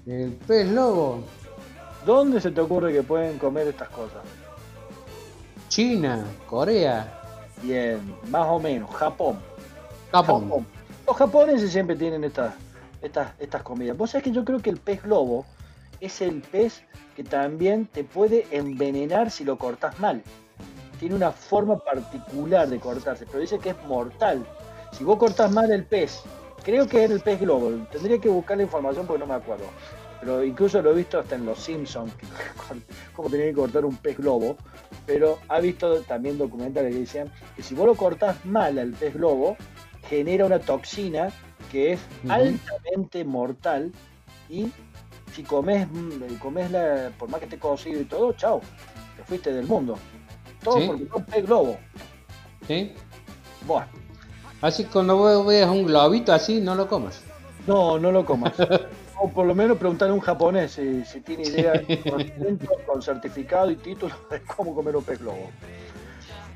[0.06, 1.24] el pez lobo.
[2.04, 4.22] ¿Dónde se te ocurre que pueden comer estas cosas?
[5.68, 7.16] China, Corea,
[7.62, 9.38] Bien, más o menos, Japón.
[10.12, 10.66] Japón.
[11.06, 12.54] Los japoneses siempre tienen estas,
[13.00, 13.96] estas, estas comidas.
[13.96, 15.46] Vos sabés que yo creo que el pez globo
[16.00, 16.82] es el pez
[17.16, 20.22] que también te puede envenenar si lo cortás mal.
[21.00, 24.46] Tiene una forma particular de cortarse, pero dice que es mortal.
[24.92, 26.22] Si vos cortás mal el pez,
[26.62, 29.64] creo que era el pez globo, tendría que buscar la información porque no me acuerdo.
[30.20, 32.12] Pero incluso lo he visto hasta en Los Simpsons,
[33.14, 34.56] cómo tenía que cortar un pez globo.
[35.06, 39.14] Pero ha visto también documentales que decían que si vos lo cortás mal al pez
[39.14, 39.56] globo,
[40.08, 41.30] genera una toxina
[41.72, 43.92] que es altamente mortal
[44.48, 44.70] y
[45.36, 48.62] si comes, mm, comes la, por más que esté cocido y todo, chao,
[49.16, 49.98] te fuiste del mundo.
[50.64, 50.86] Todo Sí.
[50.86, 51.76] porque pez globo.
[52.66, 52.92] ¿sí?
[53.66, 53.86] Bueno,
[54.62, 57.22] Así que cuando vos veas un globito así, no lo comas.
[57.66, 58.54] no, no lo comas.
[59.20, 61.82] o por lo menos preguntarle a un japonés si, si tiene idea
[62.86, 65.50] con certificado y título de cómo comer un pez globo.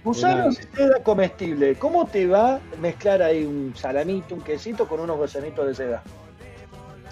[0.02, 1.74] Gusano Una- seda comestible.
[1.74, 6.02] ¿Cómo te va a mezclar ahí un salamito, un quesito con unos gusanitos de seda?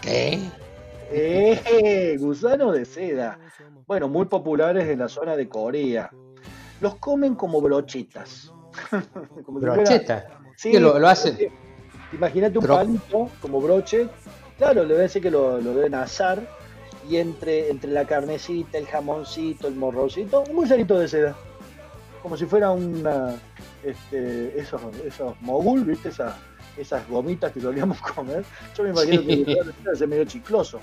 [0.01, 0.41] ¿Qué?
[1.11, 2.17] ¡Eh!
[2.19, 3.39] Gusano de seda.
[3.87, 6.11] Bueno, muy populares en la zona de Corea.
[6.81, 8.53] Los comen como brochetas.
[9.45, 10.27] como ¿Brocheta?
[10.57, 11.37] Sí, ¿Qué lo, lo hacen?
[12.13, 14.09] Imagínate un palito como broche.
[14.57, 16.41] Claro, le voy a decir que lo, lo deben asar.
[17.09, 21.37] Y entre, entre la carnecita, el jamoncito, el morrocito, un gusanito de seda.
[22.23, 23.35] Como si fuera una.
[23.83, 26.11] Este, esos, esos mogul, ¿viste?
[26.11, 26.35] Esas,
[26.79, 28.45] esas gomitas que solíamos comer.
[28.77, 30.81] Yo me imagino que que ser medio chicloso.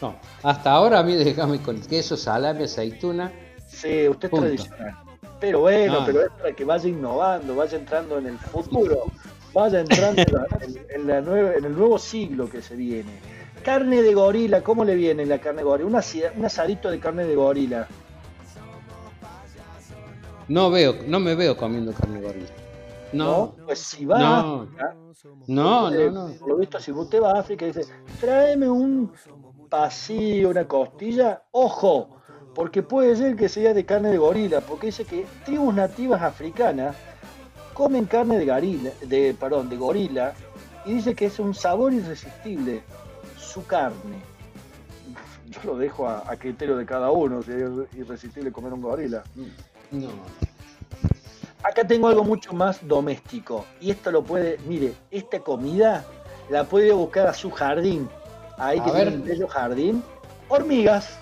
[0.00, 3.32] No, hasta ahora a mí déjame con queso, salame, aceituna.
[3.66, 4.96] Sí, usted es tradicional.
[5.40, 6.02] Pero bueno, ah.
[6.06, 9.04] pero es para que vaya innovando, vaya entrando en el futuro,
[9.52, 10.22] vaya entrando
[10.88, 13.10] en, la en el nuevo siglo que se viene.
[13.62, 15.88] Carne de gorila, ¿cómo le viene la carne de gorila?
[16.36, 17.86] un asadito de carne de gorila.
[20.48, 22.67] No veo, no me veo comiendo carne de gorila.
[23.12, 24.26] No, pues si va no.
[24.26, 24.94] a África,
[25.46, 26.34] no, no, no.
[26.34, 27.90] Por lo visto, si usted va a África y dice,
[28.20, 29.12] tráeme un
[29.68, 32.20] pasillo, una costilla, ojo,
[32.54, 36.96] porque puede ser que sea de carne de gorila, porque dice que tribus nativas africanas
[37.72, 40.34] comen carne de gorila, de, perdón, de gorila,
[40.84, 42.82] y dice que es un sabor irresistible,
[43.38, 44.20] su carne.
[45.46, 49.22] Yo lo dejo a, a criterio de cada uno, si es irresistible comer un gorila.
[49.90, 50.08] No.
[51.62, 53.64] Acá tengo algo mucho más doméstico.
[53.80, 56.04] Y esto lo puede, mire, esta comida
[56.50, 58.08] la puede buscar a su jardín.
[58.58, 60.02] Ahí que tiene un bello jardín.
[60.48, 61.18] Hormigas.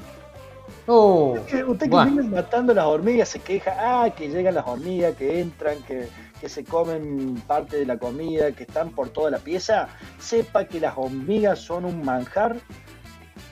[0.88, 5.40] Oh, usted que, viene matando las hormigas se queja, ah, que llegan las hormigas, que
[5.40, 6.08] entran, que,
[6.40, 9.88] que se comen parte de la comida, que están por toda la pieza.
[10.18, 12.56] Sepa que las hormigas son un manjar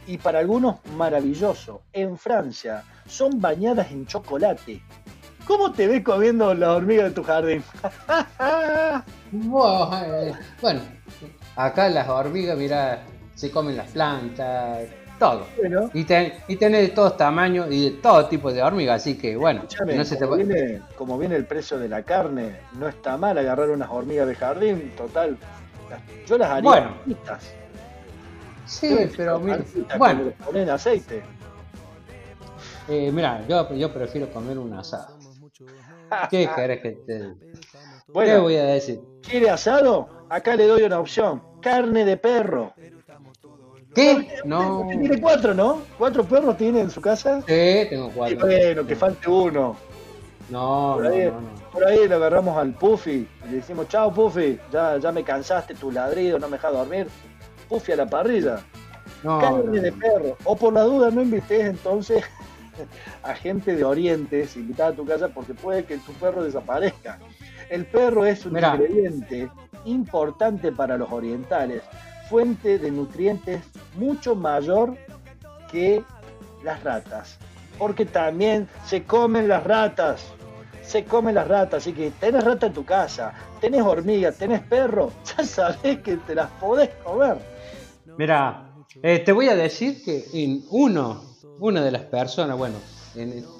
[0.06, 1.82] y para algunos maravilloso.
[1.92, 4.82] En Francia son bañadas en chocolate
[5.46, 7.62] ¿Cómo te ves comiendo la hormiga de tu jardín?
[10.60, 10.80] bueno,
[11.56, 13.02] acá las hormigas, mira,
[13.34, 14.84] se comen las plantas,
[15.18, 15.46] todo.
[15.92, 19.64] Y, y tenés de todos tamaños y de todo tipo de hormigas, así que bueno,
[19.94, 23.70] no se como, viene, como viene el precio de la carne, no está mal agarrar
[23.70, 25.36] unas hormigas de jardín, total.
[26.26, 26.90] Yo las haría bueno.
[28.66, 29.58] Sí, pero mira,
[29.98, 30.32] bueno.
[30.44, 31.22] Ponen aceite.
[32.88, 35.13] Eh, mira, yo, yo prefiero comer un asado.
[36.30, 37.34] ¿Qué querés que te.?
[38.08, 39.00] Bueno, ¿Qué voy a decir?
[39.22, 40.08] ¿Quiere asado?
[40.28, 42.72] Acá le doy una opción: carne de perro.
[43.94, 44.28] ¿Qué?
[44.44, 44.86] No.
[44.88, 45.82] Tiene cuatro, ¿no?
[45.96, 47.40] ¿Cuatro perros tiene en su casa?
[47.42, 48.38] Sí, tengo cuatro.
[48.40, 49.76] bueno, que falte uno.
[50.50, 54.12] No, por ahí, no, no, Por ahí le agarramos al Puffy y le decimos, chao
[54.12, 57.06] Puffy, ya, ya me cansaste tu ladrido, no me dejas dormir.
[57.68, 58.60] Puffy a la parrilla.
[59.22, 60.36] Carne de perro.
[60.44, 62.22] O por la duda no invites entonces
[63.22, 67.18] a gente de Oriente, invitada a tu casa, porque puede que tu perro desaparezca.
[67.70, 69.50] El perro es un ingrediente
[69.84, 71.82] importante para los orientales,
[72.28, 73.62] fuente de nutrientes
[73.96, 74.96] mucho mayor
[75.70, 76.02] que
[76.62, 77.38] las ratas,
[77.78, 80.24] porque también se comen las ratas,
[80.82, 85.12] se comen las ratas, así que tenés rata en tu casa, tenés hormigas, tenés perro,
[85.36, 87.38] ya sabés que te las podés comer.
[88.16, 88.70] Mira,
[89.02, 92.76] eh, te voy a decir que en uno una de las personas, bueno,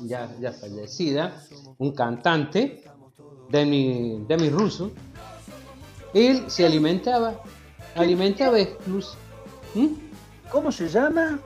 [0.05, 1.43] ya, ya fallecida,
[1.79, 2.83] un cantante,
[3.49, 4.91] Demi, Demi Russo,
[6.13, 7.41] él se alimentaba,
[7.95, 9.23] alimentaba exclusivo.
[9.75, 9.89] ¿Mm?
[10.51, 11.41] ¿Cómo se llama?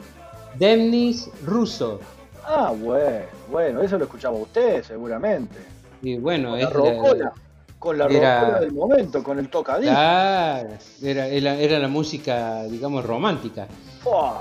[0.59, 2.01] Denis Russo.
[2.45, 5.57] Ah, bueno, bueno, eso lo escuchaba usted seguramente.
[6.03, 7.33] Y bueno, con la
[7.79, 9.93] con la era, del momento, con el tocadito.
[9.93, 10.71] Claro,
[11.01, 13.69] era, era, la música, digamos, romántica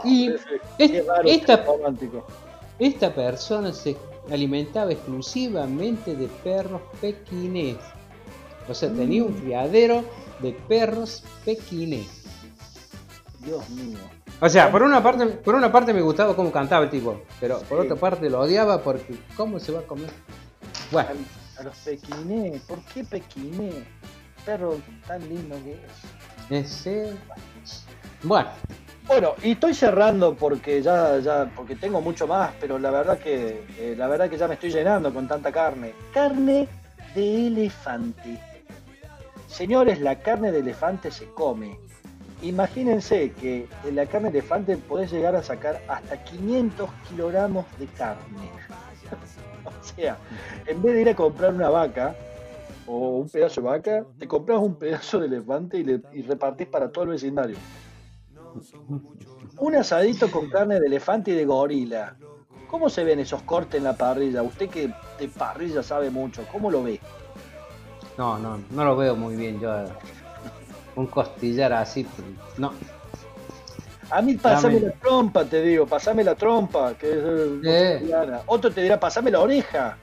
[0.03, 0.33] y
[0.77, 1.63] esta,
[2.79, 3.97] esta persona se
[4.31, 7.77] alimentaba exclusivamente de perros pequinés.
[8.69, 9.41] O sea, tenía un mm.
[9.41, 10.03] criadero
[10.39, 12.07] de perros pequinés.
[13.39, 13.97] Dios mío.
[14.39, 17.59] O sea, por una parte, por una parte me gustaba cómo cantaba el tipo, pero
[17.61, 20.09] por otra parte lo odiaba porque ¿cómo se va a comer?
[20.91, 21.09] Bueno.
[21.57, 23.83] A, los pequinés, ¿por qué pequinés?
[24.45, 24.77] Perro
[25.07, 25.73] tan lindo que
[26.51, 26.65] es.
[26.65, 27.13] Ese.
[28.23, 28.49] Bueno,
[29.07, 33.63] bueno, y estoy cerrando porque ya, ya, porque tengo mucho más, pero la verdad que,
[33.79, 35.93] eh, la verdad que ya me estoy llenando con tanta carne.
[36.13, 36.67] Carne
[37.15, 38.39] de elefante.
[39.47, 41.79] Señores, la carne de elefante se come.
[42.41, 47.87] Imagínense que en la carne de elefante podés llegar a sacar hasta 500 kilogramos de
[47.87, 48.51] carne.
[49.65, 50.17] o sea,
[50.65, 52.13] en vez de ir a comprar una vaca
[52.85, 56.67] o un pedazo de vaca, te compras un pedazo de elefante y, le, y repartís
[56.67, 57.55] para todo el vecindario.
[59.59, 62.15] Un asadito con carne de elefante y de gorila.
[62.67, 64.43] ¿Cómo se ven esos cortes en la parrilla?
[64.43, 66.99] Usted que de parrilla sabe mucho, ¿cómo lo ve?
[68.17, 69.85] No, no, no lo veo muy bien yo.
[70.95, 72.05] Un costillar así,
[72.57, 72.73] no.
[74.09, 74.87] A mí pasame Dame.
[74.87, 77.23] la trompa, te digo, pasame la trompa, que es
[77.63, 78.39] eh.
[78.47, 79.97] Otro te dirá, pasame la oreja.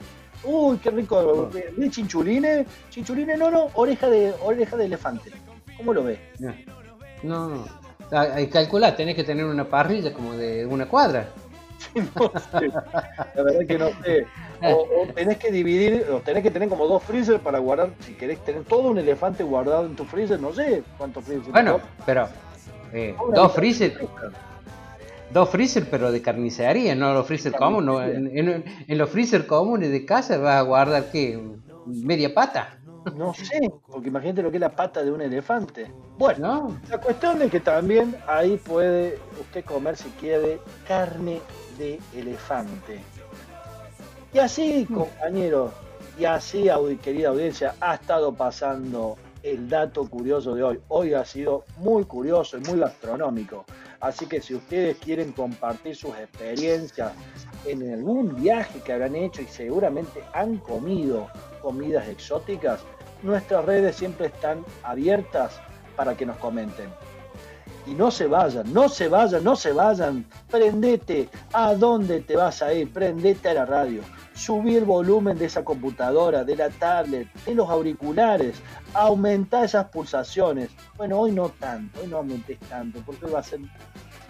[0.45, 1.51] Uy, qué rico.
[1.53, 2.67] ¿Ves chinchulines?
[2.91, 5.31] Chinchulines, no, no, oreja de, oreja de elefante.
[5.77, 6.19] ¿Cómo lo ves?
[7.23, 7.65] No, no,
[8.13, 11.29] Ah, ah, calculá, tenés que tener una parrilla como de una cuadra.
[11.95, 12.69] No sé.
[13.35, 14.27] La verdad que no sé.
[14.63, 18.15] O, o tenés que dividir, o tenés que tener como dos freezer para guardar, si
[18.15, 21.53] querés tener todo un elefante guardado en tu freezer, no sé cuántos freezer.
[21.53, 22.29] Bueno, pero
[22.93, 23.99] eh, dos freezer,
[25.31, 27.85] dos freezer, pero de carnicería, no los freezer comunes.
[27.87, 31.39] no, en, en- en los freezer comunes de casa vas a guardar qué,
[31.87, 32.79] media pata.
[33.17, 35.93] No sé, porque imagínate lo que es la pata de un elefante.
[36.17, 36.81] Bueno, ¿No?
[36.89, 41.41] la cuestión es que también ahí puede usted comer si quiere carne
[41.79, 43.01] de elefante.
[44.33, 45.73] Y así, compañeros,
[46.19, 46.69] y así,
[47.03, 50.81] querida audiencia, ha estado pasando el dato curioso de hoy.
[50.89, 53.65] Hoy ha sido muy curioso y muy gastronómico.
[54.01, 57.13] Así que si ustedes quieren compartir sus experiencias
[57.65, 61.29] en algún viaje que habrán hecho y seguramente han comido
[61.63, 62.81] comidas exóticas,
[63.25, 65.61] nuestras redes siempre están abiertas
[65.97, 66.91] para que nos comenten.
[67.87, 70.25] Y no se vayan, no se vayan, no se vayan.
[70.51, 71.29] Prendete.
[71.53, 72.91] ¿A dónde te vas a ir?
[72.91, 74.03] Prendete a la radio.
[74.35, 78.57] Subí el volumen de esa computadora, de la tablet, de los auriculares.
[78.95, 80.71] Aumenta esas pulsaciones.
[80.97, 83.61] Bueno, hoy no tanto, hoy no aumentes tanto, porque hoy va a ser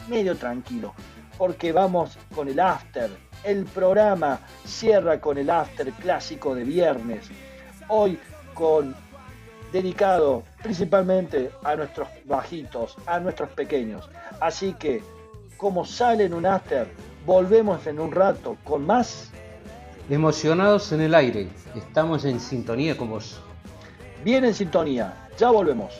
[0.08, 0.92] medio tranquilo.
[1.38, 3.10] Porque vamos con el after.
[3.44, 7.30] El programa cierra con el after clásico de viernes.
[7.88, 8.18] Hoy
[8.55, 8.94] con
[9.72, 14.09] dedicado principalmente a nuestros bajitos, a nuestros pequeños.
[14.40, 15.02] Así que,
[15.56, 16.89] como sale en un after,
[17.26, 19.31] volvemos en un rato con más.
[20.09, 23.40] Emocionados en el aire, estamos en sintonía con vos.
[24.22, 25.93] Bien en sintonía, ya volvemos.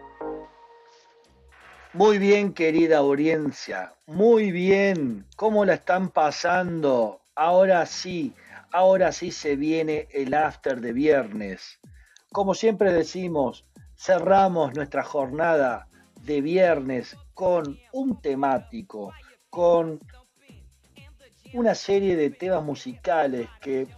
[1.92, 5.26] Muy bien, querida audiencia, muy bien.
[5.36, 7.20] ¿Cómo la están pasando?
[7.34, 8.34] Ahora sí,
[8.72, 11.80] ahora sí se viene el after de viernes.
[12.32, 13.66] Como siempre decimos,
[13.96, 15.88] cerramos nuestra jornada
[16.22, 19.12] de viernes con un temático,
[19.48, 20.00] con
[21.52, 23.88] una serie de temas musicales que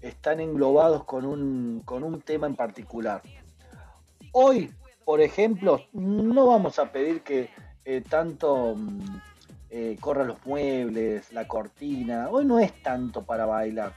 [0.00, 3.22] están englobados con un, con un tema en particular.
[4.32, 4.72] Hoy,
[5.04, 7.50] por ejemplo, no vamos a pedir que
[7.84, 9.20] eh, tanto mm,
[9.70, 12.28] eh, corran los muebles, la cortina.
[12.30, 13.92] Hoy no es tanto para bailar.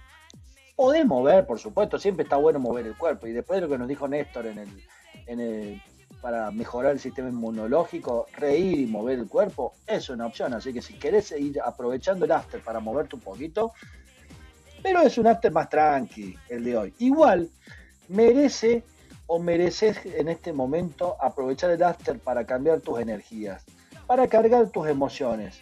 [0.78, 3.26] Podés mover, por supuesto, siempre está bueno mover el cuerpo.
[3.26, 5.82] Y después de lo que nos dijo Néstor en el-
[6.22, 10.54] para mejorar el sistema inmunológico, reír y mover el cuerpo es una opción.
[10.54, 13.74] Así que si querés ir aprovechando el after para moverte un poquito,
[14.84, 16.94] pero es un after más tranqui el de hoy.
[17.00, 17.50] Igual
[18.10, 18.84] merece
[19.26, 23.66] o mereces en este momento aprovechar el after para cambiar tus energías,
[24.06, 25.60] para cargar tus emociones,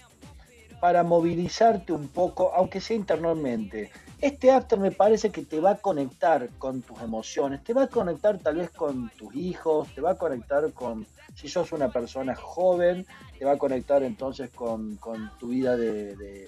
[0.81, 3.91] para movilizarte un poco, aunque sea internamente.
[4.21, 7.87] Este after me parece que te va a conectar con tus emociones, te va a
[7.87, 11.05] conectar tal vez con tus hijos, te va a conectar con,
[11.35, 13.05] si sos una persona joven,
[13.37, 14.97] te va a conectar entonces con,
[15.37, 16.47] tu vida de,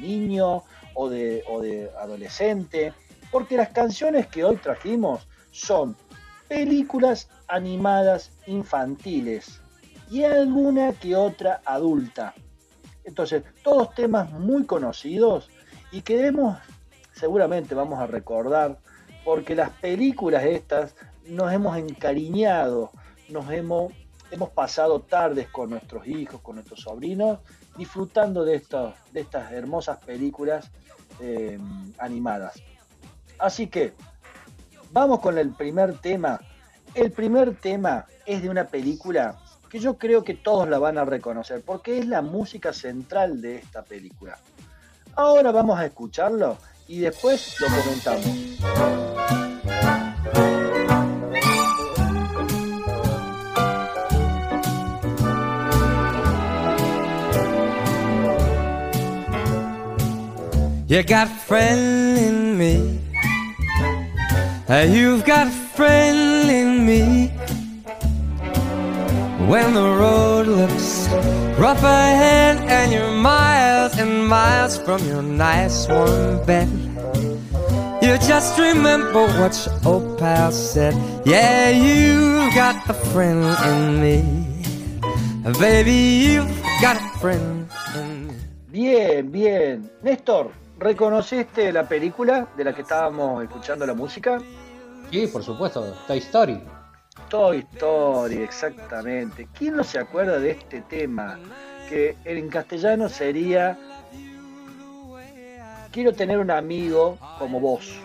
[0.00, 0.62] niño
[0.94, 2.92] o de, adolescente,
[3.32, 5.96] porque las canciones que hoy trajimos son
[6.48, 9.60] películas animadas infantiles
[10.10, 12.34] y alguna que otra adulta.
[13.02, 15.50] Entonces, todos temas muy conocidos
[15.90, 16.58] y que debemos,
[17.14, 18.78] seguramente vamos a recordar,
[19.24, 20.94] porque las películas estas
[21.26, 22.90] nos hemos encariñado,
[23.28, 23.92] nos hemos,
[24.30, 27.38] hemos pasado tardes con nuestros hijos, con nuestros sobrinos,
[27.76, 28.62] disfrutando de,
[29.12, 30.70] de estas hermosas películas
[31.20, 31.58] eh,
[31.98, 32.62] animadas.
[33.38, 33.94] Así que,
[34.92, 36.40] vamos con el primer tema.
[36.94, 39.38] El primer tema es de una película
[39.68, 43.56] que yo creo que todos la van a reconocer, porque es la música central de
[43.56, 44.38] esta película.
[45.16, 46.58] Ahora vamos a escucharlo
[46.88, 48.26] y después lo comentamos.
[60.86, 63.00] You got a friend in me.
[64.68, 67.43] You've got a friend in me.
[69.46, 71.06] When the road looks
[71.58, 76.68] rough ahead and you're miles and miles from your nice warm bed,
[78.00, 80.94] you just remember what your old pal said.
[81.26, 84.24] Yeah, you got a friend in me.
[85.60, 85.92] Baby,
[86.32, 88.34] you've got a friend in me.
[88.72, 89.90] Bien, bien.
[90.02, 94.40] Néstor, ¿reconociste la película de la que estábamos escuchando la música?
[95.10, 96.60] Sí, por supuesto, Toy Story.
[97.28, 99.48] Toy Story, exactamente.
[99.56, 101.38] ¿Quién no se acuerda de este tema?
[101.88, 103.78] Que en castellano sería
[105.94, 108.00] Quiero tener un amigo como vos.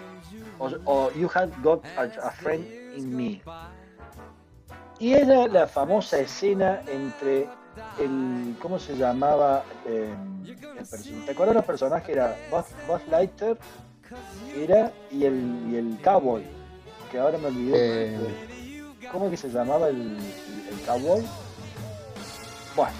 [0.59, 2.63] O, o You have got a, a friend
[2.95, 3.41] in me.
[4.99, 7.47] Y era la famosa escena entre
[7.99, 8.55] el.
[8.61, 9.63] ¿Cómo se llamaba?
[9.87, 10.13] Eh,
[10.45, 12.09] el ¿Te acuerdas los personajes?
[12.09, 13.57] Era Buzz, Buzz Lightyear
[14.55, 16.43] era, y, el, y el cowboy.
[17.11, 18.15] Que ahora me olvidé.
[18.15, 18.58] Eh.
[19.11, 20.17] ¿Cómo es que se llamaba el,
[20.69, 21.25] el cowboy?
[22.75, 22.93] Bueno,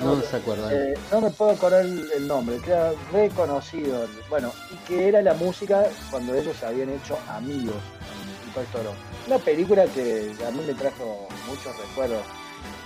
[0.00, 0.70] No, no se acuerdan.
[0.72, 4.06] eh, no me puedo acordar el, el nombre, que era reconocido.
[4.28, 7.76] Bueno, y que era la música cuando ellos se habían hecho amigos
[8.46, 8.88] en Toy Story.
[9.26, 12.22] Una película que a mí me trajo muchos recuerdos.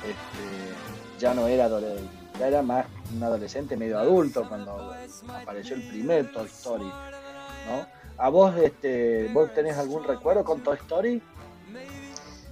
[0.03, 4.95] Este, ya no era adolescente, ya era más un adolescente medio adulto cuando
[5.43, 6.85] apareció el primer Toy Story.
[6.85, 7.87] ¿no?
[8.19, 11.21] ¿A vos, este, vos tenés algún recuerdo con Toy Story?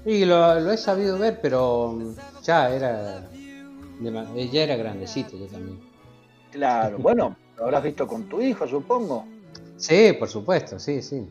[0.06, 3.28] Y lo, lo he sabido ver, pero mm, ya era.
[4.00, 5.80] Ya era grandecito yo también.
[6.52, 9.26] Claro, bueno, lo habrás visto con tu hijo, supongo.
[9.76, 11.26] Sí, por supuesto, sí, sí.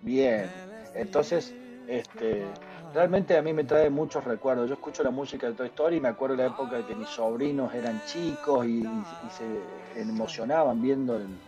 [0.00, 0.50] Bien,
[0.94, 1.52] entonces,
[1.88, 2.54] este,
[2.94, 4.68] realmente a mí me trae muchos recuerdos.
[4.68, 6.94] Yo escucho la música de Toy Story y me acuerdo de la época de que
[6.94, 9.62] mis sobrinos eran chicos y, y- y se
[9.96, 11.38] emocionaban viendo el,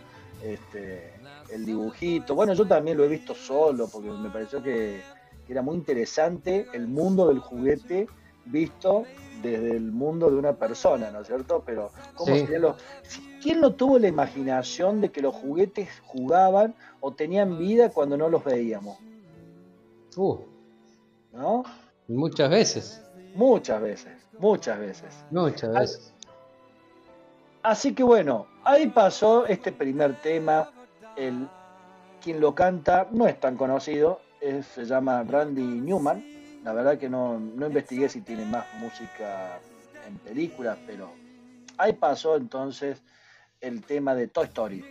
[0.42, 1.14] este,
[1.48, 2.34] el dibujito.
[2.34, 5.04] Bueno, yo también lo he visto solo porque me pareció que
[5.50, 8.08] era muy interesante el mundo del juguete
[8.44, 9.04] visto
[9.42, 11.62] desde el mundo de una persona, ¿no es cierto?
[11.64, 12.40] Pero cómo Sí.
[12.40, 12.76] serían los...
[13.42, 18.28] ¿Quién no tuvo la imaginación de que los juguetes jugaban o tenían vida cuando no
[18.28, 18.98] los veíamos?
[20.16, 20.38] Uh,
[21.32, 21.64] ¿No?
[22.08, 23.02] muchas veces.
[23.34, 25.24] Muchas veces, muchas veces.
[25.30, 26.14] Muchas veces.
[27.62, 30.70] Así que bueno, ahí pasó este primer tema.
[31.16, 31.48] El,
[32.22, 36.24] quien lo canta no es tan conocido, se llama Randy Newman.
[36.64, 39.58] La verdad que no, no investigué si tiene más música
[40.06, 41.10] en películas, pero
[41.78, 43.02] ahí pasó entonces
[43.60, 44.84] el tema de Toy Story.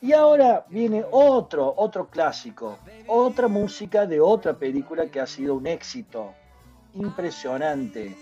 [0.00, 5.66] Y ahora viene otro, otro clásico, otra música de otra película que ha sido un
[5.66, 6.32] éxito
[6.94, 8.16] impresionante.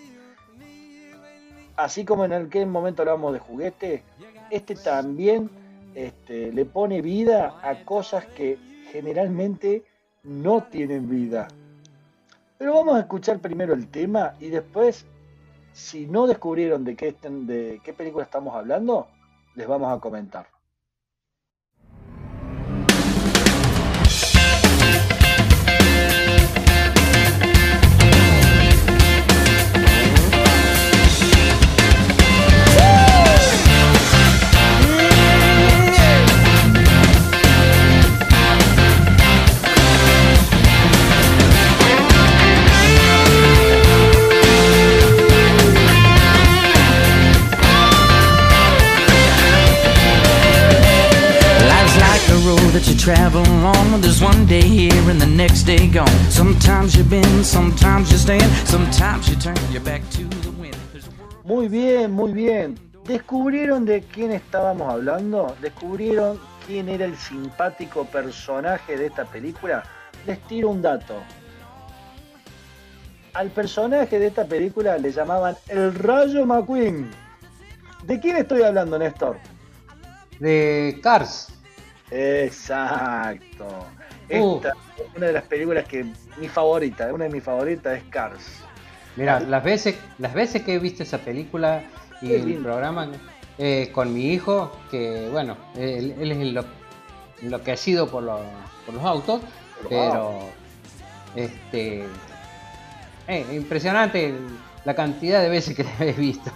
[1.76, 4.02] Así como en aquel momento hablábamos de juguete,
[4.50, 5.50] este también
[5.94, 8.58] este, le pone vida a cosas que
[8.90, 9.84] generalmente
[10.22, 11.48] no tienen vida.
[12.58, 15.06] Pero vamos a escuchar primero el tema y después,
[15.72, 19.08] si no descubrieron de qué, de qué película estamos hablando,
[19.54, 20.46] les vamos a comentar.
[52.80, 54.00] That you travel on.
[54.00, 56.08] There's one day here and the next day gone.
[56.30, 60.76] Sometimes you bend, sometimes you stand, sometimes you turn your back to the wind.
[60.92, 62.78] There's a world- Muy bien, muy bien.
[63.04, 65.54] ¿Descubrieron de quién estábamos hablando?
[65.60, 69.82] ¿Descubrieron quién era el simpático personaje de esta película?
[70.26, 71.14] Les tiro un dato.
[73.34, 77.10] Al personaje de esta película le llamaban el Rayo McQueen.
[78.04, 79.38] ¿De quién estoy hablando, Néstor?
[80.38, 81.48] De Cars.
[82.10, 83.66] Exacto.
[84.30, 84.56] Uh.
[84.56, 86.06] Esta es una de las películas que
[86.38, 88.62] mi favorita, una de mis favoritas es Cars.
[89.16, 91.82] Mira, las veces, las veces que he visto esa película
[92.22, 93.08] y el programa
[93.58, 96.64] eh, con mi hijo, que bueno, él, él es enlo-
[97.42, 98.40] enloquecido por, los-
[98.86, 99.40] por los autos,
[99.88, 100.40] pero
[101.34, 102.04] este
[103.26, 104.34] eh, impresionante
[104.84, 106.50] la cantidad de veces que la he visto.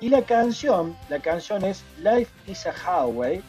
[0.00, 3.40] Y la canción, la canción es Life is a Highway,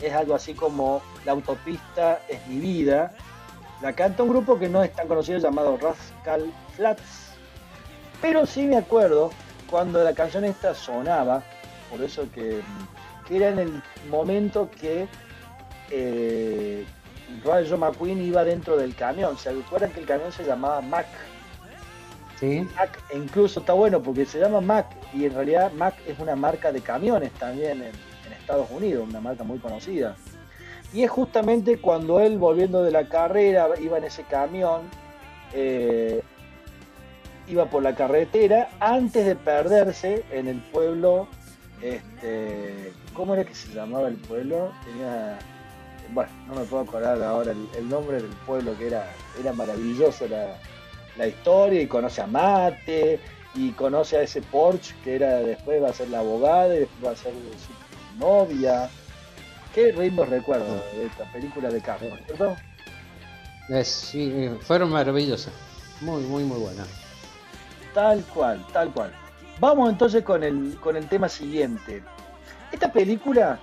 [0.00, 3.12] es algo así como La autopista es mi vida.
[3.82, 7.34] La canta un grupo que no es tan conocido llamado Rascal Flats.
[8.20, 9.30] Pero sí me acuerdo
[9.70, 11.42] cuando la canción esta sonaba
[11.90, 12.60] por eso que,
[13.28, 15.06] que era en el momento que
[15.90, 16.84] eh,
[17.44, 19.38] Rayo McQueen iba dentro del camión.
[19.38, 21.06] ¿Se acuerdan que el camión se llamaba Mac?
[22.40, 22.66] Sí.
[22.74, 26.34] Mac, e incluso está bueno porque se llama Mac y en realidad Mac es una
[26.34, 27.92] marca de camiones también en
[28.44, 30.16] Estados Unidos, una marca muy conocida.
[30.92, 34.82] Y es justamente cuando él, volviendo de la carrera, iba en ese camión,
[35.54, 36.22] eh,
[37.48, 41.26] iba por la carretera, antes de perderse en el pueblo,
[41.82, 44.72] este, ¿cómo era que se llamaba el pueblo?
[44.84, 45.38] Tenía,
[46.12, 49.10] bueno, no me puedo acordar ahora el, nombre del pueblo, que era,
[49.40, 50.58] era maravilloso la,
[51.16, 53.18] la historia, y conoce a Mate,
[53.54, 57.04] y conoce a ese Porsche, que era después va a ser la abogada, y después
[57.04, 57.73] va a ser su
[58.18, 58.88] novia.
[59.74, 62.56] Qué lindos recuerdos de esta película de Carlos, ¿cierto?
[63.68, 65.52] Es- sí, eh, fueron maravillosas.
[66.00, 66.86] Muy, muy, muy buenas.
[67.92, 69.12] Tal cual, tal cual.
[69.60, 72.02] Vamos entonces con el, con el tema siguiente.
[72.72, 73.58] Esta película,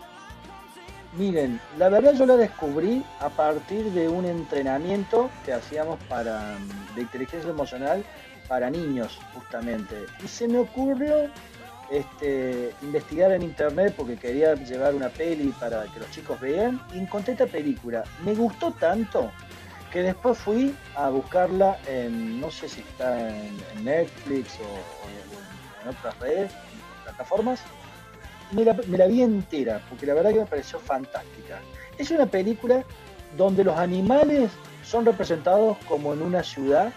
[1.17, 6.95] miren, la verdad yo la descubrí a partir de un entrenamiento que hacíamos para, mm,
[6.95, 8.03] de inteligencia emocional
[8.47, 10.05] para niños, justamente.
[10.23, 11.29] Y se me ocurrió
[11.91, 16.99] este, investigar en internet porque quería llevar una peli para que los chicos vean y
[16.99, 18.03] encontré esta película.
[18.23, 19.29] Me gustó tanto
[19.91, 26.17] que después fui a buscarla en, no sé si está en, Netflix o, en, otras
[26.19, 27.59] redes, en plataformas.
[28.51, 31.59] Me la, me la vi entera, porque la verdad que me pareció fantástica.
[31.97, 32.85] Es una película
[33.35, 34.49] donde los animales
[34.83, 36.93] son representados como en una ciudad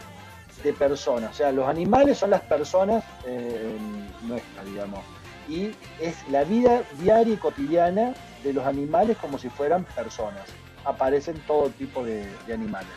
[0.63, 1.33] de personas.
[1.33, 3.77] O sea, los animales son las personas eh,
[4.25, 5.01] nuestras, digamos.
[5.49, 10.45] Y es la vida diaria y cotidiana de los animales como si fueran personas.
[10.85, 12.89] Aparecen todo tipo de, de animales.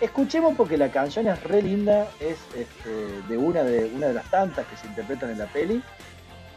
[0.00, 2.90] Escuchemos porque la canción es re linda, es este,
[3.28, 5.82] de, una de una de las tantas que se interpretan en la peli.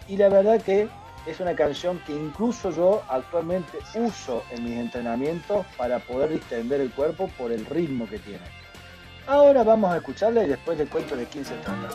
[0.08, 0.90] Y la verdad que
[1.26, 6.92] es una canción que incluso yo actualmente uso en mis entrenamientos para poder distender el
[6.92, 8.44] cuerpo por el ritmo que tiene.
[9.28, 11.90] Ahora vamos a escucharla y después les cuento de quién se trata.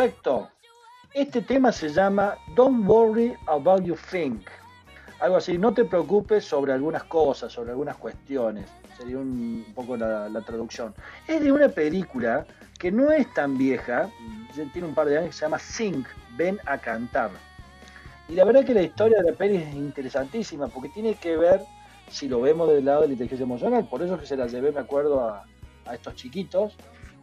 [0.00, 0.48] Perfecto.
[1.12, 4.48] Este tema se llama Don't Worry About You Think.
[5.20, 8.66] Algo así, no te preocupes sobre algunas cosas, sobre algunas cuestiones.
[8.96, 10.94] Sería un, poco la, la traducción.
[11.28, 12.46] Es de una película
[12.78, 14.08] que no es tan vieja,
[14.72, 16.02] tiene un par de años, que se llama Sing,
[16.34, 17.32] Ven a Cantar.
[18.26, 21.60] Y la verdad que la historia de la peli es interesantísima porque tiene que ver,
[22.08, 24.46] si lo vemos del lado de la inteligencia emocional, por eso es que se la
[24.46, 25.44] llevé, me acuerdo, a,
[25.92, 26.74] estos chiquitos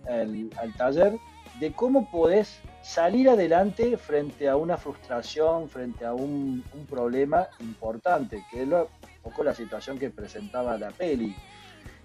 [0.07, 1.17] al taller,
[1.59, 8.43] de cómo podés salir adelante frente a una frustración, frente a un, un problema importante,
[8.49, 11.35] que es lo- un poco la situación que presentaba la peli.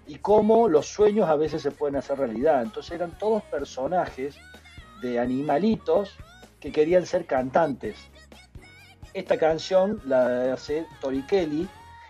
[0.07, 2.61] Y cómo los sueños a veces se pueden hacer realidad.
[2.63, 4.35] Entonces eran todos personajes
[5.01, 6.11] de animalitos
[6.59, 7.95] que querían ser cantantes.
[9.13, 11.69] Esta canción la hace Tori Kelly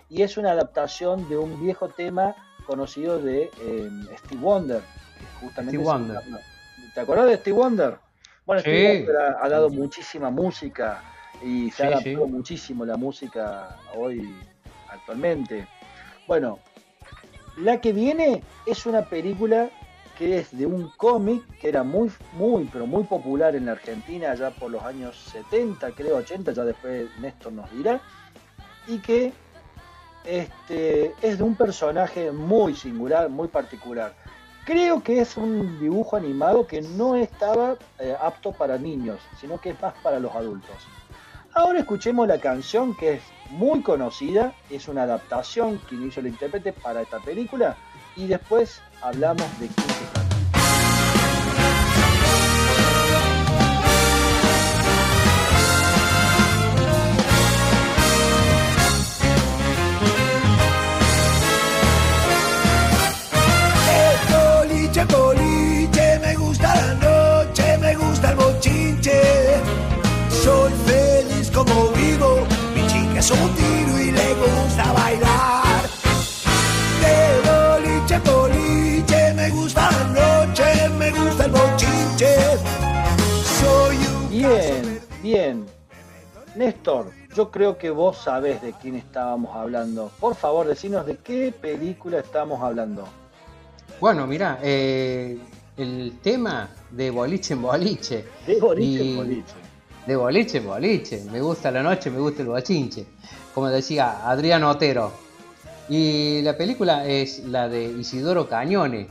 [0.10, 3.90] y es una adaptación de un viejo tema conocido de eh,
[4.26, 4.82] Steve Wonder.
[4.82, 6.24] que justamente Steve Wonder.
[6.24, 6.40] llama-
[6.94, 7.98] ¿Te acordás de Steve Wonder?
[8.46, 8.70] Bueno, Sí.
[8.70, 11.04] Steve Wonder ha, ha dado muchísima música
[11.44, 12.32] y se Sí, ha adaptado sí.
[12.32, 14.36] muchísimo la música hoy
[14.90, 15.68] actualmente.
[16.28, 16.60] Bueno,
[17.58, 19.70] la que viene es una película
[20.18, 24.36] que es de un cómic que era muy, muy, pero muy popular en la Argentina
[24.36, 28.00] ya por los años 70, creo 80, ya después Néstor nos dirá,
[28.88, 29.34] y que
[30.24, 34.14] este, es de un personaje muy singular, muy particular.
[34.66, 39.72] Creo que es un dibujo animado que no estaba eh, apto para niños, sino que
[39.72, 40.76] es más para los adultos.
[41.54, 46.72] Ahora escuchemos la canción que es muy conocida, es una adaptación que hizo el intérprete
[46.72, 47.76] para esta película
[48.16, 50.33] y después hablamos de quién se trata.
[73.24, 75.84] Es un tiro y le gusta bailar.
[77.02, 82.36] De boliche en boliche, me gusta la noche, me gusta el bochinche.
[83.62, 85.66] Soy un Bien, bien.
[86.56, 90.12] Néstor, yo creo que vos sabés de quién estábamos hablando.
[90.20, 93.08] Por favor, decinos de qué película estamos hablando.
[94.02, 95.38] Bueno, mira, eh,
[95.78, 98.26] el tema de boliche en boliche.
[98.46, 99.63] De boliche Y- en boliche.
[100.06, 101.24] De boliche boliche.
[101.32, 103.06] Me gusta la noche, me gusta el bochinche.
[103.54, 105.12] Como decía Adrián Otero.
[105.90, 109.08] Y la película es la de Isidoro Cañone.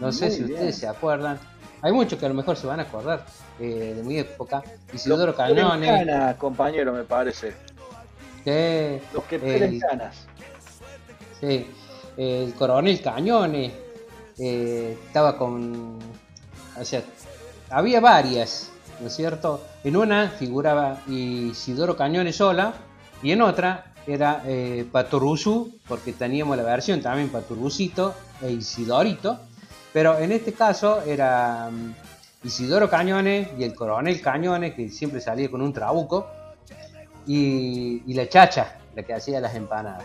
[0.00, 0.54] No sé si bien.
[0.54, 1.38] ustedes se acuerdan.
[1.82, 3.24] Hay muchos que a lo mejor se van a acordar
[3.60, 4.62] eh, de mi época.
[4.92, 5.86] Isidoro Los Cañone.
[5.86, 7.52] canas, compañero, me parece.
[8.44, 10.26] Los que pelen eh, canas.
[11.40, 11.66] Sí,
[12.16, 13.72] el coronel Cañone
[14.38, 15.98] eh, estaba con.
[16.78, 17.02] O sea,
[17.70, 18.70] había varias,
[19.00, 19.64] ¿no es cierto?
[19.82, 22.74] En una figuraba Isidoro Cañone sola
[23.22, 24.86] y en otra era eh,
[25.88, 29.38] porque teníamos la versión también Patoruzito e Isidorito,
[29.92, 35.50] pero en este caso era mm, Isidoro Cañone y el coronel Cañone, que siempre salía
[35.50, 36.26] con un trabuco,
[37.26, 40.04] y la chacha, la que hacía las empanadas.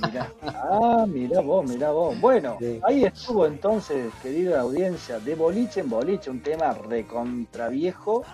[0.00, 0.32] Mirá.
[0.42, 2.20] Ah, mirá vos, mirá vos.
[2.20, 8.24] Bueno, ahí estuvo entonces, querida audiencia, de boliche en boliche, un tema recontra viejo.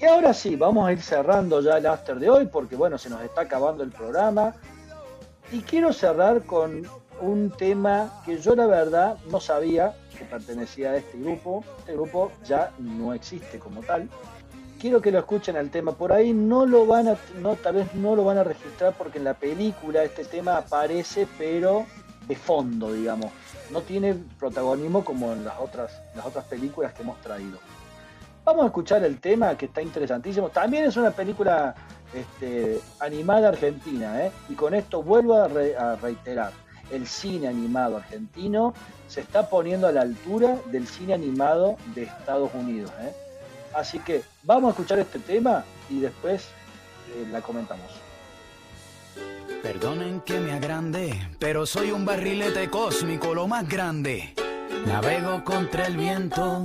[0.00, 3.08] Y ahora sí, vamos a ir cerrando ya el after de hoy, porque bueno, se
[3.08, 4.54] nos está acabando el programa.
[5.52, 6.82] Y quiero cerrar con
[7.20, 11.64] un tema que yo la verdad no sabía que pertenecía a este grupo.
[11.78, 14.08] Este grupo ya no existe como tal.
[14.86, 15.90] Quiero que lo escuchen al tema.
[15.90, 19.18] Por ahí no lo van a, no, tal vez no lo van a registrar porque
[19.18, 21.84] en la película este tema aparece, pero
[22.28, 23.32] de fondo, digamos.
[23.72, 27.58] No tiene protagonismo como en las otras, las otras películas que hemos traído.
[28.44, 30.50] Vamos a escuchar el tema que está interesantísimo.
[30.50, 31.74] También es una película
[32.14, 34.30] este, animada argentina, ¿eh?
[34.48, 36.52] y con esto vuelvo a, re- a reiterar.
[36.92, 38.72] El cine animado argentino
[39.08, 42.92] se está poniendo a la altura del cine animado de Estados Unidos.
[43.00, 43.12] ¿eh?
[43.76, 46.46] Así que vamos a escuchar este tema y después
[47.14, 47.84] eh, la comentamos.
[49.62, 54.34] Perdonen que me agrande, pero soy un barrilete cósmico, lo más grande.
[54.86, 56.64] Navego contra el viento,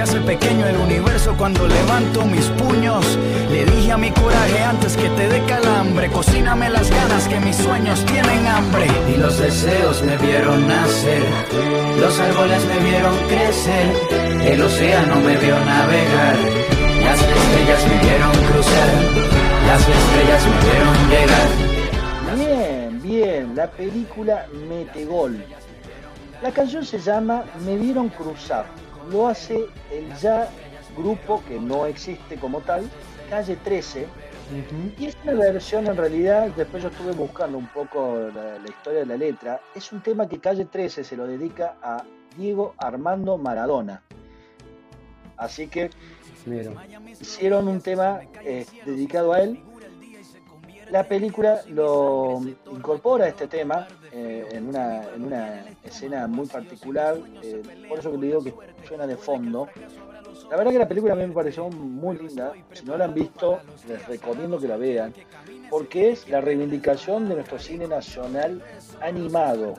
[0.00, 3.18] se hace pequeño el universo cuando levanto mis puños.
[3.50, 6.10] Le dije a mi coraje antes que te dé calambre.
[6.10, 8.86] Cocíname las ganas que mis sueños tienen hambre.
[9.12, 11.22] Y los deseos me vieron nacer.
[12.00, 13.86] Los árboles me vieron crecer.
[14.42, 16.36] El océano me vio navegar.
[17.04, 18.90] Las estrellas me vieron cruzar.
[19.66, 21.48] Las estrellas me vieron llegar.
[22.36, 25.44] Bien, bien, la película Metegol.
[26.42, 28.64] La canción se llama Me vieron cruzar.
[29.08, 30.48] Lo hace el ya
[30.96, 32.88] grupo que no existe como tal,
[33.28, 34.06] Calle 13.
[34.98, 39.00] Y es una versión en realidad, después yo estuve buscando un poco la, la historia
[39.00, 42.02] de la letra, es un tema que Calle 13 se lo dedica a
[42.36, 44.02] Diego Armando Maradona.
[45.36, 45.90] Así que
[47.20, 49.62] hicieron un tema eh, dedicado a él.
[50.90, 52.40] La película lo
[52.72, 58.18] incorpora este tema eh, en, una, en una escena muy particular, eh, por eso que
[58.18, 58.52] le digo que
[58.88, 59.68] suena de fondo.
[60.50, 63.14] La verdad que la película a mí me pareció muy linda, si no la han
[63.14, 65.14] visto les recomiendo que la vean,
[65.70, 68.60] porque es la reivindicación de nuestro cine nacional
[69.00, 69.74] animado,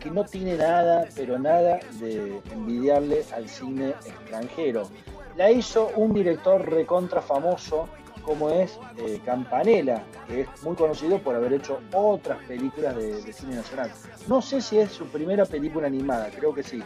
[0.00, 4.88] que no tiene nada, pero nada de envidiarle al cine extranjero.
[5.36, 7.90] La hizo un director recontra famoso
[8.26, 13.54] como es eh, Campanella, que es muy conocido por haber hecho otras películas de, cine
[13.54, 13.92] nacional.
[14.26, 16.82] No sé si es su primera película animada, creo que sí.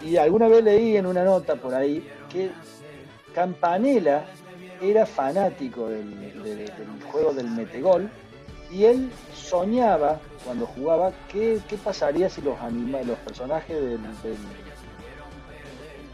[0.00, 2.50] Y alguna vez leí en una nota por ahí que
[3.34, 4.24] Campanella
[4.80, 8.08] era fanático del, del- del juego del Metegol
[8.72, 14.38] y él soñaba cuando jugaba qué, qué pasaría si los anima- los personajes del, del-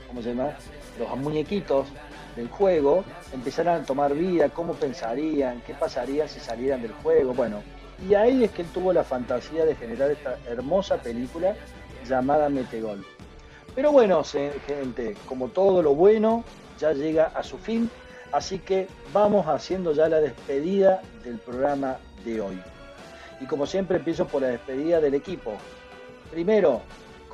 [0.09, 0.56] ¿cómo se llama?
[0.98, 1.86] los muñequitos
[2.36, 7.62] del juego empezaran a tomar vida, cómo pensarían, qué pasaría si salieran del juego, bueno,
[8.08, 11.56] y ahí es que él tuvo la fantasía de generar esta hermosa película
[12.06, 13.04] llamada Metegol.
[13.74, 16.44] Pero bueno, gente, como todo lo bueno
[16.78, 17.90] ya llega a su fin,
[18.32, 22.60] así que vamos haciendo ya la despedida del programa de hoy.
[23.40, 25.54] Y como siempre empiezo por la despedida del equipo.
[26.30, 26.82] Primero,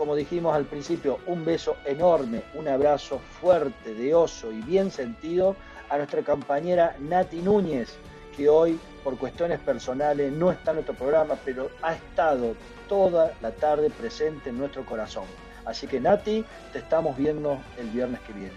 [0.03, 5.55] como dijimos al principio, un beso enorme, un abrazo fuerte de oso y bien sentido
[5.91, 7.95] a nuestra compañera Nati Núñez,
[8.37, 12.57] que hoy por cuestiones personales no está en nuestro programa, pero ha estado
[12.89, 15.23] toda la tarde presente en nuestro corazón.
[15.67, 18.51] Así que Nati, te estamos viendo el viernes que viene.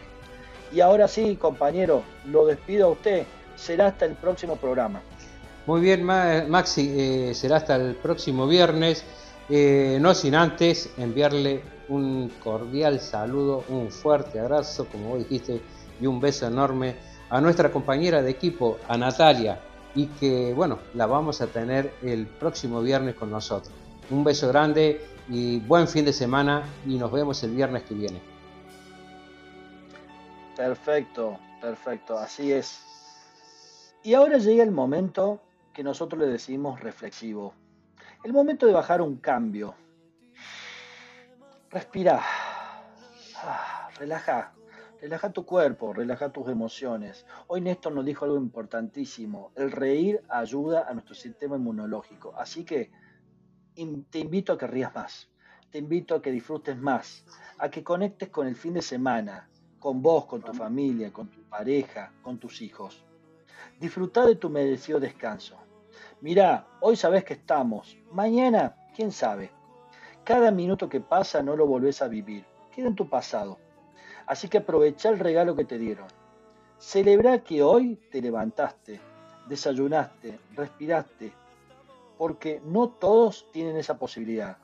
[0.74, 3.24] Y ahora sí, compañero, lo despido a usted.
[3.56, 5.00] Será hasta el próximo programa.
[5.68, 9.06] Muy bien, Ma- Maxi, eh, será hasta el próximo viernes.
[9.50, 15.62] Eh, no sin antes enviarle un cordial saludo, un fuerte abrazo, como vos dijiste,
[16.02, 16.96] y un beso enorme
[17.30, 19.60] a nuestra compañera de equipo, a Natalia,
[19.94, 23.74] y que, bueno, la vamos a tener el próximo viernes con nosotros.
[24.10, 28.20] Un beso grande y buen fin de semana y nos vemos el viernes que viene.
[30.56, 32.82] Perfecto, perfecto, así es.
[34.04, 35.40] Y ahora llega el momento
[35.74, 37.54] que nosotros le decimos reflexivo.
[38.26, 39.76] El momento de bajar un cambio.
[41.70, 42.20] Respira.
[43.36, 44.52] Ah, Relaja.
[45.00, 47.28] Relaja tu cuerpo, relaja tus emociones.
[47.46, 49.52] Hoy Néstor nos dijo algo importantísimo.
[49.54, 52.34] El reír ayuda a nuestro sistema inmunológico.
[52.36, 52.90] Así que
[54.10, 55.30] te invito a que rías más.
[55.70, 57.28] Te invito a que disfrutes más.
[57.60, 59.48] A que conectes con el fin de semana.
[59.78, 63.06] Con vos, con tu familia, con tu pareja, con tus hijos.
[63.80, 65.65] Disfruta de tu merecido descanso.
[66.26, 68.00] Mirá, hoy sabes que estamos.
[68.12, 69.52] Mañana, quién sabe.
[70.24, 72.44] Cada minuto que pasa no lo volvés a vivir.
[72.74, 73.60] Queda en tu pasado.
[74.26, 76.08] Así que aprovecha el regalo que te dieron.
[76.80, 79.00] Celebra que hoy te levantaste,
[79.48, 81.32] desayunaste, respiraste,
[82.18, 84.58] porque no todos tienen esa posibilidad.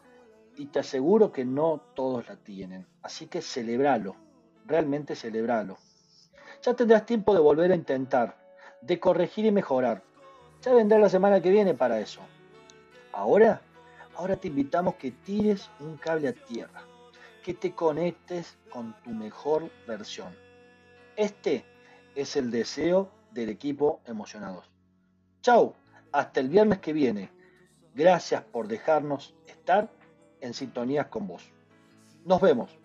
[0.57, 2.87] Y te aseguro que no todos la tienen.
[3.03, 4.15] Así que celebralo,
[4.65, 5.77] realmente celebralo.
[6.63, 8.35] Ya tendrás tiempo de volver a intentar,
[8.81, 10.09] de corregir y mejorar.
[10.61, 12.21] Ya vendrá la semana que viene para eso.
[13.13, 13.61] Ahora,
[14.15, 16.83] ahora te invitamos que tires un cable a tierra,
[17.43, 20.35] que te conectes con tu mejor versión.
[21.15, 21.65] Este
[22.15, 24.69] es el deseo del equipo Emocionados.
[25.41, 25.73] Chau,
[26.11, 27.31] hasta el viernes que viene.
[27.95, 29.89] Gracias por dejarnos estar
[30.41, 31.51] en sintonía con vos.
[32.23, 32.80] Nos vemos.